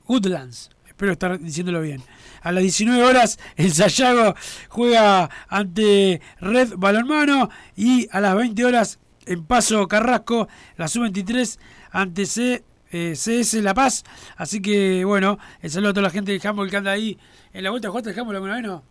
Woodlands. 0.08 0.70
Espero 0.88 1.12
estar 1.14 1.40
diciéndolo 1.40 1.82
bien. 1.82 2.02
A 2.42 2.52
las 2.52 2.62
19 2.64 3.04
horas, 3.04 3.40
el 3.56 3.72
Sayago 3.74 4.36
juega 4.70 5.30
ante 5.48 6.22
Red 6.40 6.74
Balonmano 6.78 7.50
y 7.76 8.08
a 8.12 8.20
las 8.20 8.36
20 8.36 8.66
horas 8.66 9.00
en 9.26 9.44
Paso 9.46 9.88
Carrasco, 9.88 10.48
la 10.78 10.88
sub-23 10.88 11.60
ante 11.92 12.26
C, 12.26 12.64
eh, 12.92 13.14
CS 13.16 13.62
La 13.62 13.74
Paz. 13.74 14.04
Así 14.38 14.62
que, 14.62 15.04
bueno, 15.06 15.38
el 15.62 15.70
saludo 15.72 15.90
a 15.92 15.94
toda 15.94 16.04
la 16.04 16.10
gente 16.10 16.32
del 16.32 16.46
handball 16.46 16.70
que 16.70 16.78
anda 16.78 16.92
ahí 16.92 17.18
en 17.54 17.64
la 17.64 17.70
vuelta. 17.70 17.90
¿Jugaste 17.90 18.12
el 18.12 18.20
handball 18.20 18.36
alguna 18.36 18.56
vez, 18.56 18.64
no? 18.64 18.84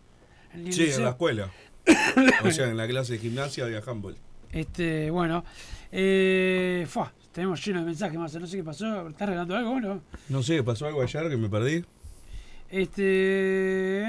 El 0.65 0.73
Sí, 0.73 0.89
en 0.91 1.03
la 1.03 1.09
escuela. 1.11 1.51
o 2.43 2.51
sea, 2.51 2.69
en 2.69 2.77
la 2.77 2.87
clase 2.87 3.13
de 3.13 3.19
gimnasia 3.19 3.65
había 3.65 3.81
handball. 3.85 4.15
Este, 4.51 5.11
bueno. 5.11 5.43
Eh, 5.91 6.87
tenemos 7.31 7.63
lleno 7.65 7.79
de 7.79 7.85
mensajes 7.85 8.17
más. 8.17 8.33
No 8.35 8.47
sé 8.47 8.57
qué 8.57 8.63
pasó. 8.63 9.07
¿Estás 9.07 9.29
regalando 9.29 9.55
algo 9.55 9.71
o 9.71 9.79
no? 9.79 10.01
No 10.29 10.43
sé, 10.43 10.63
pasó 10.63 10.87
algo 10.87 11.01
ayer 11.01 11.29
que 11.29 11.37
me 11.37 11.49
perdí. 11.49 11.85
Este. 12.69 14.03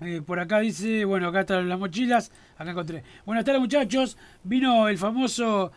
eh, 0.00 0.22
por 0.26 0.40
acá 0.40 0.60
dice, 0.60 1.04
bueno, 1.04 1.28
acá 1.28 1.40
están 1.40 1.68
las 1.68 1.78
mochilas, 1.78 2.32
acá 2.56 2.70
encontré. 2.70 3.04
Buenas 3.24 3.44
tardes 3.44 3.60
muchachos, 3.60 4.16
vino 4.42 4.88
el 4.88 4.98
famoso, 4.98 5.70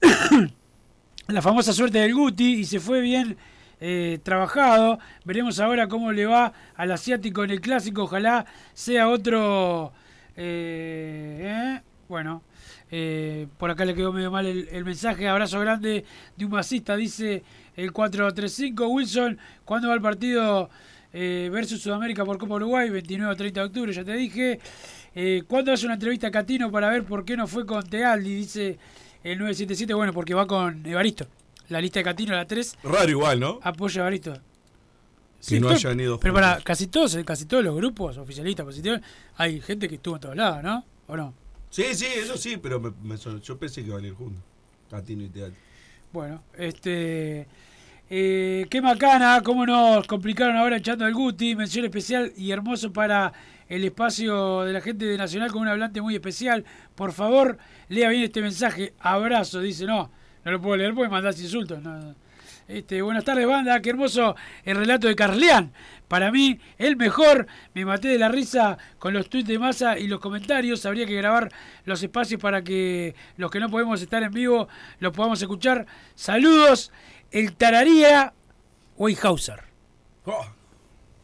la 1.28 1.42
famosa 1.42 1.74
suerte 1.74 1.98
del 1.98 2.14
Guti 2.14 2.60
y 2.60 2.64
se 2.64 2.80
fue 2.80 3.00
bien 3.00 3.36
eh, 3.80 4.18
trabajado. 4.22 4.98
Veremos 5.24 5.60
ahora 5.60 5.88
cómo 5.88 6.12
le 6.12 6.26
va 6.26 6.52
al 6.74 6.92
asiático 6.92 7.44
en 7.44 7.50
el 7.50 7.60
clásico, 7.60 8.04
ojalá 8.04 8.46
sea 8.74 9.08
otro 9.08 9.92
Eh, 10.36 11.38
eh, 11.40 11.80
bueno, 12.08 12.42
eh, 12.90 13.46
por 13.58 13.70
acá 13.70 13.84
le 13.86 13.94
quedó 13.94 14.12
medio 14.12 14.30
mal 14.30 14.46
el, 14.46 14.84
mensaje. 14.84 15.28
Abrazo 15.28 15.58
grande 15.60 16.04
de 16.36 16.44
un 16.44 16.50
masista, 16.50 16.96
dice 16.96 17.42
el 17.74 17.92
435. 17.92 18.86
Wilson, 18.86 19.38
¿cuándo 19.64 19.88
va 19.88 19.94
el 19.94 20.02
partido 20.02 20.70
versus 21.12 21.80
Sudamérica 21.80 22.24
por 22.24 22.38
Copa 22.38 22.56
Uruguay? 22.56 22.90
29 22.90 23.32
o 23.32 23.36
30 23.36 23.60
de 23.60 23.66
octubre, 23.66 23.92
ya 23.92 24.04
te 24.04 24.12
dije. 24.12 24.60
¿Cuándo 25.46 25.72
hace 25.72 25.86
una 25.86 25.94
entrevista 25.94 26.26
a 26.28 26.30
Catino 26.30 26.70
para 26.70 26.90
ver 26.90 27.04
por 27.04 27.24
qué 27.24 27.36
no 27.36 27.46
fue 27.46 27.64
con 27.64 27.82
Tealdi? 27.82 28.34
Dice 28.34 28.78
el 29.24 29.38
977. 29.38 29.94
Bueno, 29.94 30.12
porque 30.12 30.34
va 30.34 30.46
con 30.46 30.84
Evaristo. 30.84 31.26
La 31.68 31.80
lista 31.80 32.00
de 32.00 32.04
Catino, 32.04 32.34
la 32.34 32.46
3. 32.46 32.78
Raro 32.84 33.10
igual, 33.10 33.40
¿no? 33.40 33.58
Apoya 33.62 34.00
a 34.00 34.04
Evaristo. 34.04 34.38
Que 35.46 35.60
no 35.60 35.68
hayan 35.68 36.00
ido 36.00 36.18
Pero 36.18 36.32
juntos. 36.34 36.50
para 36.50 36.62
casi 36.62 36.86
todos, 36.88 37.14
eh, 37.14 37.24
casi 37.24 37.44
todos 37.44 37.62
los 37.62 37.76
grupos 37.76 38.16
oficialistas 38.18 38.64
positivos, 38.66 39.00
hay 39.36 39.60
gente 39.60 39.88
que 39.88 39.96
estuvo 39.96 40.14
en 40.16 40.20
todos 40.20 40.36
lados, 40.36 40.62
¿no? 40.62 40.84
¿O 41.08 41.16
no? 41.16 41.34
Sí, 41.70 41.84
sí, 41.94 42.06
eso 42.06 42.36
sí, 42.36 42.56
pero 42.56 42.80
me- 42.80 43.16
yo 43.42 43.58
pensé 43.58 43.82
que 43.82 43.88
iban 43.88 44.02
a 44.02 44.06
ir 44.06 44.14
juntos. 44.14 44.42
Catino 44.90 45.22
y 45.24 45.28
Teal. 45.28 45.52
Bueno, 46.12 46.42
este. 46.56 47.46
eh, 48.08 48.66
qué 48.70 48.80
macana, 48.80 49.42
cómo 49.44 49.66
nos 49.66 50.06
complicaron 50.06 50.56
ahora 50.56 50.76
echando 50.78 51.04
al 51.04 51.12
Guti. 51.14 51.54
Mención 51.54 51.84
especial 51.84 52.32
y 52.36 52.50
hermoso 52.50 52.92
para 52.92 53.32
el 53.68 53.84
espacio 53.84 54.62
de 54.62 54.72
la 54.72 54.80
gente 54.80 55.04
de 55.04 55.18
Nacional 55.18 55.52
con 55.52 55.62
un 55.62 55.68
hablante 55.68 56.00
muy 56.00 56.14
especial. 56.14 56.64
Por 56.94 57.12
favor, 57.12 57.58
lea 57.88 58.08
bien 58.08 58.22
este 58.24 58.40
mensaje. 58.42 58.94
Abrazo, 59.00 59.60
dice. 59.60 59.84
No, 59.86 60.10
no 60.46 60.52
lo 60.52 60.60
puedo 60.60 60.76
leer 60.76 60.94
porque 60.94 61.10
mandás 61.10 61.40
insultos. 61.40 61.82
no. 61.82 62.14
Este, 62.68 63.02
buenas 63.02 63.24
tardes, 63.24 63.46
banda. 63.48 63.80
Qué 63.80 63.90
hermoso 63.90 64.36
el 64.64 64.76
relato 64.76 65.08
de 65.08 65.16
Carleán. 65.16 65.72
Para 66.06 66.30
mí, 66.30 66.60
el 66.78 66.96
mejor. 66.96 67.48
Me 67.74 67.84
maté 67.84 68.08
de 68.08 68.18
la 68.18 68.28
risa 68.28 68.78
con 69.00 69.12
los 69.12 69.28
tweets 69.28 69.48
de 69.48 69.58
masa 69.58 69.98
y 69.98 70.06
los 70.06 70.20
comentarios. 70.20 70.86
Habría 70.86 71.04
que 71.04 71.16
grabar 71.16 71.50
los 71.84 72.00
espacios 72.00 72.40
para 72.40 72.62
que 72.62 73.16
los 73.36 73.50
que 73.50 73.58
no 73.58 73.68
podemos 73.70 74.00
estar 74.00 74.22
en 74.22 74.30
vivo 74.30 74.68
los 75.00 75.12
podamos 75.12 75.42
escuchar. 75.42 75.84
Saludos, 76.14 76.92
el 77.32 77.56
Tararía 77.56 78.32
Weihauser. 78.96 79.64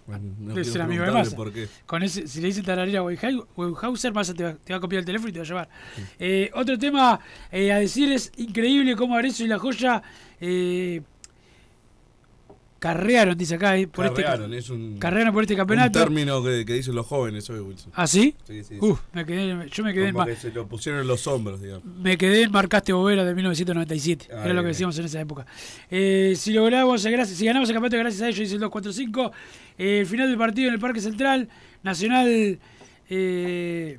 Bueno, 0.06 0.34
no 0.40 0.54
quiero 0.54 0.68
ser 0.70 0.82
amigo 0.82 1.04
de 1.04 1.10
Massa. 1.12 1.36
por 1.36 1.52
qué. 1.52 1.68
Con 1.86 2.02
ese, 2.02 2.26
si 2.26 2.40
le 2.40 2.48
dicen 2.48 2.64
Tararía 2.64 3.02
Weihau- 3.02 3.46
Weihauser, 3.56 4.12
Massa 4.12 4.34
te 4.34 4.42
va, 4.44 4.54
te 4.54 4.72
va 4.72 4.78
a 4.78 4.80
copiar 4.80 5.00
el 5.00 5.06
teléfono 5.06 5.28
y 5.28 5.32
te 5.32 5.38
va 5.38 5.44
a 5.44 5.48
llevar. 5.48 5.68
Eh, 6.18 6.50
otro 6.54 6.76
tema 6.78 7.20
eh, 7.50 7.70
a 7.72 7.78
decir 7.78 8.10
es 8.12 8.32
increíble 8.36 8.96
cómo 8.96 9.16
Arezzo 9.16 9.44
y 9.44 9.46
la 9.46 9.58
joya 9.58 10.02
eh, 10.40 11.00
carrearon, 12.82 13.38
dice 13.38 13.54
acá, 13.54 13.76
eh, 13.78 13.86
por 13.86 14.12
Carrearon, 14.12 14.46
este 14.54 14.56
es 14.58 14.70
un, 14.70 14.98
carrearon 14.98 15.32
por 15.32 15.44
este 15.44 15.54
un 15.54 15.58
campeonato. 15.58 16.00
término 16.00 16.42
que, 16.42 16.64
que 16.66 16.72
dicen 16.74 16.96
los 16.96 17.06
jóvenes 17.06 17.48
hoy, 17.48 17.60
Wilson. 17.60 17.92
¿Ah, 17.94 18.08
sí? 18.08 18.34
Sí, 18.44 18.64
sí. 18.64 18.76
Uf, 18.80 18.98
me 19.12 19.24
quedé, 19.24 19.68
yo 19.70 19.84
me 19.84 19.94
quedé 19.94 20.08
en 20.08 20.12
Como 20.14 20.24
ma- 20.24 20.26
que 20.26 20.34
se 20.34 20.50
lo 20.50 20.66
pusieron 20.66 21.00
en 21.02 21.06
los 21.06 21.24
hombros, 21.28 21.62
digamos. 21.62 21.84
Me 21.84 22.18
quedé 22.18 22.42
en 22.42 22.50
Marcaste 22.50 22.92
Bobera 22.92 23.24
de 23.24 23.36
1997. 23.36 24.30
Ah, 24.32 24.42
Era 24.46 24.54
lo 24.54 24.62
que 24.62 24.68
decíamos 24.68 24.98
en 24.98 25.04
esa 25.04 25.20
época. 25.20 25.46
Eh, 25.92 26.34
si 26.36 26.52
logramos, 26.52 27.06
gracias, 27.06 27.38
si 27.38 27.46
ganamos 27.46 27.68
el 27.68 27.74
campeonato, 27.76 27.98
gracias 27.98 28.22
a 28.22 28.26
ellos, 28.26 28.40
dice 28.40 28.54
el 28.54 28.60
245. 28.62 29.30
Eh, 29.78 30.00
el 30.00 30.06
final 30.06 30.28
del 30.28 30.36
partido 30.38 30.66
en 30.66 30.74
el 30.74 30.80
Parque 30.80 31.00
Central, 31.00 31.48
Nacional, 31.84 32.58
eh, 33.08 33.98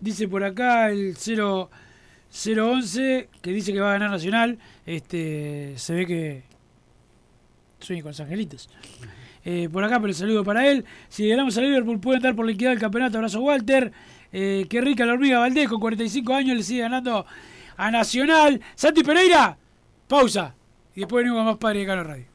dice 0.00 0.28
por 0.28 0.44
acá 0.44 0.90
el 0.90 1.14
0 1.16 1.70
011, 2.30 3.28
que 3.40 3.50
dice 3.52 3.72
que 3.72 3.80
va 3.80 3.88
a 3.88 3.92
ganar 3.94 4.10
Nacional. 4.10 4.58
Este, 4.84 5.72
se 5.76 5.94
ve 5.94 6.04
que 6.06 6.42
sueña 7.80 8.02
con 8.02 8.10
los 8.10 8.20
angelitos. 8.20 8.68
Eh, 9.44 9.68
por 9.72 9.82
acá, 9.84 9.96
pero 9.96 10.08
el 10.08 10.14
saludo 10.14 10.44
para 10.44 10.66
él. 10.68 10.84
Si 11.08 11.28
ganamos 11.28 11.56
a 11.56 11.60
Liverpool, 11.60 12.00
pueden 12.00 12.22
dar 12.22 12.34
por 12.34 12.46
liquidado 12.46 12.74
el 12.74 12.80
campeonato. 12.80 13.18
Abrazo, 13.18 13.40
Walter. 13.40 13.92
Eh, 14.32 14.66
qué 14.68 14.80
rica 14.80 15.06
la 15.06 15.14
hormiga 15.14 15.38
Valdés, 15.38 15.68
con 15.68 15.80
45 15.80 16.34
años 16.34 16.56
le 16.56 16.62
sigue 16.62 16.82
ganando 16.82 17.24
a 17.76 17.90
Nacional. 17.90 18.60
Santi 18.74 19.02
Pereira, 19.02 19.56
pausa. 20.06 20.54
Y 20.94 21.00
después 21.00 21.24
venimos 21.24 21.44
más 21.44 21.56
Padre 21.56 21.80
de 21.80 21.86
Cano 21.86 22.04
Radio. 22.04 22.27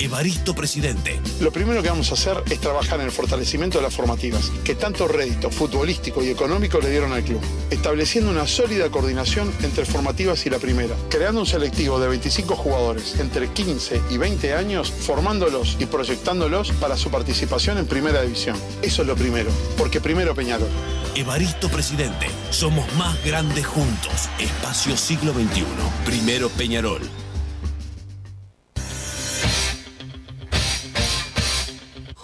Evaristo 0.00 0.54
Presidente. 0.54 1.20
Lo 1.40 1.52
primero 1.52 1.82
que 1.82 1.90
vamos 1.90 2.10
a 2.10 2.14
hacer 2.14 2.42
es 2.50 2.58
trabajar 2.58 3.00
en 3.00 3.06
el 3.06 3.12
fortalecimiento 3.12 3.76
de 3.76 3.84
las 3.84 3.94
formativas, 3.94 4.50
que 4.64 4.74
tanto 4.74 5.06
rédito 5.06 5.50
futbolístico 5.50 6.24
y 6.24 6.30
económico 6.30 6.80
le 6.80 6.88
dieron 6.88 7.12
al 7.12 7.22
club, 7.22 7.40
estableciendo 7.70 8.30
una 8.30 8.46
sólida 8.46 8.90
coordinación 8.90 9.52
entre 9.62 9.84
formativas 9.84 10.46
y 10.46 10.50
la 10.50 10.58
primera, 10.58 10.96
creando 11.10 11.42
un 11.42 11.46
selectivo 11.46 12.00
de 12.00 12.08
25 12.08 12.56
jugadores 12.56 13.20
entre 13.20 13.50
15 13.50 14.00
y 14.08 14.16
20 14.16 14.54
años, 14.54 14.90
formándolos 14.90 15.76
y 15.78 15.84
proyectándolos 15.84 16.72
para 16.72 16.96
su 16.96 17.10
participación 17.10 17.76
en 17.76 17.86
primera 17.86 18.22
división. 18.22 18.56
Eso 18.80 19.02
es 19.02 19.08
lo 19.08 19.16
primero, 19.16 19.50
porque 19.76 20.00
primero 20.00 20.34
Peñarol. 20.34 20.70
Evaristo 21.14 21.68
Presidente. 21.68 22.26
Somos 22.48 22.90
más 22.94 23.22
grandes 23.22 23.66
juntos. 23.66 24.30
Espacio 24.38 24.96
Siglo 24.96 25.34
XXI. 25.34 25.64
Primero 26.06 26.48
Peñarol. 26.48 27.02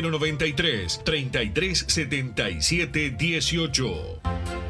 093 0.00 1.02
3377 1.04 3.16
18. 3.16 4.69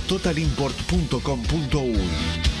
www.totalimport.com.uy. 0.07 2.60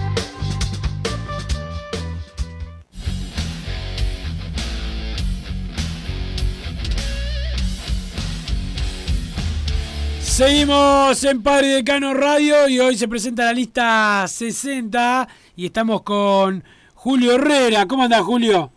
Seguimos 10.41 11.23
en 11.23 11.43
Padre 11.43 11.67
Decano 11.67 12.15
Radio 12.15 12.67
y 12.67 12.79
hoy 12.79 12.97
se 12.97 13.07
presenta 13.07 13.45
la 13.45 13.53
lista 13.53 14.25
60 14.27 15.27
y 15.55 15.67
estamos 15.67 16.01
con 16.01 16.63
Julio 16.95 17.33
Herrera. 17.33 17.85
¿Cómo 17.85 18.01
andás, 18.01 18.21
Julio? 18.21 18.71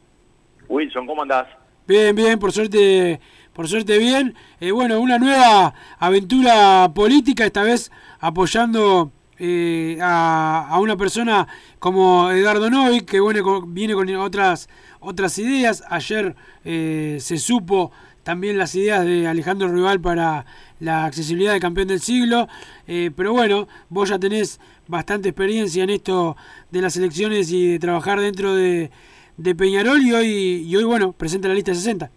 Wilson, 0.69 1.07
¿cómo 1.07 1.23
andás? 1.23 1.47
Bien, 1.89 2.15
bien, 2.15 2.39
por 2.39 2.53
suerte, 2.53 3.19
por 3.55 3.67
suerte 3.67 3.97
bien. 3.97 4.35
Eh, 4.61 4.73
bueno, 4.73 5.01
una 5.01 5.19
nueva 5.19 5.73
aventura 5.99 6.93
política, 6.95 7.47
esta 7.47 7.63
vez 7.63 7.91
apoyando 8.21 9.11
eh, 9.39 9.97
a, 10.03 10.69
a 10.69 10.79
una 10.81 10.99
persona 10.99 11.49
como 11.79 12.31
Edgardo 12.31 12.69
Novik, 12.69 13.07
que 13.07 13.21
bueno, 13.21 13.63
viene 13.63 13.95
con 13.95 14.15
otras, 14.17 14.69
otras 15.01 15.39
ideas. 15.39 15.83
Ayer 15.89 16.37
eh, 16.63 17.17
se 17.21 17.39
supo 17.39 17.91
también 18.25 18.59
las 18.59 18.75
ideas 18.75 19.05
de 19.05 19.29
Alejandro 19.29 19.69
Rival 19.69 20.01
para 20.01 20.47
la 20.81 21.05
accesibilidad 21.05 21.53
de 21.53 21.61
campeón 21.61 21.89
del 21.89 22.01
siglo. 22.01 22.49
Eh, 22.89 23.11
pero 23.17 23.33
bueno, 23.33 23.69
vos 23.89 24.09
ya 24.09 24.19
tenés 24.19 24.61
bastante 24.89 25.29
experiencia 25.29 25.85
en 25.85 25.91
esto 25.91 26.37
de 26.71 26.83
las 26.83 26.97
elecciones 26.97 27.53
y 27.53 27.73
de 27.73 27.79
trabajar 27.79 28.21
dentro 28.21 28.55
de, 28.55 28.91
de 29.37 29.55
Peñarol 29.55 30.03
y 30.03 30.13
hoy, 30.13 30.27
y 30.67 30.77
hoy, 30.77 30.85
bueno, 30.85 31.13
presenta 31.13 31.49
la 31.49 31.55
lista 31.55 31.75
60. 31.75 32.11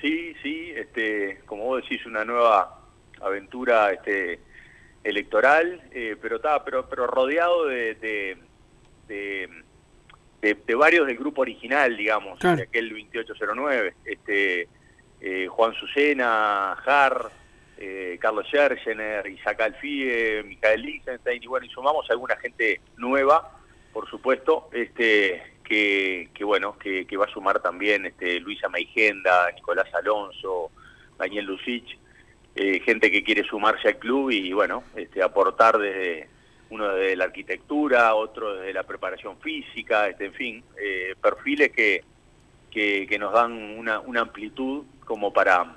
Sí, 0.00 0.34
sí, 0.42 0.72
este, 0.74 1.40
como 1.46 1.64
vos 1.64 1.82
decís, 1.82 2.04
una 2.06 2.24
nueva 2.24 2.80
aventura 3.20 3.92
este, 3.92 4.40
electoral, 5.04 5.80
eh, 5.92 6.16
pero, 6.20 6.36
está, 6.36 6.64
pero, 6.64 6.88
pero 6.88 7.06
rodeado 7.06 7.66
de, 7.66 8.38
de- 10.42 10.54
de 10.54 10.74
varios 10.74 11.06
del 11.06 11.16
grupo 11.16 11.42
original, 11.42 11.96
digamos, 11.96 12.38
Claro. 12.40 12.56
de 12.58 12.62
aquel 12.64 12.90
2809. 12.90 13.94
Este, 14.04 14.68
eh, 15.20 15.46
Juan 15.48 15.72
Susena, 15.74 16.72
Har, 16.72 17.30
eh, 17.78 18.18
Carlos 18.20 18.46
Schergener, 18.48 19.26
Isaac 19.28 19.60
Alfie, 19.60 20.42
Micael 20.42 20.82
Lichtenstein, 20.82 21.42
y 21.42 21.46
bueno, 21.46 21.64
y 21.64 21.70
sumamos 21.70 22.10
alguna 22.10 22.36
gente 22.36 22.80
nueva, 22.96 23.56
por 23.92 24.08
supuesto, 24.10 24.68
este 24.72 25.42
que, 25.64 26.28
que 26.34 26.44
bueno, 26.44 26.76
que, 26.78 27.06
que 27.06 27.16
va 27.16 27.24
a 27.26 27.28
sumar 27.32 27.62
también 27.62 28.04
este 28.04 28.40
Luisa 28.40 28.68
Meigenda, 28.68 29.50
Nicolás 29.52 29.86
Alonso, 29.94 30.70
Daniel 31.16 31.46
Lucich, 31.46 31.96
eh, 32.56 32.80
gente 32.80 33.10
que 33.10 33.22
quiere 33.22 33.44
sumarse 33.44 33.88
al 33.88 33.98
club 33.98 34.30
y 34.32 34.52
bueno, 34.52 34.82
este 34.96 35.22
aportar 35.22 35.78
desde 35.78 36.28
uno 36.72 36.88
de 36.94 37.14
la 37.16 37.24
arquitectura, 37.24 38.14
otro 38.14 38.54
desde 38.56 38.72
la 38.72 38.82
preparación 38.82 39.36
física, 39.38 40.08
este, 40.08 40.26
en 40.26 40.32
fin, 40.32 40.64
eh, 40.82 41.14
perfiles 41.20 41.70
que, 41.70 42.02
que, 42.70 43.18
nos 43.18 43.32
dan 43.34 43.52
una, 43.52 44.00
una 44.00 44.22
amplitud 44.22 44.84
como 45.04 45.30
para, 45.32 45.76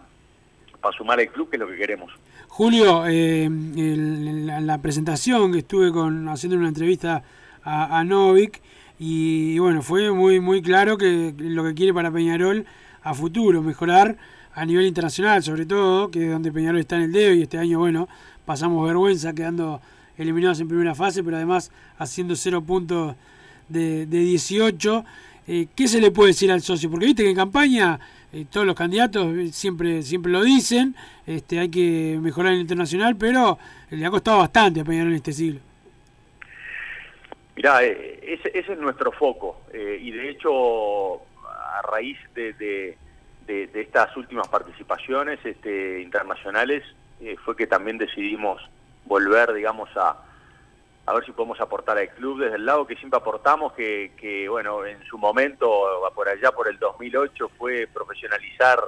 para 0.79 0.97
sumar 0.97 1.19
al 1.19 1.27
club, 1.27 1.49
que 1.49 1.57
es 1.57 1.59
lo 1.59 1.67
que 1.67 1.75
queremos. 1.75 2.13
Julio, 2.47 3.05
eh, 3.07 3.43
el- 3.45 4.45
la, 4.65 4.81
presentación 4.81 5.51
que 5.51 5.59
estuve 5.59 5.91
con 5.91 6.29
haciendo 6.29 6.57
una 6.57 6.69
entrevista 6.69 7.21
a, 7.63 7.99
a 7.99 8.03
Novik 8.05 8.61
y, 8.97 9.59
bueno, 9.59 9.81
fue 9.81 10.11
muy 10.11 10.39
muy 10.39 10.61
claro 10.61 10.97
que 10.97 11.33
lo 11.37 11.65
que 11.65 11.73
quiere 11.73 11.93
para 11.93 12.09
Peñarol 12.11 12.65
a 13.03 13.13
futuro, 13.13 13.61
mejorar 13.61 14.15
a 14.53 14.65
nivel 14.65 14.85
internacional 14.85 15.43
sobre 15.43 15.65
todo, 15.65 16.09
que 16.09 16.23
es 16.27 16.31
donde 16.31 16.53
Peñarol 16.53 16.79
está 16.79 16.95
en 16.95 17.01
el 17.03 17.11
dedo 17.11 17.33
y 17.33 17.41
este 17.41 17.57
año, 17.57 17.79
bueno, 17.79 18.07
pasamos 18.45 18.87
vergüenza 18.87 19.33
quedando 19.33 19.81
eliminados 20.17 20.59
en 20.59 20.67
primera 20.67 20.95
fase, 20.95 21.23
pero 21.23 21.37
además 21.37 21.71
haciendo 21.97 22.35
cero 22.35 22.61
puntos 22.61 23.15
de, 23.69 24.05
de 24.05 24.19
18. 24.19 25.05
Eh, 25.47 25.67
¿Qué 25.75 25.87
se 25.87 26.01
le 26.01 26.11
puede 26.11 26.29
decir 26.29 26.51
al 26.51 26.61
socio? 26.61 26.89
Porque 26.89 27.05
viste 27.05 27.23
que 27.23 27.29
en 27.29 27.35
campaña 27.35 27.99
eh, 28.33 28.45
todos 28.51 28.65
los 28.65 28.75
candidatos 28.75 29.35
eh, 29.37 29.51
siempre 29.51 30.01
siempre 30.01 30.31
lo 30.31 30.43
dicen, 30.43 30.95
este, 31.27 31.59
hay 31.59 31.69
que 31.69 32.17
mejorar 32.21 32.53
el 32.53 32.61
internacional, 32.61 33.15
pero 33.15 33.57
le 33.91 34.05
ha 34.05 34.09
costado 34.09 34.39
bastante 34.39 34.81
a 34.81 34.83
Peñarol 34.83 35.11
en 35.11 35.17
este 35.17 35.33
siglo. 35.33 35.59
Mirá, 37.55 37.83
ese, 37.83 38.51
ese 38.53 38.73
es 38.73 38.79
nuestro 38.79 39.11
foco 39.13 39.61
y 39.73 40.11
de 40.11 40.29
hecho 40.29 41.15
a 41.15 41.81
raíz 41.89 42.17
de, 42.33 42.51
de- 42.53 42.97
de- 43.47 43.69
estas 43.81 44.15
últimas 44.17 44.47
participaciones 44.49 45.39
este, 45.45 46.01
internacionales 46.01 46.83
fue 47.45 47.55
que 47.55 47.65
también 47.67 47.97
decidimos 47.97 48.61
volver, 49.05 49.53
digamos, 49.53 49.89
a, 49.95 50.17
a 51.05 51.13
ver 51.13 51.25
si 51.25 51.31
podemos 51.31 51.59
aportar 51.61 51.97
al 51.97 52.09
club 52.09 52.39
desde 52.39 52.55
el 52.57 52.65
lado 52.65 52.85
que 52.87 52.95
siempre 52.95 53.17
aportamos, 53.19 53.73
que, 53.73 54.11
que 54.17 54.49
bueno, 54.49 54.85
en 54.85 55.03
su 55.05 55.17
momento, 55.17 55.69
por 56.13 56.27
allá 56.27 56.51
por 56.51 56.67
el 56.67 56.77
2008, 56.79 57.49
fue 57.57 57.87
profesionalizar 57.93 58.79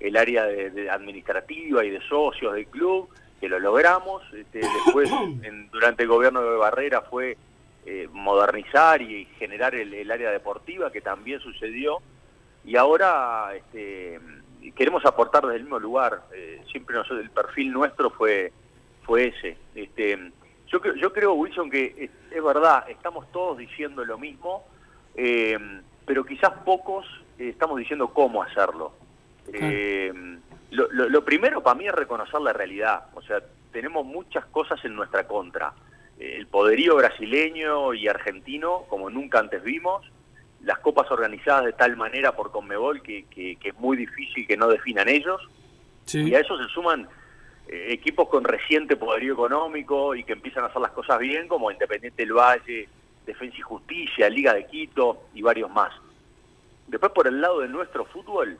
el 0.00 0.16
área 0.16 0.44
de, 0.44 0.70
de 0.70 0.90
administrativa 0.90 1.84
y 1.84 1.90
de 1.90 2.00
socios 2.02 2.54
del 2.54 2.66
club, 2.66 3.08
que 3.40 3.48
lo 3.48 3.58
logramos. 3.58 4.22
Este, 4.34 4.60
después, 4.60 5.10
en- 5.42 5.70
durante 5.70 6.02
el 6.02 6.08
gobierno 6.08 6.42
de 6.42 6.56
Barrera, 6.56 7.00
fue 7.02 7.36
eh, 7.86 8.08
modernizar 8.12 9.00
y 9.02 9.24
generar 9.38 9.74
el, 9.74 9.92
el 9.94 10.10
área 10.10 10.30
deportiva, 10.30 10.90
que 10.92 11.00
también 11.00 11.40
sucedió. 11.40 11.98
Y 12.66 12.76
ahora 12.76 13.52
este, 13.54 14.18
queremos 14.74 15.04
aportar 15.06 15.42
desde 15.44 15.56
el 15.56 15.62
mismo 15.64 15.78
lugar. 15.78 16.22
Eh, 16.34 16.62
siempre 16.70 16.96
nosotros, 16.96 17.20
el 17.20 17.30
perfil 17.30 17.72
nuestro 17.72 18.10
fue, 18.10 18.52
fue 19.04 19.28
ese. 19.28 19.56
Este, 19.74 20.32
yo, 20.68 20.80
creo- 20.80 20.94
yo 20.96 21.12
creo, 21.12 21.34
Wilson, 21.34 21.70
que 21.70 21.94
es, 21.96 22.10
es 22.30 22.42
verdad, 22.44 22.88
estamos 22.88 23.30
todos 23.32 23.58
diciendo 23.58 24.04
lo 24.04 24.18
mismo, 24.18 24.64
eh, 25.14 25.58
pero 26.06 26.24
quizás 26.24 26.50
pocos 26.64 27.06
eh, 27.38 27.48
estamos 27.50 27.78
diciendo 27.78 28.08
cómo 28.08 28.42
hacerlo. 28.42 28.92
Eh, 29.52 30.12
lo, 30.70 30.90
lo- 30.90 31.08
lo 31.08 31.24
primero 31.24 31.62
para 31.62 31.76
mí 31.78 31.86
es 31.86 31.92
reconocer 31.94 32.40
la 32.40 32.52
realidad. 32.52 33.06
O 33.14 33.22
sea, 33.22 33.40
tenemos 33.72 34.04
muchas 34.04 34.44
cosas 34.46 34.82
en 34.84 34.94
nuestra 34.94 35.26
contra. 35.26 35.72
Eh, 36.18 36.36
El 36.38 36.46
poderío 36.46 36.96
brasileño 36.96 37.92
y 37.94 38.08
argentino, 38.08 38.84
como 38.88 39.10
nunca 39.10 39.38
antes 39.40 39.62
vimos, 39.62 40.04
las 40.62 40.78
copas 40.78 41.10
organizadas 41.10 41.66
de 41.66 41.72
tal 41.74 41.96
manera 41.96 42.32
por 42.34 42.50
Conmebol 42.50 43.02
que, 43.02 43.24
que- 43.26 43.56
que 43.56 43.68
es 43.70 43.78
muy 43.78 43.96
difícil 43.96 44.46
que 44.46 44.56
no 44.56 44.68
definan 44.68 45.08
ellos. 45.08 45.40
Y 46.28 46.34
a 46.34 46.40
eso 46.40 46.56
se 46.56 46.68
suman 46.72 47.06
equipos 47.68 48.28
con 48.28 48.44
reciente 48.44 48.96
poderío 48.96 49.34
económico 49.34 50.14
y 50.14 50.24
que 50.24 50.34
empiezan 50.34 50.64
a 50.64 50.66
hacer 50.68 50.82
las 50.82 50.92
cosas 50.92 51.18
bien, 51.18 51.48
como 51.48 51.70
Independiente 51.70 52.22
del 52.22 52.32
Valle, 52.32 52.88
Defensa 53.26 53.56
y 53.58 53.62
Justicia, 53.62 54.28
Liga 54.28 54.52
de 54.54 54.66
Quito 54.66 55.24
y 55.34 55.42
varios 55.42 55.70
más. 55.70 55.92
Después 56.86 57.12
por 57.12 57.26
el 57.26 57.40
lado 57.40 57.60
de 57.60 57.68
nuestro 57.68 58.04
fútbol, 58.04 58.58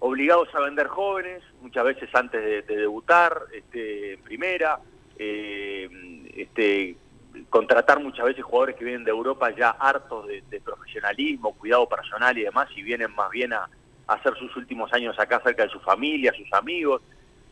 obligados 0.00 0.52
a 0.54 0.60
vender 0.60 0.88
jóvenes, 0.88 1.42
muchas 1.62 1.84
veces 1.84 2.12
antes 2.14 2.42
de, 2.42 2.62
de 2.62 2.76
debutar 2.76 3.42
este, 3.52 4.14
en 4.14 4.20
primera, 4.22 4.80
eh, 5.18 5.88
este, 6.36 6.96
contratar 7.48 8.00
muchas 8.00 8.26
veces 8.26 8.44
jugadores 8.44 8.76
que 8.76 8.84
vienen 8.84 9.04
de 9.04 9.10
Europa 9.10 9.50
ya 9.50 9.70
hartos 9.70 10.26
de, 10.26 10.60
profesionalismo, 10.60 11.54
cuidado 11.54 11.88
personal 11.88 12.36
y 12.36 12.42
demás, 12.42 12.68
y 12.74 12.82
vienen 12.82 13.14
más 13.14 13.30
bien 13.30 13.52
a 13.52 13.68
hacer 14.06 14.34
sus 14.38 14.54
últimos 14.56 14.92
años 14.92 15.18
acá 15.18 15.40
cerca 15.44 15.64
de 15.64 15.70
su 15.70 15.80
familia, 15.80 16.32
sus 16.32 16.52
amigos. 16.52 17.02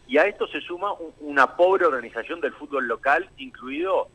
Y 0.07 0.19
a 0.19 0.25
esto 0.27 0.47
se 0.49 0.61
suma 0.61 0.93
un- 0.93 1.15
una 1.21 1.57
pobre 1.57 1.87
organización 1.87 2.41
del 2.41 2.53
fútbol 2.53 2.87
local, 2.87 3.29
incluido, 3.39 4.09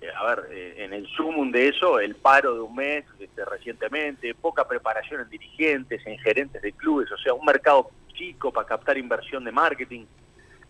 eh, 0.00 0.08
a 0.14 0.26
ver, 0.34 0.46
eh, 0.50 0.74
en 0.84 0.92
el 0.92 1.06
sumum 1.08 1.50
de 1.52 1.68
eso, 1.68 2.00
el 2.00 2.16
paro 2.16 2.54
de 2.54 2.60
un 2.60 2.74
mes 2.74 3.04
este, 3.18 3.44
recientemente, 3.44 4.34
poca 4.34 4.66
preparación 4.66 5.20
en 5.20 5.28
dirigentes, 5.30 6.04
en 6.06 6.18
gerentes 6.18 6.60
de 6.62 6.72
clubes, 6.72 7.10
o 7.12 7.16
sea, 7.18 7.32
un 7.34 7.44
mercado 7.44 7.90
chico 8.12 8.52
para 8.52 8.66
captar 8.66 8.98
inversión 8.98 9.44
de 9.44 9.52
marketing. 9.52 10.04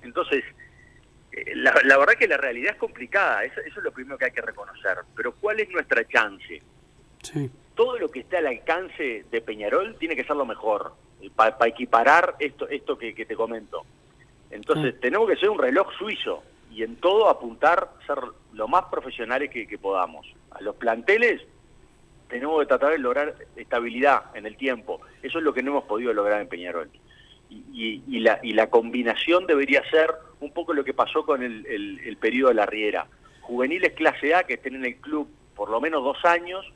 Entonces, 0.02 0.44
eh, 1.32 1.54
la, 1.56 1.74
la 1.84 1.96
verdad 1.98 2.14
que 2.14 2.28
la 2.28 2.36
realidad 2.36 2.72
es 2.72 2.78
complicada, 2.78 3.44
eso, 3.44 3.60
eso 3.60 3.78
es 3.80 3.84
lo 3.84 3.92
primero 3.92 4.18
que 4.18 4.26
hay 4.26 4.32
que 4.32 4.42
reconocer. 4.42 4.98
Pero 5.14 5.32
¿cuál 5.34 5.58
es 5.60 5.70
nuestra 5.70 6.06
chance? 6.06 6.60
Sí. 7.22 7.50
todo 7.74 7.98
lo 7.98 8.08
que 8.08 8.20
esté 8.20 8.36
al 8.38 8.46
alcance 8.46 9.24
de 9.30 9.40
Peñarol 9.42 9.96
tiene 9.98 10.14
que 10.16 10.22
ser 10.24 10.36
lo 10.36 10.46
mejor, 10.46 10.94
para 11.34 11.56
equiparar 11.66 12.34
esto, 12.38 12.68
esto 12.68 12.96
que, 12.96 13.14
que 13.14 13.26
te 13.26 13.34
comento. 13.34 13.84
Entonces, 14.50 14.98
tenemos 15.00 15.28
que 15.28 15.36
ser 15.36 15.50
un 15.50 15.58
reloj 15.58 15.88
suizo 15.98 16.42
y 16.70 16.82
en 16.82 16.96
todo 16.96 17.28
apuntar 17.28 17.90
ser 18.06 18.18
lo 18.52 18.68
más 18.68 18.84
profesionales 18.86 19.50
que, 19.50 19.66
que 19.66 19.78
podamos. 19.78 20.26
A 20.50 20.60
los 20.60 20.76
planteles 20.76 21.42
tenemos 22.28 22.58
que 22.60 22.66
tratar 22.66 22.92
de 22.92 22.98
lograr 22.98 23.34
estabilidad 23.56 24.24
en 24.34 24.46
el 24.46 24.56
tiempo. 24.56 25.00
Eso 25.22 25.38
es 25.38 25.44
lo 25.44 25.52
que 25.54 25.62
no 25.62 25.70
hemos 25.72 25.84
podido 25.84 26.12
lograr 26.12 26.40
en 26.40 26.48
Peñarol. 26.48 26.90
Y, 27.48 27.62
y- 27.72 28.02
y 28.08 28.20
la, 28.20 28.40
y 28.42 28.52
la 28.52 28.68
combinación 28.68 29.46
debería 29.46 29.82
ser 29.90 30.12
un 30.40 30.52
poco 30.52 30.72
lo 30.74 30.82
que 30.84 30.92
pasó 30.94 31.24
con 31.24 31.42
el, 31.42 31.64
el- 31.66 32.00
el 32.00 32.16
periodo 32.16 32.48
de 32.48 32.54
la 32.56 32.66
Riera. 32.66 33.06
Juveniles 33.42 33.92
clase 33.92 34.34
A 34.34 34.42
que 34.42 34.54
estén 34.54 34.74
en 34.74 34.84
el 34.84 34.96
club 34.96 35.28
por 35.54 35.70
lo 35.70 35.80
menos 35.80 36.02
dos 36.02 36.22
años, 36.24 36.66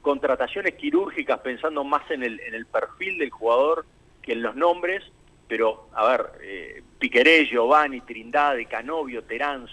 contrataciones 0.00 0.74
quirúrgicas 0.74 1.40
pensando 1.40 1.84
más 1.84 2.08
en 2.10 2.22
el, 2.22 2.40
en 2.40 2.54
el 2.54 2.66
perfil 2.66 3.18
del 3.18 3.30
jugador 3.30 3.84
que 4.22 4.32
en 4.32 4.42
los 4.42 4.54
nombres, 4.54 5.02
pero 5.48 5.88
a 5.92 6.06
ver, 6.08 6.26
eh, 6.42 6.82
Piqueré, 7.02 7.46
Giovanni, 7.46 8.00
Trindade, 8.02 8.66
Canovio, 8.66 9.24
Terán, 9.24 9.66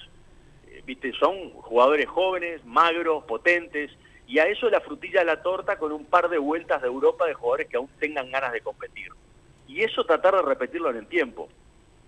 eh, 0.67 0.81
viste, 0.83 1.11
son 1.13 1.51
jugadores 1.51 2.07
jóvenes, 2.07 2.65
magros, 2.65 3.23
potentes, 3.25 3.91
y 4.25 4.39
a 4.39 4.47
eso 4.47 4.67
la 4.67 4.81
frutilla 4.81 5.19
de 5.19 5.27
la 5.27 5.43
torta 5.43 5.77
con 5.77 5.91
un 5.91 6.05
par 6.05 6.27
de 6.29 6.39
vueltas 6.39 6.81
de 6.81 6.87
Europa 6.87 7.27
de 7.27 7.35
jugadores 7.35 7.67
que 7.67 7.77
aún 7.77 7.87
tengan 7.99 8.31
ganas 8.31 8.51
de 8.51 8.61
competir. 8.61 9.09
Y 9.67 9.83
eso 9.83 10.05
tratar 10.05 10.37
de 10.37 10.41
repetirlo 10.41 10.89
en 10.89 10.97
el 10.97 11.05
tiempo. 11.05 11.49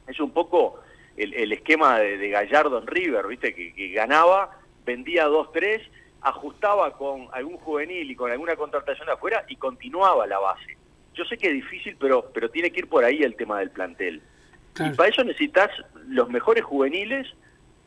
Es 0.07 0.19
un 0.19 0.31
poco 0.31 0.79
el, 1.15 1.53
esquema 1.53 1.99
de, 1.99 2.29
Gallardo 2.29 2.79
en 2.79 2.87
River, 2.87 3.27
viste, 3.27 3.53
que, 3.53 3.75
que 3.75 3.89
ganaba, 3.89 4.57
vendía 4.83 5.25
dos, 5.25 5.51
tres, 5.51 5.83
ajustaba 6.21 6.97
con 6.97 7.27
algún 7.31 7.57
juvenil 7.57 8.09
y 8.09 8.15
con 8.15 8.31
alguna 8.31 8.55
contratación 8.55 9.05
de 9.05 9.13
afuera 9.13 9.45
y 9.47 9.55
continuaba 9.57 10.25
la 10.25 10.39
base. 10.39 10.77
Yo 11.13 11.25
sé 11.25 11.37
que 11.37 11.49
es 11.49 11.53
difícil, 11.53 11.95
pero, 11.99 12.31
pero 12.33 12.49
tiene 12.49 12.71
que 12.71 12.79
ir 12.79 12.87
por 12.87 13.03
ahí 13.03 13.21
el 13.21 13.35
tema 13.35 13.59
del 13.59 13.69
plantel. 13.69 14.23
Y 14.93 14.95
para 14.95 15.09
eso 15.09 15.23
necesitas 15.23 15.69
los 16.07 16.29
mejores 16.29 16.63
juveniles 16.63 17.27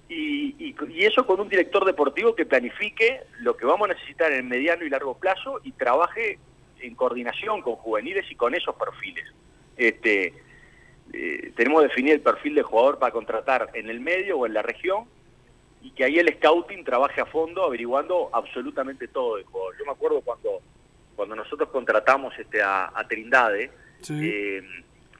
y, 0.09 0.55
y- 0.59 0.74
y 0.91 1.05
eso 1.05 1.26
con 1.26 1.41
un 1.41 1.49
director 1.49 1.85
deportivo 1.85 2.35
que 2.35 2.45
planifique 2.47 3.22
lo 3.41 3.57
que 3.57 3.64
vamos 3.66 3.89
a 3.89 3.95
necesitar 3.95 4.30
en 4.32 4.39
el 4.39 4.45
mediano 4.45 4.85
y 4.85 4.91
largo 4.91 5.16
plazo 5.18 5.61
y 5.64 5.72
trabaje 5.72 6.39
en 6.80 6.95
coordinación 6.95 7.62
con 7.62 7.76
juveniles 7.76 8.30
y 8.30 8.35
con 8.35 8.55
esos 8.55 8.74
perfiles. 8.76 9.24
Este, 9.76 10.35
eh, 11.12 11.53
tenemos 11.57 11.80
que 11.82 11.89
definir 11.89 12.12
el 12.14 12.20
perfil 12.20 12.55
de 12.55 12.62
jugador 12.62 12.99
para 12.99 13.12
contratar 13.12 13.70
en 13.74 13.89
el 13.89 14.01
medio 14.01 14.39
o 14.39 14.47
en 14.47 14.53
la 14.55 14.62
región 14.62 15.05
y 15.82 15.91
que 15.93 16.05
ahí 16.05 16.18
el 16.18 16.28
scouting 16.37 16.85
trabaje 16.85 17.20
a 17.20 17.26
fondo 17.26 17.62
averiguando 17.64 18.28
absolutamente 18.32 19.09
todo 19.09 19.37
del 19.37 19.45
jugador. 19.47 19.74
Yo 19.78 19.85
me 19.87 19.93
acuerdo 19.93 20.20
cuando, 20.20 20.61
cuando 21.16 21.35
nosotros 21.37 21.68
contratamos 21.70 22.32
este, 22.39 22.62
a, 22.62 22.91
a 22.95 23.07
Trindade, 23.09 23.70
eh, 24.22 24.62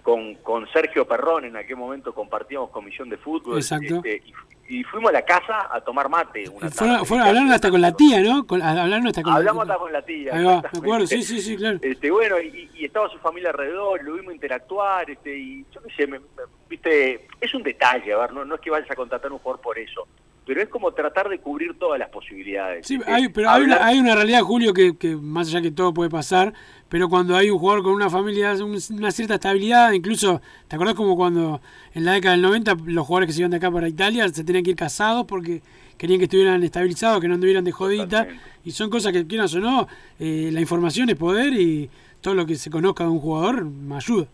con, 0.05 0.35
con 0.37 0.69
Sergio 0.71 1.09
Perrón, 1.09 1.47
en 1.47 1.57
aquel 1.57 1.77
momento 1.77 2.15
compartíamos 2.15 2.69
comisión 2.71 3.09
de 3.09 3.17
fútbol, 3.17 3.57
Exacto. 3.57 3.97
este, 3.97 4.23
y, 4.69 4.81
y 4.81 4.85
fuimos 4.85 5.09
a 5.09 5.13
la 5.15 5.23
casa 5.25 5.67
a 5.75 5.81
tomar 5.81 6.11
mate. 6.11 6.47
Una 6.49 6.71
Fueron, 6.71 6.95
tarde. 6.97 7.07
fueron- 7.07 7.27
hablaron 7.27 7.51
hasta 7.53 7.71
con 7.71 7.81
la 7.81 7.93
tía, 7.97 8.21
¿no? 8.21 8.47
Con, 8.47 8.61
hablaron 8.61 9.07
hasta 9.07 9.23
con 9.23 9.33
Hablamos 9.33 9.67
la 9.67 9.73
hasta 9.75 9.83
con 9.83 9.93
la 9.95 10.03
tía. 10.03 10.35
Ahí 10.35 10.45
va, 10.45 10.61
me 10.61 10.79
acuerdo, 10.79 11.07
sí, 11.07 11.23
sí, 11.23 11.41
sí, 11.41 11.57
claro. 11.57 11.79
Este, 11.81 12.11
bueno, 12.11 12.39
y, 12.39 12.71
y 12.75 12.85
estaba 12.85 13.09
su 13.09 13.19
familia 13.19 13.49
alrededor, 13.49 14.05
lo 14.05 14.13
vimos 14.13 14.35
interactuar, 14.35 15.11
este, 15.11 15.37
y 15.39 15.65
yo 15.75 15.83
qué 15.83 15.95
sé, 15.97 16.07
me- 16.07 16.19
me- 16.19 16.27
viste, 16.69 17.27
es 17.41 17.55
un 17.55 17.63
detalle, 17.63 18.13
a 18.13 18.19
ver, 18.19 18.33
no, 18.35 18.45
no 18.45 18.57
es 18.57 18.61
que 18.61 18.69
vayas 18.71 18.91
a 18.91 18.95
contratar 18.95 19.33
un 19.33 19.39
jugador 19.39 19.63
por 19.63 19.79
eso, 19.79 20.07
pero 20.47 20.63
es 20.63 20.69
como 20.69 20.93
tratar 20.93 21.29
de 21.29 21.39
cubrir 21.39 21.79
todas 21.79 21.99
las 21.99 22.09
posibilidades. 22.11 22.87
Sí, 22.87 22.99
hay, 23.07 23.29
pero 23.29 23.49
hay 23.51 23.63
una, 23.63 23.85
hay 23.87 23.99
una 23.99 24.15
realidad, 24.15 24.41
Julio, 24.43 24.75
que, 24.75 24.97
que 24.97 25.17
más 25.17 25.49
allá 25.49 25.63
que 25.63 25.71
todo 25.71 25.95
puede 25.95 26.11
pasar, 26.11 26.53
pero 26.89 27.09
cuando 27.09 27.35
hay 27.37 27.51
un 27.51 27.59
jugador 27.59 27.83
con 27.83 27.93
una 27.93 28.11
familia, 28.11 28.53
un- 28.63 28.79
una 28.91 29.11
cierta 29.11 29.35
estabilidad, 29.35 29.93
incluso, 29.93 30.41
¿te 30.69 30.77
acordás 30.77 30.95
como 30.95 31.17
cuando 31.17 31.61
en 31.95 32.05
la 32.05 32.13
década 32.13 32.33
del 32.33 32.43
90 32.43 32.77
los 32.87 33.07
jugadores 33.07 33.29
que 33.29 33.33
se 33.33 33.41
iban 33.41 33.51
de 33.51 33.57
acá 33.57 33.71
para 33.71 33.89
Italia 33.89 34.29
se 34.29 34.45
tenían 34.45 34.63
que 34.65 34.71
ir 34.71 34.77
casados 34.77 35.25
porque 35.27 35.63
querían 35.97 36.19
que 36.19 36.25
estuvieran 36.25 36.63
estabilizados, 36.63 37.21
que 37.21 37.29
no 37.29 37.35
anduvieran 37.35 37.65
de 37.65 37.73
jodita? 37.73 38.27
Y 38.65 38.71
son 38.73 38.91
cosas 38.91 39.13
que, 39.13 39.27
quieras 39.27 39.55
o 39.55 39.61
no, 39.61 39.89
eh, 40.19 40.51
la 40.53 40.61
información 40.61 41.09
es 41.11 41.17
poder 41.17 41.55
y 41.55 41.89
todo 42.21 42.35
lo 42.35 42.47
que 42.47 42.57
se 42.57 42.71
conozca 42.71 43.05
de 43.05 43.11
un 43.11 43.19
jugador 43.21 43.65
me 43.65 43.97
ayuda. 43.97 44.27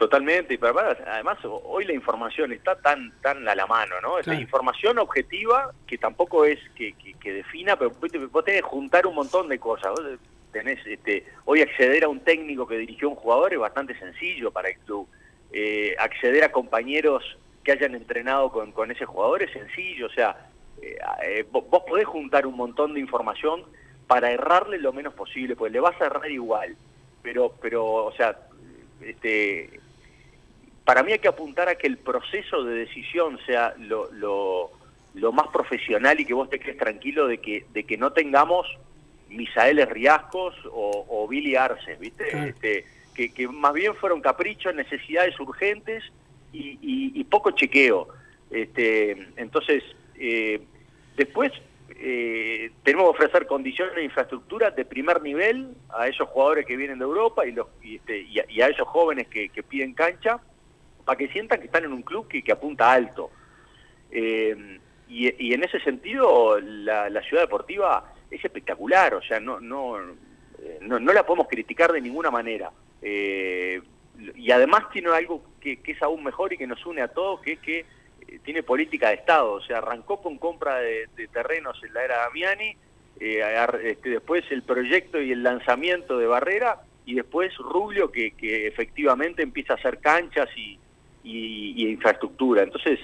Totalmente, 0.00 0.54
y 0.54 0.56
pero 0.56 0.80
además, 0.80 1.36
hoy 1.44 1.84
la 1.84 1.92
información 1.92 2.52
está 2.52 2.74
tan 2.74 3.12
tan 3.20 3.46
a 3.46 3.54
la 3.54 3.66
mano, 3.66 4.00
¿no? 4.00 4.16
Es 4.18 4.24
Claro. 4.24 4.40
información 4.40 4.98
objetiva 4.98 5.70
que 5.86 5.98
tampoco 5.98 6.46
es 6.46 6.58
que, 6.74 6.94
que- 6.94 7.12
que 7.20 7.34
defina, 7.34 7.76
pero 7.76 7.90
vos 7.90 8.42
tenés 8.46 8.62
que 8.62 8.66
juntar 8.66 9.06
un 9.06 9.14
montón 9.14 9.46
de 9.50 9.58
cosas. 9.58 9.90
Vos 9.90 10.18
tenés, 10.52 10.78
este, 10.86 11.26
hoy 11.44 11.60
acceder 11.60 12.04
a 12.04 12.08
un 12.08 12.20
técnico 12.20 12.66
que 12.66 12.78
dirigió 12.78 13.10
un 13.10 13.14
jugador 13.14 13.52
es 13.52 13.58
bastante 13.58 13.94
sencillo 13.98 14.50
para 14.50 14.70
el 14.70 14.78
club. 14.78 15.06
Eh, 15.52 15.94
acceder 15.98 16.44
a 16.44 16.50
compañeros 16.50 17.22
que 17.62 17.72
hayan 17.72 17.94
entrenado 17.94 18.50
con, 18.50 18.72
con 18.72 18.90
ese 18.90 19.04
jugador 19.04 19.42
es 19.42 19.52
sencillo, 19.52 20.06
o 20.06 20.10
sea, 20.10 20.34
eh, 20.80 20.96
eh, 21.24 21.44
vos, 21.50 21.68
vos 21.68 21.82
podés 21.86 22.06
juntar 22.06 22.46
un 22.46 22.56
montón 22.56 22.94
de 22.94 23.00
información 23.00 23.62
para 24.06 24.32
errarle 24.32 24.78
lo 24.78 24.94
menos 24.94 25.12
posible, 25.12 25.56
porque 25.56 25.74
le 25.74 25.80
vas 25.80 26.00
a 26.00 26.06
errar 26.06 26.30
igual. 26.30 26.74
Pero, 27.22 27.54
pero, 27.60 27.84
o 28.06 28.12
sea, 28.12 28.34
este, 29.02 29.78
para 30.84 31.02
mí 31.02 31.12
hay 31.12 31.18
que 31.18 31.28
apuntar 31.28 31.68
a 31.68 31.76
que 31.76 31.86
el 31.86 31.98
proceso 31.98 32.64
de 32.64 32.74
decisión 32.80 33.38
sea 33.46 33.74
lo, 33.78 34.10
lo, 34.12 34.70
lo 35.14 35.32
más 35.32 35.48
profesional 35.48 36.18
y 36.20 36.24
que 36.24 36.34
vos 36.34 36.48
te 36.50 36.58
quedes 36.58 36.78
tranquilo 36.78 37.26
de 37.26 37.38
que, 37.38 37.64
de 37.72 37.84
que 37.84 37.96
no 37.96 38.12
tengamos 38.12 38.66
Misaeles 39.28 39.88
Riascos 39.88 40.54
o, 40.72 41.06
o 41.08 41.28
Billy 41.28 41.54
Arce, 41.54 41.96
¿viste? 41.96 42.24
Este, 42.48 42.84
que, 43.14 43.32
que 43.32 43.46
más 43.48 43.72
bien 43.74 43.94
fueron 43.94 44.20
caprichos, 44.20 44.74
necesidades 44.74 45.38
urgentes 45.38 46.02
y, 46.52 46.78
y- 46.82 47.12
y 47.20 47.24
poco 47.24 47.50
chequeo. 47.52 48.08
Este, 48.50 49.12
entonces, 49.36 49.84
eh, 50.16 50.60
después 51.16 51.52
eh, 52.02 52.70
tenemos 52.82 53.04
que 53.12 53.22
ofrecer 53.24 53.46
condiciones 53.46 53.94
de 53.94 54.04
infraestructura 54.04 54.70
de 54.70 54.84
primer 54.84 55.22
nivel 55.22 55.74
a 55.96 56.08
esos 56.08 56.28
jugadores 56.28 56.66
que 56.66 56.76
vienen 56.76 56.98
de 56.98 57.04
Europa 57.04 57.46
y, 57.46 57.52
los, 57.52 57.68
y, 57.82 57.96
este, 57.96 58.22
y 58.22 58.40
a, 58.40 58.44
y 58.48 58.60
a 58.62 58.68
esos 58.68 58.88
jóvenes 58.88 59.28
que, 59.28 59.50
que 59.50 59.62
piden 59.62 59.92
cancha 59.94 60.40
para 61.04 61.18
que 61.18 61.28
sientan 61.28 61.60
que 61.60 61.66
están 61.66 61.84
en 61.84 61.92
un 61.92 62.02
club 62.02 62.28
que, 62.28 62.42
que 62.42 62.52
apunta 62.52 62.92
alto. 62.92 63.30
Eh, 64.10 64.78
y, 65.08 65.48
y 65.48 65.54
en 65.54 65.64
ese 65.64 65.80
sentido, 65.80 66.60
la, 66.60 67.10
la 67.10 67.22
ciudad 67.22 67.42
deportiva 67.42 68.12
es 68.30 68.44
espectacular, 68.44 69.14
o 69.14 69.22
sea, 69.22 69.40
no, 69.40 69.60
no, 69.60 69.98
eh, 69.98 70.78
no, 70.82 71.00
no 71.00 71.12
la 71.12 71.26
podemos 71.26 71.48
criticar 71.48 71.92
de 71.92 72.00
ninguna 72.00 72.30
manera. 72.30 72.70
Eh, 73.02 73.80
y 74.36 74.50
además 74.50 74.90
tiene 74.92 75.10
algo 75.10 75.42
que, 75.60 75.78
que 75.78 75.92
es 75.92 76.02
aún 76.02 76.22
mejor 76.22 76.52
y 76.52 76.58
que 76.58 76.66
nos 76.66 76.84
une 76.86 77.02
a 77.02 77.08
todos, 77.08 77.40
que 77.40 77.52
es 77.52 77.58
que 77.60 77.78
eh, 77.80 78.38
tiene 78.44 78.62
política 78.62 79.08
de 79.08 79.14
Estado, 79.14 79.52
o 79.52 79.62
sea, 79.62 79.78
arrancó 79.78 80.20
con 80.20 80.38
compra 80.38 80.76
de, 80.76 81.08
terrenos 81.32 81.82
en 81.82 81.94
la 81.94 82.04
era 82.04 82.18
Damiani, 82.18 82.76
eh, 83.18 83.42
este, 83.84 84.10
después 84.10 84.44
el 84.50 84.62
proyecto 84.62 85.20
y 85.20 85.32
el 85.32 85.42
lanzamiento 85.42 86.18
de 86.18 86.26
Barrera, 86.26 86.82
y 87.06 87.14
después 87.14 87.56
Rubio, 87.56 88.12
que, 88.12 88.32
que 88.32 88.66
efectivamente 88.66 89.42
empieza 89.42 89.72
a 89.72 89.76
hacer 89.76 89.98
canchas 89.98 90.48
y, 90.56 90.78
y- 91.24 91.74
y 91.84 91.88
infraestructura. 91.90 92.62
Entonces, 92.62 92.98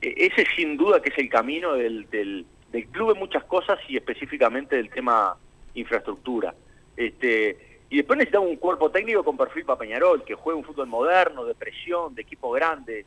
e- 0.00 0.14
ese 0.16 0.44
sin 0.56 0.76
duda 0.76 1.00
que 1.00 1.10
es 1.10 1.18
el 1.18 1.28
camino 1.28 1.74
del, 1.74 2.08
del, 2.10 2.44
del 2.72 2.86
club 2.88 3.12
en 3.12 3.18
muchas 3.18 3.44
cosas 3.44 3.78
y 3.88 3.96
específicamente 3.96 4.76
del 4.76 4.90
tema 4.90 5.36
infraestructura. 5.74 6.54
Este, 6.96 7.56
y 7.90 7.96
después 7.98 8.16
necesitamos 8.18 8.48
un 8.50 8.56
cuerpo 8.56 8.90
técnico 8.90 9.22
con 9.24 9.36
perfil 9.36 9.64
para 9.64 9.78
Peñarol, 9.78 10.24
que 10.24 10.34
juegue 10.34 10.58
un 10.58 10.64
fútbol 10.64 10.86
moderno, 10.86 11.44
de 11.44 11.54
presión, 11.54 12.14
de 12.14 12.22
equipo 12.22 12.50
grande. 12.50 13.04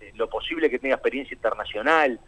Eh, 0.00 0.12
lo 0.16 0.28
posible 0.28 0.68
que 0.70 0.78
tenga 0.78 0.94
experiencia 0.96 1.34
internacional, 1.34 2.18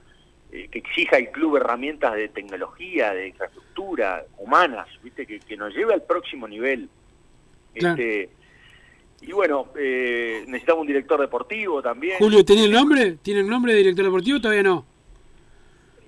eh, 0.50 0.68
que 0.68 0.78
exija 0.78 1.16
al 1.16 1.30
club 1.30 1.56
herramientas 1.56 2.14
de 2.14 2.28
tecnología, 2.28 3.12
de 3.12 3.28
infraestructura, 3.28 4.24
humanas, 4.38 4.88
¿viste? 5.02 5.26
Que, 5.26 5.40
que 5.40 5.56
nos 5.56 5.74
lleve 5.74 5.92
al 5.94 6.02
próximo 6.02 6.48
nivel. 6.48 6.88
Claro. 7.74 7.94
Este, 8.00 8.30
y 9.20 9.32
bueno, 9.32 9.68
eh, 9.78 10.44
necesitamos 10.46 10.82
un 10.82 10.86
director 10.86 11.20
deportivo 11.20 11.82
también. 11.82 12.18
Julio, 12.18 12.44
¿tenía 12.44 12.64
el 12.64 12.72
nombre? 12.72 13.18
¿Tiene 13.22 13.40
el 13.40 13.48
nombre 13.48 13.72
de 13.72 13.78
director 13.78 14.04
deportivo? 14.04 14.40
Todavía 14.40 14.62
no. 14.62 14.84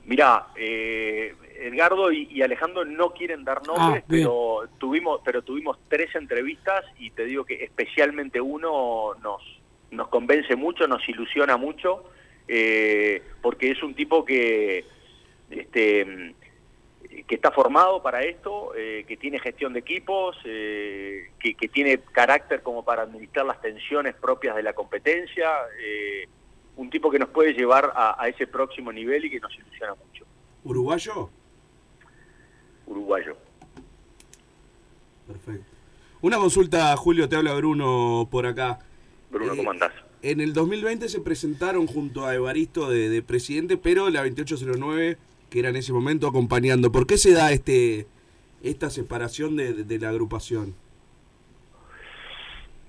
Mirá, 0.06 0.48
eh, 0.56 1.34
Edgardo 1.60 2.10
y, 2.10 2.28
y 2.30 2.42
Alejandro 2.42 2.84
no 2.84 3.12
quieren 3.12 3.44
dar 3.44 3.66
nombres, 3.66 4.02
Ah, 4.02 4.06
pero 4.08 4.62
tuvimos, 4.78 5.20
pero 5.24 5.42
tuvimos 5.42 5.78
tres 5.88 6.14
entrevistas 6.14 6.84
y 6.98 7.10
te 7.10 7.24
digo 7.24 7.44
que 7.44 7.62
especialmente 7.64 8.40
uno 8.40 9.12
nos, 9.22 9.42
nos 9.90 10.08
convence 10.08 10.56
mucho, 10.56 10.86
nos 10.86 11.06
ilusiona 11.08 11.56
mucho, 11.56 12.04
eh, 12.48 13.22
porque 13.42 13.70
es 13.70 13.82
un 13.82 13.94
tipo 13.94 14.24
que, 14.24 14.84
este, 15.50 16.34
que 17.26 17.34
está 17.34 17.50
formado 17.50 18.02
para 18.02 18.22
esto, 18.22 18.72
eh, 18.76 19.04
que 19.06 19.16
tiene 19.16 19.38
gestión 19.40 19.72
de 19.72 19.80
equipos, 19.80 20.36
eh, 20.44 21.30
que, 21.38 21.54
que 21.54 21.68
tiene 21.68 21.98
carácter 21.98 22.62
como 22.62 22.84
para 22.84 23.02
administrar 23.02 23.46
las 23.46 23.60
tensiones 23.60 24.14
propias 24.14 24.54
de 24.56 24.62
la 24.62 24.72
competencia, 24.72 25.48
eh, 25.80 26.28
un 26.76 26.88
tipo 26.88 27.10
que 27.10 27.18
nos 27.18 27.28
puede 27.30 27.52
llevar 27.52 27.92
a, 27.94 28.20
a 28.22 28.28
ese 28.28 28.46
próximo 28.46 28.92
nivel 28.92 29.24
y 29.24 29.30
que 29.30 29.40
nos 29.40 29.52
ilusiona 29.56 29.94
mucho. 29.94 30.24
¿Uruguayo? 30.64 31.30
Uruguayo. 32.86 33.36
Perfecto. 35.26 35.66
Una 36.22 36.36
consulta, 36.38 36.96
Julio, 36.96 37.28
te 37.28 37.36
habla 37.36 37.54
Bruno 37.54 38.28
por 38.30 38.46
acá. 38.46 38.78
Bruno, 39.30 39.56
¿cómo 39.56 39.70
andás? 39.70 39.92
En 40.22 40.40
el 40.40 40.52
2020 40.52 41.08
se 41.08 41.20
presentaron 41.20 41.86
junto 41.86 42.26
a 42.26 42.34
Evaristo 42.34 42.90
de, 42.90 43.08
de 43.08 43.22
presidente, 43.22 43.76
pero 43.78 44.10
la 44.10 44.20
2809, 44.20 45.16
que 45.50 45.58
era 45.58 45.68
en 45.68 45.76
ese 45.76 45.92
momento 45.92 46.26
acompañando. 46.26 46.92
¿Por 46.92 47.06
qué 47.06 47.18
se 47.18 47.32
da 47.32 47.52
este 47.52 48.06
esta 48.62 48.90
separación 48.90 49.56
de, 49.56 49.98
la 49.98 50.10
agrupación? 50.10 50.74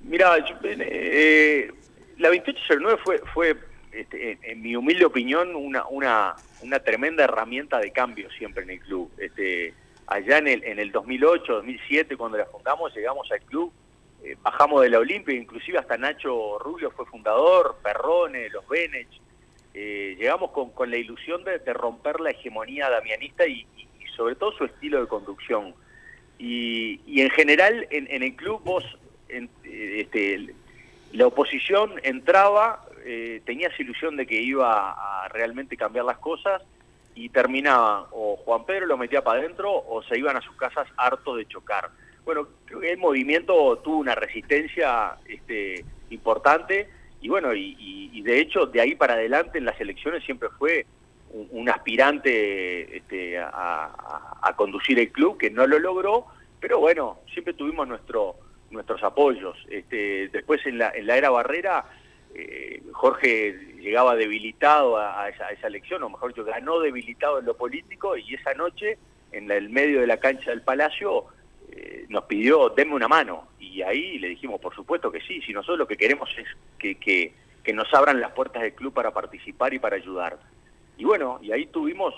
Mira, 0.02 0.38
yo, 0.40 0.56
eh, 0.64 1.72
la 2.18 2.30
2809 2.30 3.00
fue, 3.04 3.22
fue 3.34 3.58
este, 3.92 4.34
en, 4.34 4.40
en 4.44 4.62
mi 4.62 4.76
humilde 4.76 5.06
opinión, 5.06 5.56
una, 5.56 5.86
una, 5.88 6.36
una 6.62 6.80
tremenda 6.80 7.24
herramienta 7.24 7.80
de 7.80 7.92
cambio 7.92 8.30
siempre 8.32 8.64
en 8.64 8.72
el 8.72 8.80
club. 8.80 9.12
Este, 9.18 9.74
allá 10.08 10.40
en 10.40 10.48
el, 10.48 10.64
en 10.64 10.80
el 10.80 10.92
2008, 10.92 11.54
2007, 11.54 12.18
cuando 12.18 12.38
la 12.38 12.46
fundamos, 12.46 12.94
llegamos 12.94 13.32
al 13.32 13.42
club, 13.42 13.72
eh, 14.24 14.36
bajamos 14.42 14.82
de 14.82 14.90
la 14.90 15.00
Olimpia, 15.00 15.36
inclusive 15.36 15.78
hasta 15.78 15.98
Nacho 15.98 16.60
Rubio 16.60 16.92
fue 16.92 17.06
fundador, 17.06 17.78
Perrone, 17.82 18.50
los 18.50 18.68
Benech. 18.68 19.10
Eh, 19.74 20.16
llegamos 20.20 20.52
con, 20.52 20.72
con 20.72 20.90
la 20.92 20.98
ilusión 20.98 21.44
de, 21.44 21.58
romper 21.74 22.20
la 22.20 22.32
hegemonía 22.32 22.90
damianista 22.90 23.46
y, 23.48 23.66
y- 23.78 23.88
sobre 24.16 24.36
todo 24.36 24.52
su 24.52 24.66
estilo 24.66 25.00
de 25.02 25.08
conducción. 25.08 25.74
Y, 26.38 27.00
y 27.08 27.22
en 27.22 27.30
general 27.32 27.88
en, 27.92 28.08
en 28.12 28.24
el 28.24 28.36
club 28.36 28.62
vos, 28.64 28.84
en- 29.30 29.50
eh, 29.64 30.02
este, 30.02 30.54
la 31.14 31.28
oposición 31.28 31.94
entraba, 32.04 32.86
eh, 33.06 33.42
tenías 33.46 33.78
ilusión 33.80 34.18
de 34.18 34.28
que 34.28 34.42
iba 34.42 34.92
a 34.92 35.28
realmente 35.30 35.78
cambiar 35.78 36.06
las 36.06 36.18
cosas 36.18 36.62
y 37.16 37.30
terminaba 37.30 38.08
o 38.12 38.38
Juan 38.38 38.66
Pedro 38.66 38.86
lo 38.86 38.98
metía 38.98 39.24
para 39.24 39.40
adentro 39.40 39.72
o 39.74 40.04
se 40.04 40.18
iban 40.18 40.36
a 40.38 40.42
sus 40.42 40.56
casas 40.56 40.88
hartos 40.98 41.38
de 41.38 41.48
chocar. 41.48 41.90
Bueno, 42.26 42.48
el 42.84 42.98
movimiento 42.98 43.78
tuvo 43.84 43.98
una 43.98 44.16
resistencia 44.16 45.16
este, 45.26 45.84
importante 46.10 46.90
y 47.22 47.30
bueno, 47.30 47.54
y, 47.54 48.22
de 48.22 48.40
hecho 48.40 48.66
de 48.66 48.82
ahí 48.82 48.96
para 48.96 49.14
adelante 49.14 49.58
en 49.58 49.66
las 49.66 49.80
elecciones 49.80 50.24
siempre 50.24 50.50
fue 50.58 50.86
un, 51.32 51.70
aspirante 51.70 52.98
este, 52.98 53.40
a, 53.40 54.54
conducir 54.56 55.00
el 55.00 55.12
club 55.12 55.38
que 55.38 55.50
no 55.50 55.66
lo 55.66 55.80
logró, 55.80 56.26
pero 56.60 56.80
bueno, 56.80 57.20
siempre 57.32 57.54
tuvimos 57.54 57.88
nuestro, 57.88 58.36
nuestros 58.70 59.02
apoyos. 59.04 59.58
Este, 59.70 60.28
después 60.28 60.66
en 60.66 60.78
la, 60.78 60.90
en 60.90 61.08
la 61.08 61.18
era 61.18 61.30
Barrera, 61.30 61.86
eh, 62.34 62.82
Jorge 62.92 63.54
llegaba 63.80 64.16
debilitado 64.16 64.98
a, 64.98 65.30
esa, 65.30 65.68
elección, 65.68 66.04
o 66.04 66.10
mejor 66.10 66.34
dicho, 66.34 66.44
ganó 66.44 66.80
debilitado 66.80 67.40
en 67.40 67.46
lo 67.46 67.56
político 67.56 68.18
y 68.18 68.34
esa 68.34 68.54
noche, 68.54 68.98
en 69.32 69.50
el 69.50 69.70
medio 69.70 70.02
de 70.02 70.08
la 70.08 70.18
cancha 70.18 70.52
del 70.52 70.62
Palacio, 70.62 71.26
eh, 71.72 72.06
nos 72.10 72.26
pidió, 72.26 72.70
denme 72.70 72.96
una 72.96 73.08
mano. 73.08 73.48
Y 73.72 73.82
ahí 73.84 74.20
le 74.20 74.28
dijimos, 74.30 74.60
por 74.60 74.76
supuesto 74.76 75.12
que 75.12 75.22
sí, 75.22 75.42
si 75.42 75.54
nosotros 75.54 75.80
lo 75.80 75.88
que 75.88 75.96
queremos 75.98 76.30
es 76.38 76.48
que, 76.78 76.96
que, 76.96 77.34
que 77.64 77.74
nos 77.74 77.92
abran 77.94 78.20
las 78.20 78.32
puertas 78.32 78.62
del 78.64 78.74
club 78.74 78.94
para 78.94 79.12
participar 79.12 79.74
y 79.74 79.80
para 79.80 79.96
ayudar. 79.96 80.38
Y 80.98 81.06
bueno, 81.06 81.40
y 81.42 81.52
ahí 81.52 81.68
tuvimos 81.68 82.14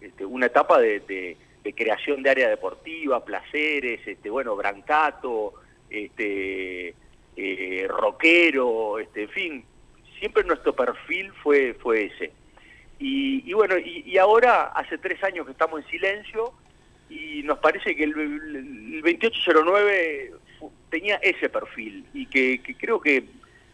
este, 0.00 0.24
una 0.24 0.46
etapa 0.46 0.78
de, 0.78 1.00
de- 1.00 1.36
creación 1.74 2.22
de 2.22 2.30
área 2.30 2.48
deportiva, 2.48 3.24
placeres, 3.24 4.00
este, 4.06 4.30
bueno, 4.30 4.54
Brancato, 4.54 5.54
este, 5.90 6.94
eh, 7.36 7.86
rockero, 7.88 9.00
este, 9.00 9.24
en 9.24 9.28
fin, 9.30 9.64
siempre 10.20 10.44
nuestro 10.44 10.74
perfil 10.76 11.32
fue, 11.42 11.74
fue 11.74 12.04
ese. 12.04 12.30
Y, 13.00 13.42
y 13.50 13.52
bueno, 13.52 13.76
y, 13.78 14.04
y 14.06 14.16
ahora 14.16 14.66
hace 14.76 14.96
tres 14.98 15.22
años 15.24 15.44
que 15.44 15.50
estamos 15.52 15.80
en 15.82 15.90
silencio 15.90 16.52
y 17.10 17.42
nos 17.42 17.58
parece 17.58 17.96
que 17.96 18.04
el, 18.04 18.12
el 18.18 19.02
2809 19.02 20.32
fu- 20.32 20.45
tenía 20.90 21.16
ese 21.16 21.48
perfil 21.48 22.06
y 22.14 22.26
que, 22.26 22.62
que 22.62 22.76
creo 22.76 23.00
que, 23.00 23.24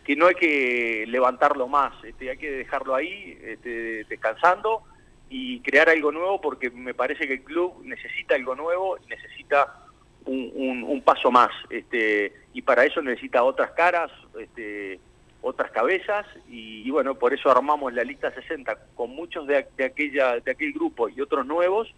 que 0.04 0.16
no 0.16 0.26
hay 0.26 0.34
que 0.34 1.04
levantarlo 1.08 1.68
más, 1.68 1.92
este, 2.04 2.30
hay 2.30 2.36
que 2.36 2.50
dejarlo 2.50 2.94
ahí 2.94 3.38
este, 3.42 4.04
descansando 4.04 4.82
y 5.28 5.60
crear 5.60 5.88
algo 5.88 6.12
nuevo 6.12 6.40
porque 6.40 6.70
me 6.70 6.94
parece 6.94 7.26
que 7.26 7.34
el 7.34 7.42
club 7.42 7.82
necesita 7.84 8.34
algo 8.34 8.54
nuevo 8.54 8.98
necesita 9.08 9.78
un 10.24 11.02
paso 11.04 11.32
más 11.32 11.50
este, 11.68 12.32
y 12.52 12.62
para 12.62 12.84
eso 12.84 13.02
necesita 13.02 13.42
otras 13.42 13.72
caras, 13.72 14.10
este, 14.38 15.00
otras 15.40 15.70
cabezas 15.72 16.26
y, 16.48 16.86
y 16.86 16.90
bueno, 16.90 17.16
por 17.16 17.34
eso 17.34 17.50
armamos 17.50 17.92
la 17.92 18.04
lista 18.04 18.30
60 18.30 18.78
con 18.94 19.10
muchos 19.10 19.46
de, 19.46 19.66
de 19.76 19.84
aquella, 19.84 20.38
de 20.38 20.50
aquel 20.50 20.72
grupo 20.72 21.08
y 21.08 21.20
otros 21.20 21.44
nuevos 21.44 21.92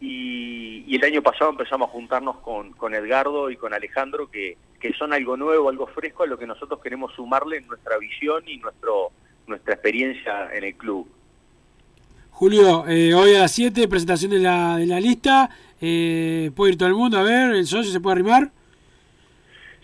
y, 0.00 0.84
y 0.86 0.96
el 0.96 1.04
año 1.04 1.22
pasado 1.22 1.50
empezamos 1.50 1.88
a 1.88 1.92
juntarnos 1.92 2.36
con, 2.38 2.72
con 2.72 2.94
Edgardo 2.94 3.50
y 3.50 3.56
con 3.56 3.74
Alejandro 3.74 4.30
que, 4.30 4.56
que 4.80 4.92
son 4.94 5.12
algo 5.12 5.36
nuevo, 5.36 5.68
algo 5.68 5.86
fresco 5.88 6.22
a 6.22 6.26
lo 6.26 6.38
que 6.38 6.46
nosotros 6.46 6.80
queremos 6.80 7.12
sumarle 7.14 7.56
en 7.58 7.66
nuestra 7.66 7.98
visión 7.98 8.42
y 8.46 8.58
nuestro 8.58 9.10
nuestra 9.46 9.74
experiencia 9.74 10.50
en 10.54 10.62
el 10.64 10.74
club. 10.74 11.08
Julio, 12.30 12.84
eh, 12.86 13.14
hoy 13.14 13.34
a 13.34 13.40
las 13.40 13.52
7, 13.52 13.88
presentación 13.88 14.30
de 14.30 14.38
la, 14.40 14.76
de 14.76 14.86
la 14.86 15.00
lista. 15.00 15.48
Eh, 15.80 16.50
puede 16.54 16.72
ir 16.72 16.78
todo 16.78 16.88
el 16.88 16.94
mundo 16.94 17.18
a 17.18 17.22
ver, 17.22 17.52
el 17.54 17.66
socio 17.66 17.90
se 17.90 17.98
puede 18.00 18.14
arrimar. 18.16 18.50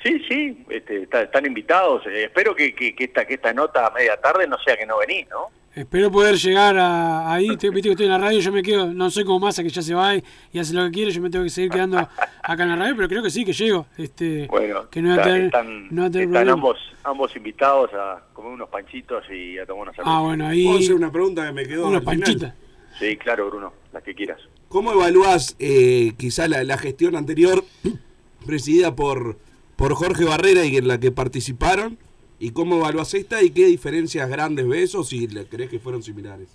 Sí, 0.02 0.22
sí, 0.28 0.64
este, 0.68 1.02
está- 1.04 1.22
están 1.22 1.46
invitados. 1.46 2.06
Eh, 2.06 2.24
espero 2.24 2.54
que, 2.54 2.74
que, 2.74 2.94
que 2.94 3.04
esta, 3.04 3.24
que 3.26 3.34
esta 3.34 3.52
nota 3.54 3.86
a 3.86 3.90
media 3.90 4.20
tarde 4.20 4.46
no 4.46 4.58
sea 4.58 4.76
que 4.76 4.84
no 4.86 4.98
venís, 4.98 5.26
¿no? 5.30 5.48
Espero 5.74 6.10
poder 6.10 6.36
llegar 6.36 6.76
a, 6.78 7.32
ahí. 7.32 7.48
Estoy- 7.50 7.70
Viste 7.70 7.88
que 7.88 7.92
estoy 7.92 8.06
en 8.06 8.12
la 8.12 8.18
radio, 8.18 8.38
yo 8.38 8.52
me 8.52 8.62
quedo, 8.62 8.94
no 8.94 9.10
soy 9.10 9.24
como 9.24 9.40
Massa 9.40 9.62
que 9.64 9.70
ya 9.70 9.82
se 9.82 9.92
va 9.92 10.14
y, 10.14 10.22
y 10.52 10.58
hace 10.60 10.72
lo 10.72 10.84
que 10.84 10.92
quiere, 10.92 11.10
yo 11.10 11.20
me 11.20 11.30
tengo 11.30 11.44
que 11.44 11.50
seguir 11.50 11.70
quedando 11.70 11.98
acá 11.98 12.62
en 12.62 12.68
la 12.68 12.76
radio, 12.76 12.94
pero 12.94 13.08
creo 13.08 13.22
que 13.24 13.30
sí, 13.30 13.44
que 13.44 13.52
llego. 13.52 13.86
Este, 13.98 14.46
Bueno, 14.46 14.88
que 14.88 15.02
no 15.02 15.08
voy 15.08 15.18
a 15.18 15.20
está- 15.20 15.30
tener, 15.32 15.44
están, 15.46 15.88
no 15.90 16.02
voy 16.02 16.08
a 16.08 16.10
tener 16.12 16.28
están 16.28 16.48
ambos, 16.48 16.76
ambos 17.02 17.34
invitados 17.36 17.90
a 17.92 18.22
comer 18.32 18.52
unos 18.52 18.68
panchitos 18.68 19.24
y 19.32 19.58
a 19.58 19.66
tomar 19.66 19.82
una 19.88 19.92
cerveza. 19.92 20.16
Ah, 20.16 20.20
bueno, 20.20 20.46
ahí. 20.46 20.64
¿Puedo 20.64 20.78
hacer 20.78 20.94
una 20.94 21.10
pregunta 21.10 21.44
que 21.46 21.52
me 21.52 21.66
quedó 21.66 21.88
Unos 21.88 22.02
panchitas. 22.04 22.54
Sí, 23.00 23.16
claro, 23.16 23.48
Bruno, 23.50 23.72
las 23.92 24.02
que 24.04 24.14
quieras. 24.14 24.38
¿Cómo 24.68 24.92
evalúas 24.92 25.56
eh, 25.58 26.12
quizá 26.16 26.46
la, 26.46 26.62
la 26.62 26.78
gestión 26.78 27.16
anterior 27.16 27.64
presidida 28.46 28.94
por, 28.94 29.38
por 29.74 29.94
Jorge 29.94 30.24
Barrera 30.24 30.64
y 30.64 30.76
en 30.76 30.86
la 30.86 30.98
que 31.00 31.10
participaron? 31.10 31.98
¿Y 32.44 32.52
cómo 32.52 32.76
evalúas 32.76 33.14
esta 33.14 33.42
y 33.42 33.48
qué 33.48 33.64
diferencias 33.64 34.28
grandes 34.28 34.68
ves 34.68 34.94
o 34.94 35.02
si 35.02 35.26
le 35.28 35.46
crees 35.46 35.70
que 35.70 35.78
fueron 35.78 36.02
similares? 36.02 36.54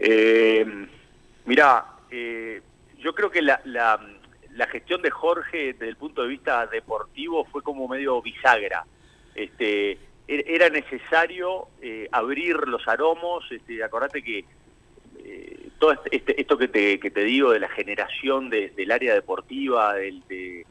Eh, 0.00 0.66
mirá, 1.44 1.86
eh, 2.10 2.60
yo 2.98 3.14
creo 3.14 3.30
que 3.30 3.42
la, 3.42 3.60
gestión 4.68 5.00
de 5.00 5.12
Jorge 5.12 5.74
desde 5.74 5.88
el 5.88 5.94
punto 5.94 6.22
de 6.22 6.28
vista 6.28 6.66
deportivo 6.66 7.44
fue 7.44 7.62
como 7.62 7.86
medio 7.86 8.20
bisagra. 8.20 8.84
Este, 9.36 9.92
er- 10.26 10.44
era 10.48 10.68
necesario 10.68 11.68
eh, 11.80 12.08
abrir 12.10 12.56
los 12.66 12.88
aromos, 12.88 13.44
este, 13.52 13.84
acordate 13.84 14.24
que 14.24 14.44
eh, 15.24 15.68
todo 15.78 15.92
este- 15.92 16.16
este- 16.16 16.40
esto 16.40 16.58
que 16.58 16.66
te, 16.66 16.98
que 16.98 17.12
te 17.12 17.22
digo 17.22 17.52
de 17.52 17.60
la 17.60 17.68
generación 17.68 18.50
de- 18.50 18.70
del 18.70 18.90
área 18.90 19.14
deportiva, 19.14 19.94
de 19.94 20.64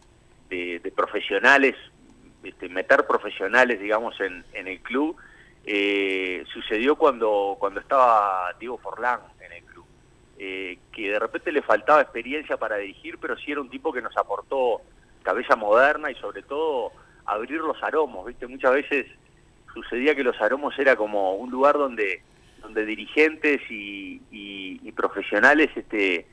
profesionales, 0.94 1.76
este, 2.46 2.70
meter 2.70 3.06
profesionales, 3.08 3.80
digamos, 3.80 4.20
en, 4.22 4.46
en 4.54 4.68
el 4.68 4.80
club, 4.82 5.16
eh, 5.66 6.44
sucedió 6.54 6.96
cuando, 6.96 7.58
cuando 7.60 7.80
estaba 7.80 8.54
Diego 8.60 8.78
Forlán 8.78 9.20
en 9.40 9.52
el 9.52 9.64
club, 9.64 9.86
eh, 10.38 10.78
que 10.92 11.12
de 11.12 11.20
repente 11.20 11.52
le 11.52 11.62
faltaba 11.62 12.02
experiencia 12.02 12.58
para 12.58 12.78
dirigir, 12.78 13.18
pero 13.20 13.36
sí 13.38 13.52
era 13.52 13.62
un 13.62 13.70
tipo 13.70 13.92
que 13.92 14.02
nos 14.02 14.16
aportó 14.18 14.82
cabeza 15.24 15.56
moderna 15.56 16.12
y 16.12 16.16
sobre 16.16 16.44
todo 16.44 16.92
abrir 17.26 17.60
los 17.62 17.82
aromos, 17.82 18.28
¿viste? 18.28 18.46
Muchas 18.46 18.74
veces 18.74 19.08
sucedía 19.74 20.14
que 20.16 20.24
los 20.24 20.40
aromos 20.40 20.78
era 20.78 20.96
como 20.96 21.34
un 21.36 21.50
lugar 21.50 21.78
donde, 21.78 22.22
donde 22.62 22.86
dirigentes 22.86 23.60
y, 23.70 24.22
y- 24.32 24.92
profesionales 24.92 25.70
este, 25.76 26.26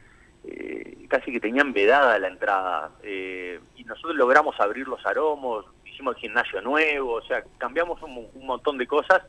eh, 0.45 1.07
casi 1.09 1.33
que 1.33 1.41
tenían 1.41 1.73
vedada 1.73 2.17
la 2.19 2.29
entrada. 2.29 2.91
Y 3.03 3.85
nosotros 3.85 4.15
logramos 4.15 4.55
abrir 4.61 4.87
los 4.87 5.05
aromos, 5.05 5.65
hicimos 5.93 6.17
el 6.17 6.21
gimnasio 6.23 6.61
nuevo, 6.63 7.15
o 7.15 7.23
sea, 7.23 7.45
cambiamos 7.59 8.01
un, 8.03 8.27
un 8.35 8.47
montón 8.47 8.79
de 8.79 8.87
cosas 8.87 9.23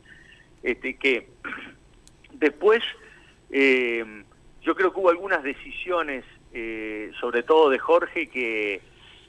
este, 0.62 0.96
que 0.96 1.28
después 2.32 2.82
eh, 3.50 4.04
yo 4.62 4.74
creo 4.74 4.92
que 4.92 5.00
hubo 5.00 5.10
algunas 5.10 5.42
decisiones, 5.42 6.24
eh, 6.52 7.10
sobre 7.20 7.42
todo 7.42 7.68
de 7.70 7.78
Jorge, 7.78 8.28
que, 8.28 8.80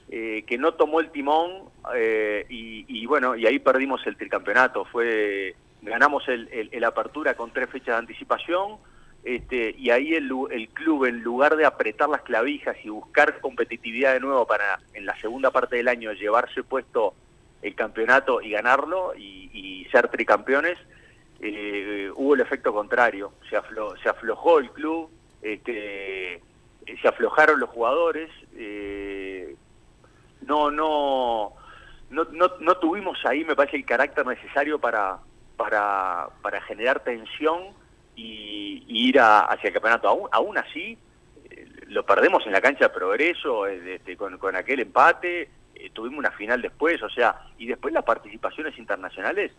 eh, 0.09 0.43
que 0.47 0.57
no 0.57 0.73
tomó 0.75 0.99
el 1.01 1.11
timón 1.11 1.69
eh, 1.95 2.45
y, 2.49 2.85
y 2.87 3.05
bueno, 3.05 3.35
y 3.35 3.45
ahí 3.45 3.59
perdimos 3.59 4.05
el 4.07 4.15
tricampeonato. 4.15 4.85
Fue, 4.85 5.55
ganamos 5.81 6.27
el, 6.29 6.47
el- 6.53 6.69
el 6.71 6.83
apertura 6.85 7.33
con 7.33 7.51
tres 7.51 7.69
fechas 7.69 7.87
de 7.95 7.99
anticipación 7.99 8.77
este, 9.25 9.73
y 9.77 9.89
ahí 9.89 10.13
el, 10.13 10.27
lu- 10.27 10.47
el 10.47 10.69
club, 10.69 11.05
en 11.05 11.21
lugar 11.23 11.55
de 11.57 11.65
apretar 11.65 12.07
las 12.07 12.21
clavijas 12.21 12.77
y 12.83 12.89
buscar 12.89 13.39
competitividad 13.41 14.13
de 14.13 14.19
nuevo 14.19 14.45
para 14.45 14.79
en 14.93 15.05
la 15.05 15.19
segunda 15.19 15.49
parte 15.51 15.75
del 15.77 15.87
año 15.87 16.13
llevarse 16.13 16.63
puesto 16.63 17.15
el 17.63 17.73
campeonato 17.73 18.39
y 18.41 18.51
ganarlo 18.51 19.13
y, 19.17 19.87
ser 19.91 20.09
tricampeones, 20.09 20.77
eh, 21.39 22.11
hubo 22.15 22.35
el 22.35 22.41
efecto 22.41 22.71
contrario. 22.73 23.33
Se, 23.49 23.57
aflo- 23.57 23.95
se 24.01 24.09
aflojó 24.09 24.59
el 24.59 24.69
club, 24.71 25.09
este, 25.41 26.41
se 27.01 27.07
aflojaron 27.07 27.59
los 27.59 27.69
jugadores, 27.69 28.29
eh, 28.55 29.55
no, 30.41 30.69
no, 30.69 31.53
no, 32.11 32.25
no, 32.25 32.51
no 32.59 32.77
tuvimos 32.77 33.17
ahí, 33.25 33.43
me 33.45 33.55
parece, 33.55 33.77
el 33.77 33.85
carácter 33.85 34.25
necesario 34.27 34.77
para, 34.79 35.17
para, 35.57 36.27
para 36.43 36.61
generar 36.61 36.99
tensión 36.99 37.73
y, 38.15 38.83
ir 38.87 39.19
a- 39.19 39.41
hacia 39.41 39.67
el 39.67 39.73
campeonato. 39.73 40.07
Aún, 40.07 40.29
aún 40.31 40.57
así, 40.57 40.97
eh, 41.49 41.67
lo 41.87 42.05
perdemos 42.05 42.45
en 42.45 42.53
la 42.53 42.61
cancha 42.61 42.85
de 42.85 42.93
progreso, 42.93 43.67
este, 43.67 44.15
con, 44.17 44.37
con 44.37 44.55
aquel 44.55 44.79
empate, 44.79 45.49
eh, 45.75 45.89
tuvimos 45.93 46.19
una 46.19 46.31
final 46.31 46.61
después, 46.61 47.01
o 47.03 47.09
sea, 47.09 47.41
y 47.57 47.67
después 47.67 47.93
las 47.93 48.03
participaciones 48.03 48.77
internacionales, 48.77 49.51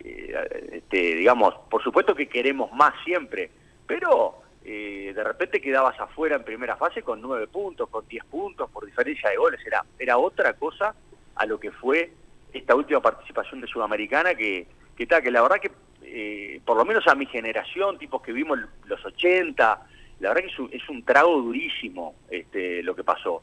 este, 0.00 1.14
digamos, 1.16 1.54
por 1.70 1.82
supuesto 1.82 2.14
que 2.14 2.28
queremos 2.28 2.72
más 2.72 2.94
siempre, 3.04 3.50
pero 3.86 4.42
eh, 4.64 5.12
de 5.14 5.24
repente 5.24 5.60
quedabas 5.60 5.98
afuera 6.00 6.36
en 6.36 6.44
primera 6.44 6.76
fase 6.76 7.02
con 7.02 7.20
nueve 7.20 7.46
puntos, 7.48 7.88
con 7.88 8.06
diez 8.08 8.24
puntos, 8.24 8.70
por 8.70 8.86
diferencia 8.86 9.30
de 9.30 9.36
goles, 9.36 9.60
era, 9.66 9.84
era 9.98 10.18
otra 10.18 10.52
cosa 10.54 10.94
a 11.34 11.46
lo 11.46 11.58
que 11.58 11.70
fue 11.70 12.12
esta 12.52 12.74
última 12.74 13.00
participación 13.00 13.60
de 13.60 13.66
Sudamericana, 13.66 14.34
que, 14.34 14.66
que, 14.96 15.06
que 15.06 15.30
la 15.30 15.42
verdad 15.42 15.60
que, 15.60 15.70
eh, 16.10 16.60
por 16.64 16.76
lo 16.76 16.84
menos 16.84 17.06
a 17.06 17.14
mi 17.14 17.26
generación, 17.26 17.98
tipos 17.98 18.22
que 18.22 18.32
vimos 18.32 18.58
los 18.86 19.04
80, 19.04 19.86
la 20.20 20.28
verdad 20.28 20.42
que 20.42 20.48
es 20.48 20.58
un, 20.58 20.70
es 20.72 20.88
un 20.88 21.04
trago 21.04 21.36
durísimo 21.40 22.14
este, 22.30 22.82
lo 22.82 22.94
que 22.94 23.04
pasó. 23.04 23.42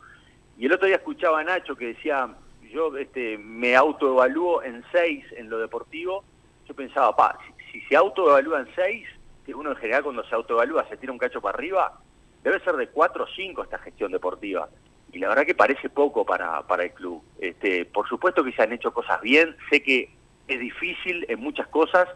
Y 0.58 0.66
el 0.66 0.74
otro 0.74 0.88
día 0.88 0.98
escuchaba 0.98 1.40
a 1.40 1.44
Nacho 1.44 1.76
que 1.76 1.88
decía, 1.88 2.30
yo 2.72 2.96
este, 2.98 3.38
me 3.38 3.76
autoevalúo 3.76 4.64
en 4.64 4.84
seis 4.92 5.26
en 5.38 5.50
lo 5.50 5.60
deportivo, 5.60 6.24
yo 6.68 6.74
pensaba, 6.74 7.16
pa, 7.16 7.38
si, 7.72 7.82
se 7.82 7.96
autoevalúa 7.96 8.62
en 8.62 8.68
seis, 8.76 9.08
que 9.46 9.54
uno 9.54 9.72
en 9.72 9.78
general 9.78 10.04
cuando 10.04 10.24
se 10.24 10.36
autoevalúa 10.36 10.88
se 10.90 10.98
tira 10.98 11.12
un 11.12 11.18
cacho 11.18 11.42
para 11.42 11.58
arriba, 11.58 12.00
debe 12.44 12.60
ser 12.62 12.76
de 12.76 12.88
cuatro 12.88 13.26
o 13.26 13.28
cinco 13.28 13.64
esta 13.64 13.78
gestión 13.80 14.12
deportiva. 14.12 14.70
Y 15.12 15.20
la 15.20 15.30
verdad 15.30 15.46
que 15.46 15.56
parece 15.56 15.90
poco 15.90 16.26
para, 16.26 16.62
para 16.64 16.84
el 16.84 16.92
club. 16.92 17.24
Este, 17.40 17.86
por 17.86 18.08
supuesto 18.10 18.44
que 18.44 18.52
se 18.52 18.64
han 18.64 18.74
hecho 18.74 18.94
cosas 18.94 19.22
bien, 19.22 19.56
sé 19.70 19.82
que 19.82 20.10
es 20.48 20.60
difícil 20.60 21.26
en 21.30 21.40
muchas 21.40 21.68
cosas, 21.68 22.08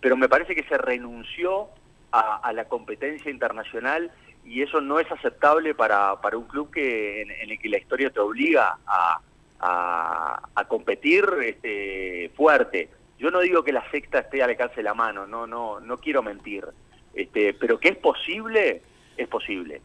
pero 0.00 0.16
me 0.16 0.28
parece 0.28 0.54
que 0.54 0.62
se 0.64 0.78
renunció 0.78 1.68
a, 2.12 2.36
a 2.36 2.52
la 2.52 2.66
competencia 2.66 3.30
internacional 3.30 4.10
y 4.44 4.62
eso 4.62 4.80
no 4.80 4.98
es 4.98 5.10
aceptable 5.10 5.74
para, 5.74 6.20
para 6.20 6.38
un 6.38 6.44
club 6.44 6.70
que 6.70 7.22
en, 7.22 7.30
en 7.30 7.50
el 7.50 7.58
que 7.58 7.68
la 7.68 7.78
historia 7.78 8.10
te 8.10 8.20
obliga 8.20 8.78
a, 8.86 9.20
a, 9.60 10.42
a 10.54 10.64
competir 10.66 11.24
este, 11.44 12.30
fuerte. 12.34 12.88
Yo 13.18 13.30
no 13.30 13.40
digo 13.40 13.62
que 13.62 13.72
la 13.72 13.88
sexta 13.90 14.20
esté 14.20 14.42
al 14.42 14.50
alcance 14.50 14.76
de 14.76 14.84
la 14.84 14.94
mano, 14.94 15.26
no, 15.26 15.46
no, 15.46 15.80
no 15.80 15.98
quiero 15.98 16.22
mentir, 16.22 16.64
este, 17.14 17.52
pero 17.54 17.78
que 17.78 17.88
es 17.88 17.96
posible, 17.96 18.82
es 19.16 19.28
posible. 19.28 19.82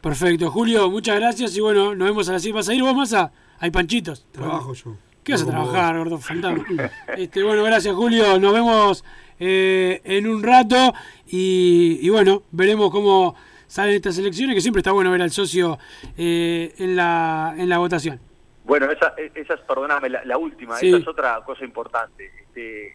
Perfecto, 0.00 0.50
Julio, 0.50 0.90
muchas 0.90 1.18
gracias 1.18 1.56
y 1.56 1.60
bueno, 1.60 1.94
nos 1.94 2.08
vemos 2.08 2.28
a 2.28 2.32
las 2.32 2.42
6. 2.42 2.54
¿Vas 2.54 2.68
a 2.68 2.74
ir 2.74 2.82
vos, 2.82 2.94
Massa? 2.94 3.32
Hay 3.58 3.70
panchitos. 3.70 4.26
Trabajo 4.32 4.74
yo. 4.74 4.96
¿Qué 5.24 5.32
vas 5.32 5.42
a 5.42 5.46
trabajar, 5.46 5.96
gordo 5.98 6.18
fantasma? 6.18 6.64
Este, 7.16 7.42
bueno, 7.42 7.64
gracias, 7.64 7.94
Julio. 7.94 8.38
Nos 8.38 8.52
vemos 8.52 9.04
eh, 9.40 10.00
en 10.04 10.26
un 10.26 10.42
rato 10.42 10.92
y, 11.26 11.98
y 12.02 12.08
bueno, 12.10 12.42
veremos 12.50 12.90
cómo 12.90 13.34
salen 13.66 13.94
estas 13.94 14.18
elecciones, 14.18 14.54
que 14.54 14.60
siempre 14.60 14.80
está 14.80 14.92
bueno 14.92 15.10
ver 15.10 15.22
al 15.22 15.30
socio 15.30 15.78
eh, 16.16 16.74
en, 16.78 16.94
la, 16.96 17.54
en 17.56 17.68
la 17.68 17.78
votación. 17.78 18.20
Bueno, 18.64 18.90
esa, 18.90 19.14
esa 19.34 19.54
es, 19.54 19.60
perdóname, 19.60 20.08
la, 20.10 20.24
la 20.24 20.38
última, 20.38 20.76
Sí. 20.76 20.88
esa 20.88 20.98
es 20.98 21.08
otra 21.08 21.40
cosa 21.44 21.64
importante. 21.64 22.30
Este, 22.42 22.88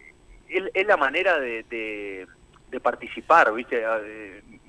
es, 0.48 0.62
es 0.72 0.86
la 0.86 0.96
manera 0.96 1.38
de, 1.38 1.64
de, 1.68 2.26
de 2.70 2.80
participar, 2.80 3.52
¿viste? 3.54 3.84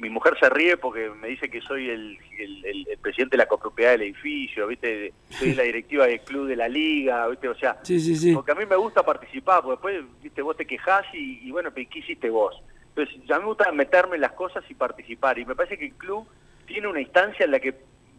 Mi 0.02 0.10
mujer 0.10 0.34
se 0.39 0.49
ríe 0.49 0.78
porque 0.78 1.10
me 1.12 1.28
dice 1.28 1.47
que 1.49 1.62
soy 1.62 1.88
el, 1.89 2.18
el- 2.39 2.66
el- 2.66 2.88
el 2.89 2.97
presidente 2.97 3.38
de 3.38 3.43
la 3.43 3.47
copropiedad 3.47 3.91
del 3.91 4.02
edificio, 4.02 4.66
¿viste? 4.66 5.14
Soy 5.30 5.54
la 5.54 5.62
directiva 5.64 6.08
del 6.08 6.22
club 6.22 6.47
de 6.47 6.56
la 6.56 6.68
liga, 6.68 7.28
¿viste? 7.28 7.47
O 7.47 7.56
sea, 7.56 7.78
Sí, 7.84 7.99
sí, 7.99 8.16
sí. 8.16 8.34
porque 8.34 8.52
a 8.52 8.56
mí 8.56 8.66
me 8.66 8.76
gusta 8.78 9.04
participar, 9.04 9.62
porque 9.62 9.74
después, 9.97 10.22
¿viste? 10.24 10.41
Vos 10.41 10.58
te 10.58 10.66
quejás 10.66 11.06
y, 11.14 11.47
y 11.47 11.52
bueno, 11.52 11.72
¿qué 11.74 11.88
hiciste 11.93 12.32
vos? 12.32 12.60
Entonces, 12.95 13.16
a 13.30 13.36
mí 13.36 13.41
me 13.41 13.45
gusta 13.45 13.72
meterme 13.72 14.16
en 14.16 14.22
las 14.22 14.32
cosas 14.34 14.64
y 14.70 14.74
participar. 14.74 15.38
Y 15.38 15.45
me 15.45 15.56
parece 15.56 15.78
que 15.78 15.86
el 15.86 15.93
club 15.93 16.28
tiene 16.66 16.88
una 16.88 16.99
instancia 16.99 17.45
en 17.45 17.52
la 17.52 17.60
que, 17.60 17.76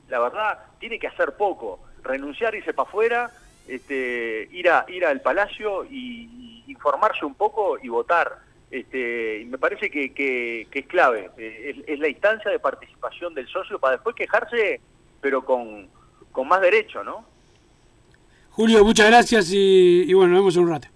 la 0.08 0.20
verdad, 0.20 0.60
tiene 0.78 1.00
que 1.00 1.08
hacer 1.08 1.32
poco. 1.36 1.80
Renunciar, 2.04 2.54
irse 2.54 2.72
para 2.72 2.88
afuera, 2.88 3.30
este, 3.66 4.48
ir, 4.52 4.70
a, 4.70 4.84
ir 4.88 5.04
al 5.04 5.20
palacio 5.20 5.84
y, 5.84 6.62
y 6.66 6.70
informarse 6.70 7.24
un 7.24 7.34
poco 7.34 7.76
y 7.82 7.88
votar. 7.88 8.38
Este, 8.72 9.44
me 9.48 9.58
parece 9.58 9.90
que, 9.90 10.12
que- 10.14 10.66
es 10.72 10.86
clave. 10.86 11.30
Eh, 11.36 11.74
es, 11.76 11.84
es 11.86 11.98
la 12.00 12.08
instancia 12.08 12.50
de 12.50 12.58
participación 12.58 13.34
del 13.34 13.46
socio 13.46 13.78
para 13.78 13.96
después 13.96 14.16
quejarse, 14.16 14.80
pero 15.20 15.44
con, 15.44 15.88
con 16.32 16.48
más 16.48 16.60
derecho, 16.62 17.04
¿no? 17.04 17.24
Julio, 18.50 18.82
muchas 18.84 19.06
gracias 19.08 19.52
y, 19.52 20.04
y 20.08 20.12
bueno, 20.14 20.32
nos 20.32 20.40
vemos 20.40 20.56
en 20.56 20.62
un 20.62 20.68
rato. 20.70 20.88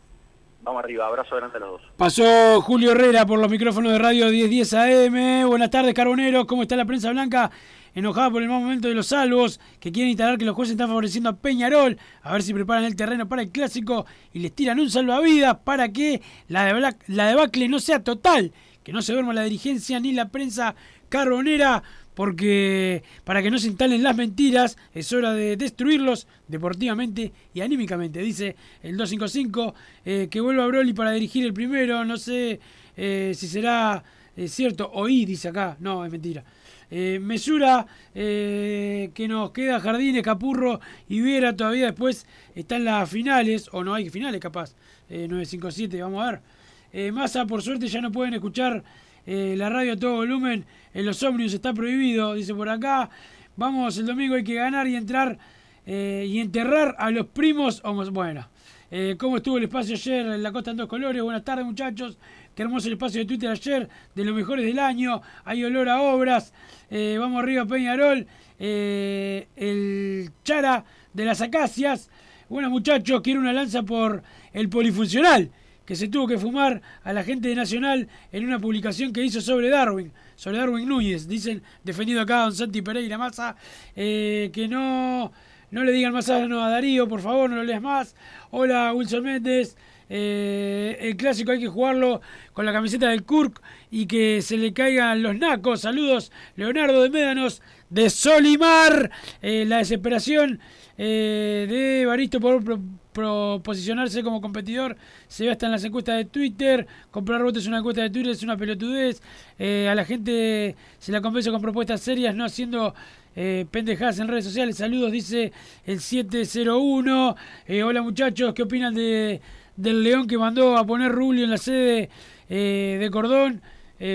Vamos 0.67 0.83
arriba, 0.83 1.07
abrazo 1.07 1.37
grande 1.37 1.59
a 1.59 1.61
los 1.61 1.71
dos. 1.81 1.83
Pasó 1.97 2.61
Julio 2.61 2.91
Herrera 2.91 3.25
por 3.25 3.39
los 3.39 3.49
micrófonos 3.49 3.93
de 3.93 3.99
Radio 3.99 4.27
1010 4.29 4.75
AM. 4.75 5.47
Buenas 5.49 5.71
tardes, 5.71 5.95
Carboneros. 5.95 6.45
¿Cómo 6.47 6.63
está 6.63 6.75
la 6.75 6.85
prensa 6.85 7.09
blanca? 7.13 7.53
Enojada 7.95 8.31
por 8.33 8.43
el 8.43 8.49
mal 8.49 8.61
momento 8.63 8.89
de 8.89 8.95
los 8.95 9.07
salvos, 9.07 9.61
que 9.79 9.93
quieren 9.93 10.11
instalar 10.11 10.37
que 10.39 10.45
los 10.45 10.57
jueces 10.57 10.73
están 10.73 10.89
favoreciendo 10.89 11.31
a 11.31 11.37
Peñarol, 11.37 11.97
a 12.21 12.33
ver 12.33 12.43
si 12.43 12.53
preparan 12.53 12.83
el 12.85 12.97
terreno 12.97 13.29
para 13.29 13.43
el 13.43 13.51
clásico 13.51 14.07
y 14.35 14.41
les 14.41 14.53
tiran 14.55 14.81
un 14.81 14.91
salvavidas 14.91 15.57
para 15.65 15.89
que 15.93 16.21
la, 16.49 16.67
debla- 16.67 16.97
la 17.07 17.29
debacle 17.29 17.69
no 17.69 17.79
sea 17.79 18.03
total, 18.03 18.53
que 18.83 18.93
no 18.93 19.01
se 19.03 19.13
duerma 19.13 19.33
la 19.33 19.45
dirigencia 19.45 19.99
ni 20.01 20.13
la 20.13 20.29
prensa 20.31 20.75
carbonera, 21.09 21.85
porque 22.17 23.05
para 23.25 23.43
que 23.43 23.51
no 23.51 23.59
se 23.59 23.69
instalen 23.69 24.03
las 24.03 24.17
mentiras 24.17 24.79
es 24.95 25.13
hora 25.13 25.35
de 25.35 25.59
destruirlos 25.59 26.27
deportivamente 26.49 27.31
y 27.53 27.61
anímicamente, 27.61 28.21
dice 28.21 28.57
el 28.83 28.97
255, 28.97 29.75
eh, 30.07 30.29
que 30.31 30.41
vuelva 30.41 30.67
Broly 30.67 30.95
para 30.95 31.11
dirigir 31.11 31.45
el 31.45 31.53
primero, 31.53 32.07
no 32.07 32.17
sé 32.17 32.59
eh, 32.97 33.33
si 33.37 33.47
será 33.47 34.03
eh, 34.35 34.49
cierto, 34.49 34.91
oí, 34.95 35.27
dice 35.27 35.49
acá, 35.49 35.77
no, 35.79 36.05
es 36.05 36.11
mentira. 36.11 36.43
Mesura 36.89 37.85
que 38.15 39.27
nos 39.29 39.51
queda 39.51 39.81
Jardines, 39.81 40.23
Capurro 40.23 40.79
y 41.09 41.21
Viera. 41.21 41.57
Todavía 41.57 41.87
después 41.87 42.27
están 42.55 42.85
las 42.85 43.11
finales, 43.11 43.69
o 43.73 43.83
no 43.83 43.93
hay 43.93 44.09
finales 44.09 44.41
capaz, 44.41 44.77
eh, 45.11 45.27
957, 45.29 46.01
vamos 46.01 46.23
a 46.23 46.31
ver. 46.31 47.13
Massa, 47.13 47.45
por 47.45 47.61
suerte 47.61 47.89
ya 47.89 48.01
no 48.01 48.13
pueden 48.13 48.35
escuchar 48.35 48.85
eh, 49.27 49.55
la 49.57 49.69
radio 49.69 49.95
a 49.95 49.97
todo 49.97 50.15
volumen, 50.15 50.65
en 50.95 51.05
los 51.05 51.23
ómnibus 51.23 51.53
está 51.53 51.75
prohibido, 51.75 52.35
dice 52.35 52.55
por 52.55 52.69
acá. 52.69 53.11
Vamos, 53.57 53.99
el 53.99 54.07
domingo 54.07 54.37
hay 54.37 54.45
que 54.45 54.55
ganar 54.55 54.87
y 54.87 54.95
entrar 54.95 55.39
eh, 55.85 56.27
y 56.29 56.39
enterrar 56.39 56.95
a 56.99 57.11
los 57.11 57.27
primos. 57.27 57.83
Bueno, 58.13 58.49
eh, 58.91 59.17
¿cómo 59.19 59.39
estuvo 59.39 59.59
el 59.59 59.65
espacio 59.65 59.95
ayer 59.95 60.27
en 60.27 60.43
la 60.43 60.53
Costa 60.53 60.71
en 60.71 60.77
Dos 60.77 60.89
Colores? 60.89 61.23
Buenas 61.23 61.43
tardes, 61.43 61.65
muchachos. 61.65 62.19
Qué 62.55 62.63
hermoso 62.63 62.87
el 62.87 62.95
espacio 62.95 63.21
de 63.21 63.27
Twitter 63.27 63.51
ayer, 63.51 63.89
de 64.15 64.25
los 64.25 64.35
mejores 64.35 64.65
del 64.65 64.79
año. 64.79 65.21
Hay 65.45 65.65
olor 65.65 65.89
a 65.89 66.01
obras. 66.01 66.55
Vamos 66.91 67.43
arriba, 67.43 67.67
Peñarol. 67.67 68.27
El 68.59 70.31
Chara 70.43 70.85
de 71.13 71.25
las 71.25 71.43
Acacias. 71.43 72.09
Bueno, 72.49 72.71
muchachos, 72.71 73.21
quiero 73.23 73.41
una 73.41 73.53
lanza 73.53 73.83
por 73.83 74.23
el 74.53 74.69
polifuncional 74.71 75.51
que 75.87 75.97
se 75.97 76.09
tuvo 76.09 76.27
que 76.27 76.37
fumar 76.37 76.83
a 77.05 77.13
la 77.13 77.23
gente 77.23 77.49
de 77.49 77.55
Nacional 77.55 78.09
en 78.33 78.45
una 78.45 78.59
publicación 78.59 79.13
que 79.13 79.25
hizo 79.25 79.41
sobre 79.41 79.71
Darwin, 79.71 80.13
sobre 80.35 80.59
Darwin 80.59 80.89
Núñez. 80.89 81.29
Dicen, 81.29 81.63
defendido 81.85 82.21
acá 82.21 82.43
Don 82.43 82.55
Santi 82.55 82.83
Pereira 82.83 83.17
Massa, 83.17 83.57
eh, 83.95 84.51
que 84.53 84.67
no, 84.69 85.33
no 85.71 85.85
le 85.85 85.93
digan 85.93 86.13
más 86.13 86.29
a, 86.29 86.47
no, 86.47 86.63
a 86.63 86.71
Darío, 86.71 87.09
por 87.09 87.21
favor, 87.21 87.49
no 87.49 87.57
lo 87.57 87.63
leas 87.63 87.81
más. 87.81 88.17
Hola, 88.51 88.93
Wilson 88.93 89.23
Méndez. 89.23 89.77
Eh, 90.09 90.99
el 91.01 91.17
clásico 91.17 91.51
hay 91.51 91.59
que 91.59 91.67
jugarlo 91.67 92.21
con 92.53 92.65
la 92.65 92.73
camiseta 92.73 93.09
del 93.09 93.25
Kurk 93.25 93.61
y 93.91 94.07
que 94.07 94.41
se 94.41 94.57
le 94.57 94.73
caigan 94.73 95.23
los 95.23 95.37
nacos. 95.37 95.81
Saludos, 95.81 96.33
Leonardo 96.57 97.03
de 97.03 97.11
Médanos 97.11 97.63
de 97.91 98.11
Solimar. 98.11 99.11
Eh, 99.43 99.65
la 99.67 99.79
desesperación 99.79 100.61
eh, 100.99 101.67
de 101.69 102.07
Baristo 102.07 102.41
por 102.41 102.63
pro- 102.65 102.81
pro- 103.13 103.61
posicionarse 103.63 104.23
como 104.23 104.41
competidor 104.41 104.97
se 105.29 105.45
ve 105.45 105.51
hasta 105.51 105.67
en 105.67 105.73
las 105.73 105.85
encuestas 105.85 106.17
de 106.17 106.25
Twitter. 106.25 106.87
Comprar 107.11 107.43
votos 107.43 107.65
en 107.65 107.71
una 107.71 107.79
encuesta 107.79 108.03
de 108.03 108.11
Twitter 108.11 108.33
es 108.33 108.43
una 108.43 108.57
pelotudez. 108.57 109.21
Eh, 109.59 109.89
a 109.91 109.95
la 109.95 110.05
gente 110.05 110.75
se 110.99 111.13
la 111.13 111.21
convence 111.21 111.51
con 111.51 111.61
propuestas 111.61 112.01
serias, 112.01 112.35
no 112.35 112.45
haciendo 112.45 112.95
eh, 113.35 113.67
pendejadas 113.71 114.19
en 114.19 114.29
redes 114.29 114.45
sociales. 114.45 114.77
Saludos, 114.77 115.13
dice 115.13 115.53
el 115.85 116.01
701. 116.01 117.37
Eh, 117.67 117.83
hola 117.83 118.03
muchachos, 118.03 118.55
¿qué 118.55 118.63
opinan 118.63 118.95
de, 118.95 119.41
del 119.77 120.03
León 120.03 120.27
que 120.27 120.39
mandó 120.39 120.77
a 120.77 120.87
poner 120.87 121.13
Rubio 121.13 121.45
en 121.45 121.51
la 121.51 121.59
sede 121.59 122.09
de 122.49 123.09
Cordón 123.13 123.61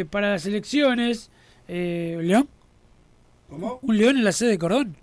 para 0.10 0.32
las 0.32 0.46
elecciones? 0.46 1.30
¿León? 1.68 2.48
¿Cómo? 3.50 3.80
¿Un 3.82 3.98
León 3.98 4.18
en 4.18 4.24
la 4.24 4.32
sede 4.32 4.50
de 4.52 4.58
Cordón? 4.58 4.96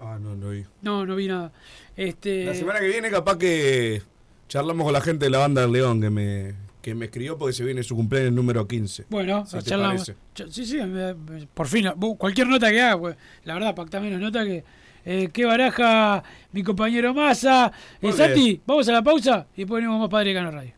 Ah, 0.00 0.18
no, 0.20 0.36
no 0.36 0.50
vi. 0.50 0.64
No, 0.82 1.06
no 1.06 1.16
vi 1.16 1.26
nada. 1.28 1.52
Este, 1.96 2.44
La 2.44 2.54
semana 2.54 2.80
que 2.80 2.86
viene 2.88 3.10
capaz 3.10 3.38
que 3.38 4.02
charlamos 4.48 4.84
con 4.84 4.92
la 4.92 5.00
gente 5.00 5.24
de 5.26 5.30
la 5.30 5.38
banda 5.38 5.62
del 5.62 5.72
León 5.72 6.00
que 6.00 6.10
me, 6.10 6.54
que 6.82 6.94
me 6.94 7.06
escribió 7.06 7.38
porque 7.38 7.52
se 7.54 7.64
viene 7.64 7.82
su 7.82 7.96
cumpleaños 7.96 8.32
número 8.32 8.66
15. 8.68 9.06
Bueno, 9.08 9.46
Si 9.46 9.58
charlamos. 9.62 10.12
Sí, 10.50 10.66
sí, 10.66 10.76
me- 10.76 11.14
me- 11.14 11.46
por 11.52 11.66
fin, 11.66 11.86
cualquier 12.18 12.46
nota 12.48 12.70
que 12.70 12.80
haga, 12.80 12.98
pues, 12.98 13.16
la 13.44 13.54
verdad, 13.54 13.74
pacta 13.74 13.98
menos 14.00 14.20
nota 14.20 14.44
que, 14.44 14.62
eh, 15.04 15.30
que 15.32 15.44
baraja 15.46 16.22
mi 16.52 16.62
compañero 16.62 17.14
Massa. 17.14 17.72
Eh, 18.02 18.12
Santi, 18.12 18.60
vamos 18.66 18.86
a 18.88 18.92
la 18.92 19.02
pausa 19.02 19.46
y 19.56 19.62
después 19.62 19.80
venimos 19.82 19.98
más 20.00 20.10
Padre 20.10 20.34
Cano 20.34 20.50
Radio. 20.50 20.72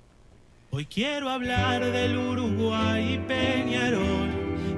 Hoy 0.71 0.87
quiero 0.87 1.29
hablar 1.31 1.85
del 1.93 2.17
Uruguay 2.17 3.15
y 3.15 3.19
Peñarol, 3.27 4.29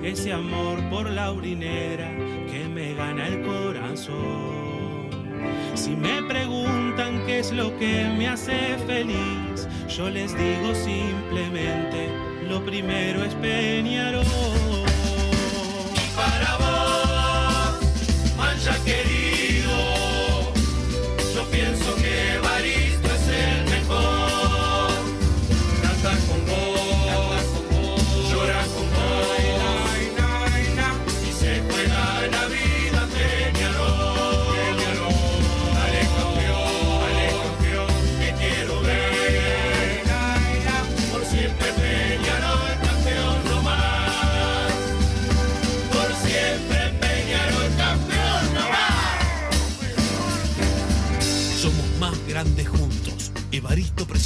ese 0.03 0.33
amor 0.33 0.79
por 0.89 1.11
la 1.11 1.31
urinera 1.33 2.11
gana 3.01 3.27
el 3.29 3.41
corazón. 3.41 5.09
Si 5.75 5.93
me 5.97 6.23
preguntan 6.25 7.25
qué 7.25 7.39
es 7.39 7.51
lo 7.51 7.69
que 7.79 7.93
me 8.19 8.29
hace 8.29 8.77
feliz, 8.87 9.67
yo 9.89 10.11
les 10.11 10.37
digo 10.37 10.75
simplemente, 10.75 12.01
lo 12.47 12.63
primero 12.63 13.25
es 13.25 13.35
Peñarol. 13.37 14.27
Y 16.03 16.07
para 16.21 16.51
vos, 16.63 18.37
mancha 18.37 18.75
querido, 18.85 19.10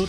Vos, 0.00 0.08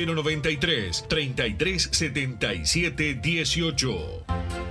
093 0.05 1.03
3377 1.07 3.21
18. 3.21 4.70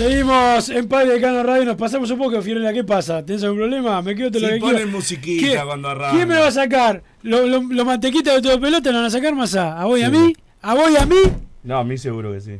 Seguimos 0.00 0.70
en 0.70 0.88
Padre 0.88 1.12
de 1.12 1.20
Cano 1.20 1.42
Radio, 1.42 1.62
nos 1.66 1.76
pasamos 1.76 2.10
un 2.10 2.16
poco, 2.16 2.40
Fiorella, 2.40 2.72
¿qué 2.72 2.84
pasa? 2.84 3.22
¿Tenés 3.22 3.42
algún 3.44 3.58
problema? 3.58 4.00
Me 4.00 4.14
quedo 4.14 4.30
te 4.30 4.40
lo 4.40 4.48
que 4.48 4.56
ponen 4.56 4.76
quiero. 4.76 4.90
musiquita 4.92 5.46
¿Qué- 5.46 5.60
cuando 5.66 5.88
arranca. 5.90 6.16
¿Quién 6.16 6.26
me 6.26 6.38
va 6.38 6.46
a 6.46 6.50
sacar? 6.50 7.02
¿Los 7.22 7.46
lo, 7.46 7.60
lo 7.60 7.84
mantequitas 7.84 8.36
de 8.36 8.40
todo 8.40 8.58
pelota 8.58 8.90
lo 8.92 8.96
van 8.96 9.04
a 9.08 9.10
sacar 9.10 9.34
más 9.34 9.54
a? 9.56 9.78
¿A 9.78 9.84
vos 9.84 9.98
y 10.00 10.02
a 10.02 10.08
mí? 10.08 10.32
¿A 10.62 10.72
vos 10.74 10.90
y 10.90 10.96
a 10.96 11.04
mí? 11.04 11.16
No, 11.64 11.76
a 11.76 11.84
mí 11.84 11.98
seguro 11.98 12.32
que 12.32 12.40
sí. 12.40 12.52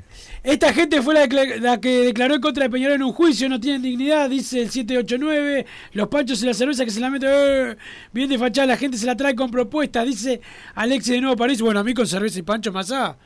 Esta 0.44 0.74
gente 0.74 1.00
fue 1.00 1.14
la, 1.14 1.26
la 1.60 1.80
que 1.80 2.00
declaró 2.00 2.34
en 2.34 2.42
contra 2.42 2.64
de 2.64 2.68
Peñarol 2.68 2.96
en 2.96 3.04
un 3.04 3.12
juicio, 3.14 3.48
no 3.48 3.58
tienen 3.58 3.80
dignidad, 3.80 4.28
dice 4.28 4.60
el 4.60 4.68
789. 4.70 5.64
Los 5.94 6.08
panchos 6.08 6.42
y 6.42 6.46
la 6.46 6.52
cerveza 6.52 6.84
que 6.84 6.90
se 6.90 7.00
la 7.00 7.08
mete 7.08 7.26
eh, 7.26 7.76
bien 8.12 8.28
de 8.28 8.36
fachada, 8.36 8.66
la 8.66 8.76
gente 8.76 8.98
se 8.98 9.06
la 9.06 9.16
trae 9.16 9.34
con 9.34 9.50
propuestas, 9.50 10.04
dice 10.04 10.42
Alexis 10.74 11.14
de 11.14 11.22
Nuevo 11.22 11.36
París. 11.36 11.62
Bueno, 11.62 11.80
a 11.80 11.84
mí 11.84 11.94
con 11.94 12.06
cerveza 12.06 12.38
y 12.38 12.42
pancho 12.42 12.70
más 12.70 12.92
a. 12.92 13.16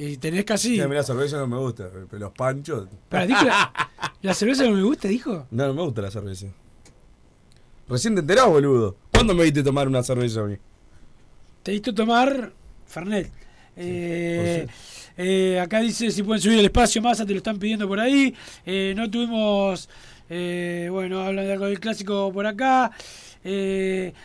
Y 0.00 0.16
tenés 0.16 0.44
casi. 0.44 0.76
Sí, 0.76 0.76
la 0.76 1.02
cerveza 1.02 1.38
no 1.38 1.48
me 1.48 1.58
gusta, 1.58 1.90
pero 2.08 2.20
los 2.20 2.32
panchos. 2.32 2.88
Pero 3.08 3.26
dijo 3.26 3.44
la, 3.44 3.72
la 4.22 4.32
cerveza 4.32 4.62
no 4.64 4.70
me 4.70 4.82
gusta, 4.82 5.08
dijo. 5.08 5.46
No, 5.50 5.66
no 5.66 5.74
me 5.74 5.82
gusta 5.82 6.02
la 6.02 6.10
cerveza. 6.10 6.46
Recién 7.88 8.14
te 8.14 8.20
enterás, 8.20 8.46
boludo. 8.46 8.96
¿Cuándo 9.12 9.34
me 9.34 9.42
viste 9.42 9.62
tomar 9.62 9.88
una 9.88 10.02
cerveza 10.04 10.40
a 10.42 10.44
mí? 10.44 10.56
Te 11.64 11.72
diste 11.72 11.92
tomar 11.92 12.52
Fernet. 12.86 13.32
Eh, 13.76 14.66
eh, 15.16 15.60
acá 15.60 15.80
dice 15.80 16.10
si 16.10 16.22
pueden 16.22 16.42
subir 16.42 16.58
el 16.58 16.64
espacio 16.66 17.00
más, 17.02 17.18
te 17.18 17.26
lo 17.26 17.36
están 17.36 17.58
pidiendo 17.58 17.88
por 17.88 17.98
ahí. 17.98 18.34
Eh, 18.66 18.92
no 18.96 19.10
tuvimos, 19.10 19.88
bueno, 20.28 21.22
hablan 21.22 21.44
de 21.44 21.52
algo 21.52 21.66
del 21.66 21.80
clásico 21.80 22.30
por 22.32 22.46
acá. 22.46 22.92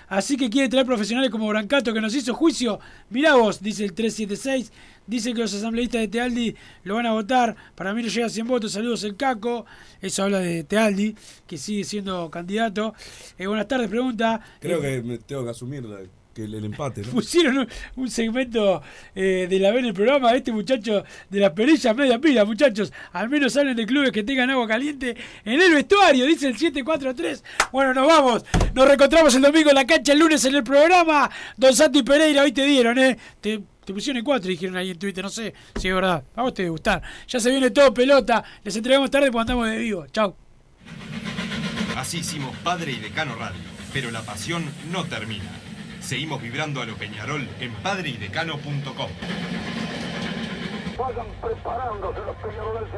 Así 0.07 0.38
que 0.38 0.49
quiere 0.49 0.69
traer 0.69 0.86
profesionales 0.86 1.32
como 1.32 1.47
Brancato 1.47 1.93
que 1.93 2.01
nos 2.01 2.13
hizo 2.13 2.34
juicio. 2.34 2.80
Mirá 3.09 3.36
vos, 3.36 3.61
dice 3.61 3.86
el 3.86 3.93
376. 3.93 4.71
Dice 5.06 5.34
que 5.34 5.39
los 5.41 5.54
asambleístas 5.54 6.01
de 6.01 6.08
Tealdi 6.08 6.56
lo 6.84 6.95
van 6.95 7.06
a 7.06 7.12
votar. 7.12 7.56
Para 7.76 7.93
mí 7.93 8.01
no 8.04 8.08
llega 8.10 8.28
a 8.28 8.30
100 8.30 8.47
votos. 8.47 8.72
Saludos 8.72 9.04
el 9.04 9.16
Caco. 9.18 9.66
Eso 10.01 10.24
habla 10.24 10.39
de 10.39 10.64
Tealdi, 10.64 11.16
que 11.45 11.58
sigue 11.58 11.84
siendo 11.84 12.30
candidato. 12.32 12.93
Eh, 13.38 13.47
buenas 13.47 13.68
tardes, 13.68 13.89
pregunta. 13.89 14.39
Creo 14.60 14.78
Eh, 14.84 15.01
que 15.01 15.04
me 15.08 15.18
tengo 15.18 15.43
que 15.43 15.49
asumir 15.51 15.84
la- 15.84 15.99
que 16.34 16.45
el, 16.45 16.56
el 16.56 16.66
empate, 16.66 17.01
¿no? 17.04 17.10
pusieron 17.12 17.60
un, 17.60 17.68
un 17.95 18.10
segmento 18.10 18.82
eh, 19.14 19.45
de 19.47 19.60
la 19.60 19.70
B 19.72 19.80
en 19.80 19.86
el 19.86 19.93
programa 19.93 20.34
este 20.34 20.51
muchacho 20.51 21.04
de 21.30 21.39
las 21.39 21.51
perillas 21.51 21.95
media 21.95 22.18
pila, 22.20 22.43
muchachos. 22.43 22.91
Al 23.12 23.30
menos 23.30 23.56
hablen 23.56 23.76
de 23.76 23.86
clubes 23.86 24.12
que 24.12 24.24
tengan 24.24 24.49
agua 24.49 24.68
caliente 24.68 25.16
en 25.45 25.62
el 25.62 25.72
vestuario, 25.74 26.26
dice 26.26 26.47
el 26.47 26.58
743. 26.58 27.43
Bueno, 27.72 27.93
nos 27.93 28.08
vamos. 28.08 28.45
Nos 28.74 28.88
reencontramos 28.88 29.36
el 29.36 29.43
domingo 29.43 29.70
en 29.70 29.76
la 29.76 29.86
cancha, 29.86 30.14
el 30.14 30.20
lunes 30.20 30.43
en 30.45 30.56
el 30.56 30.64
programa. 30.64 31.30
Don 31.56 31.76
Santi 31.76 32.01
Pereira, 32.01 32.41
hoy 32.41 32.51
te 32.51 32.66
dieron, 32.66 32.97
¿eh? 32.97 33.16
Te, 33.39 33.62
te 33.86 33.93
pusieron 33.93 34.17
en 34.19 34.25
cuatro, 34.25 34.49
dijeron 34.49 34.75
ahí 34.77 34.91
en 34.91 34.99
Twitter, 34.99 35.23
no 35.23 35.29
sé 35.29 35.53
si 35.75 35.88
es 35.88 35.95
verdad. 35.95 36.23
A 36.36 36.41
vos 36.41 36.53
te 36.53 36.63
debe 36.63 36.71
gustar. 36.71 37.01
Ya 37.27 37.39
se 37.39 37.49
viene 37.49 37.71
todo 37.71 37.93
pelota. 37.93 38.43
Les 38.63 38.75
entregamos 38.75 39.11
tarde 39.11 39.31
porque 39.31 39.41
andamos 39.41 39.69
de 39.69 39.77
vivo. 39.77 40.05
Chau. 40.07 40.36
Así 41.95 42.19
hicimos 42.19 42.55
Padre 42.63 42.91
y 42.93 42.99
Decano 42.99 43.36
Radio, 43.36 43.61
pero 43.93 44.11
la 44.11 44.21
pasión 44.21 44.65
no 44.91 45.05
termina. 45.05 45.49
Seguimos 46.01 46.41
vibrando 46.41 46.81
a 46.81 46.86
lo 46.86 46.95
Peñarol 46.95 47.47
en 47.59 47.71
padreidecano.com. 47.75 49.09
Vayan 50.97 51.27
preparándose 51.41 52.19
los 52.19 52.36
peñaroles. 52.38 52.89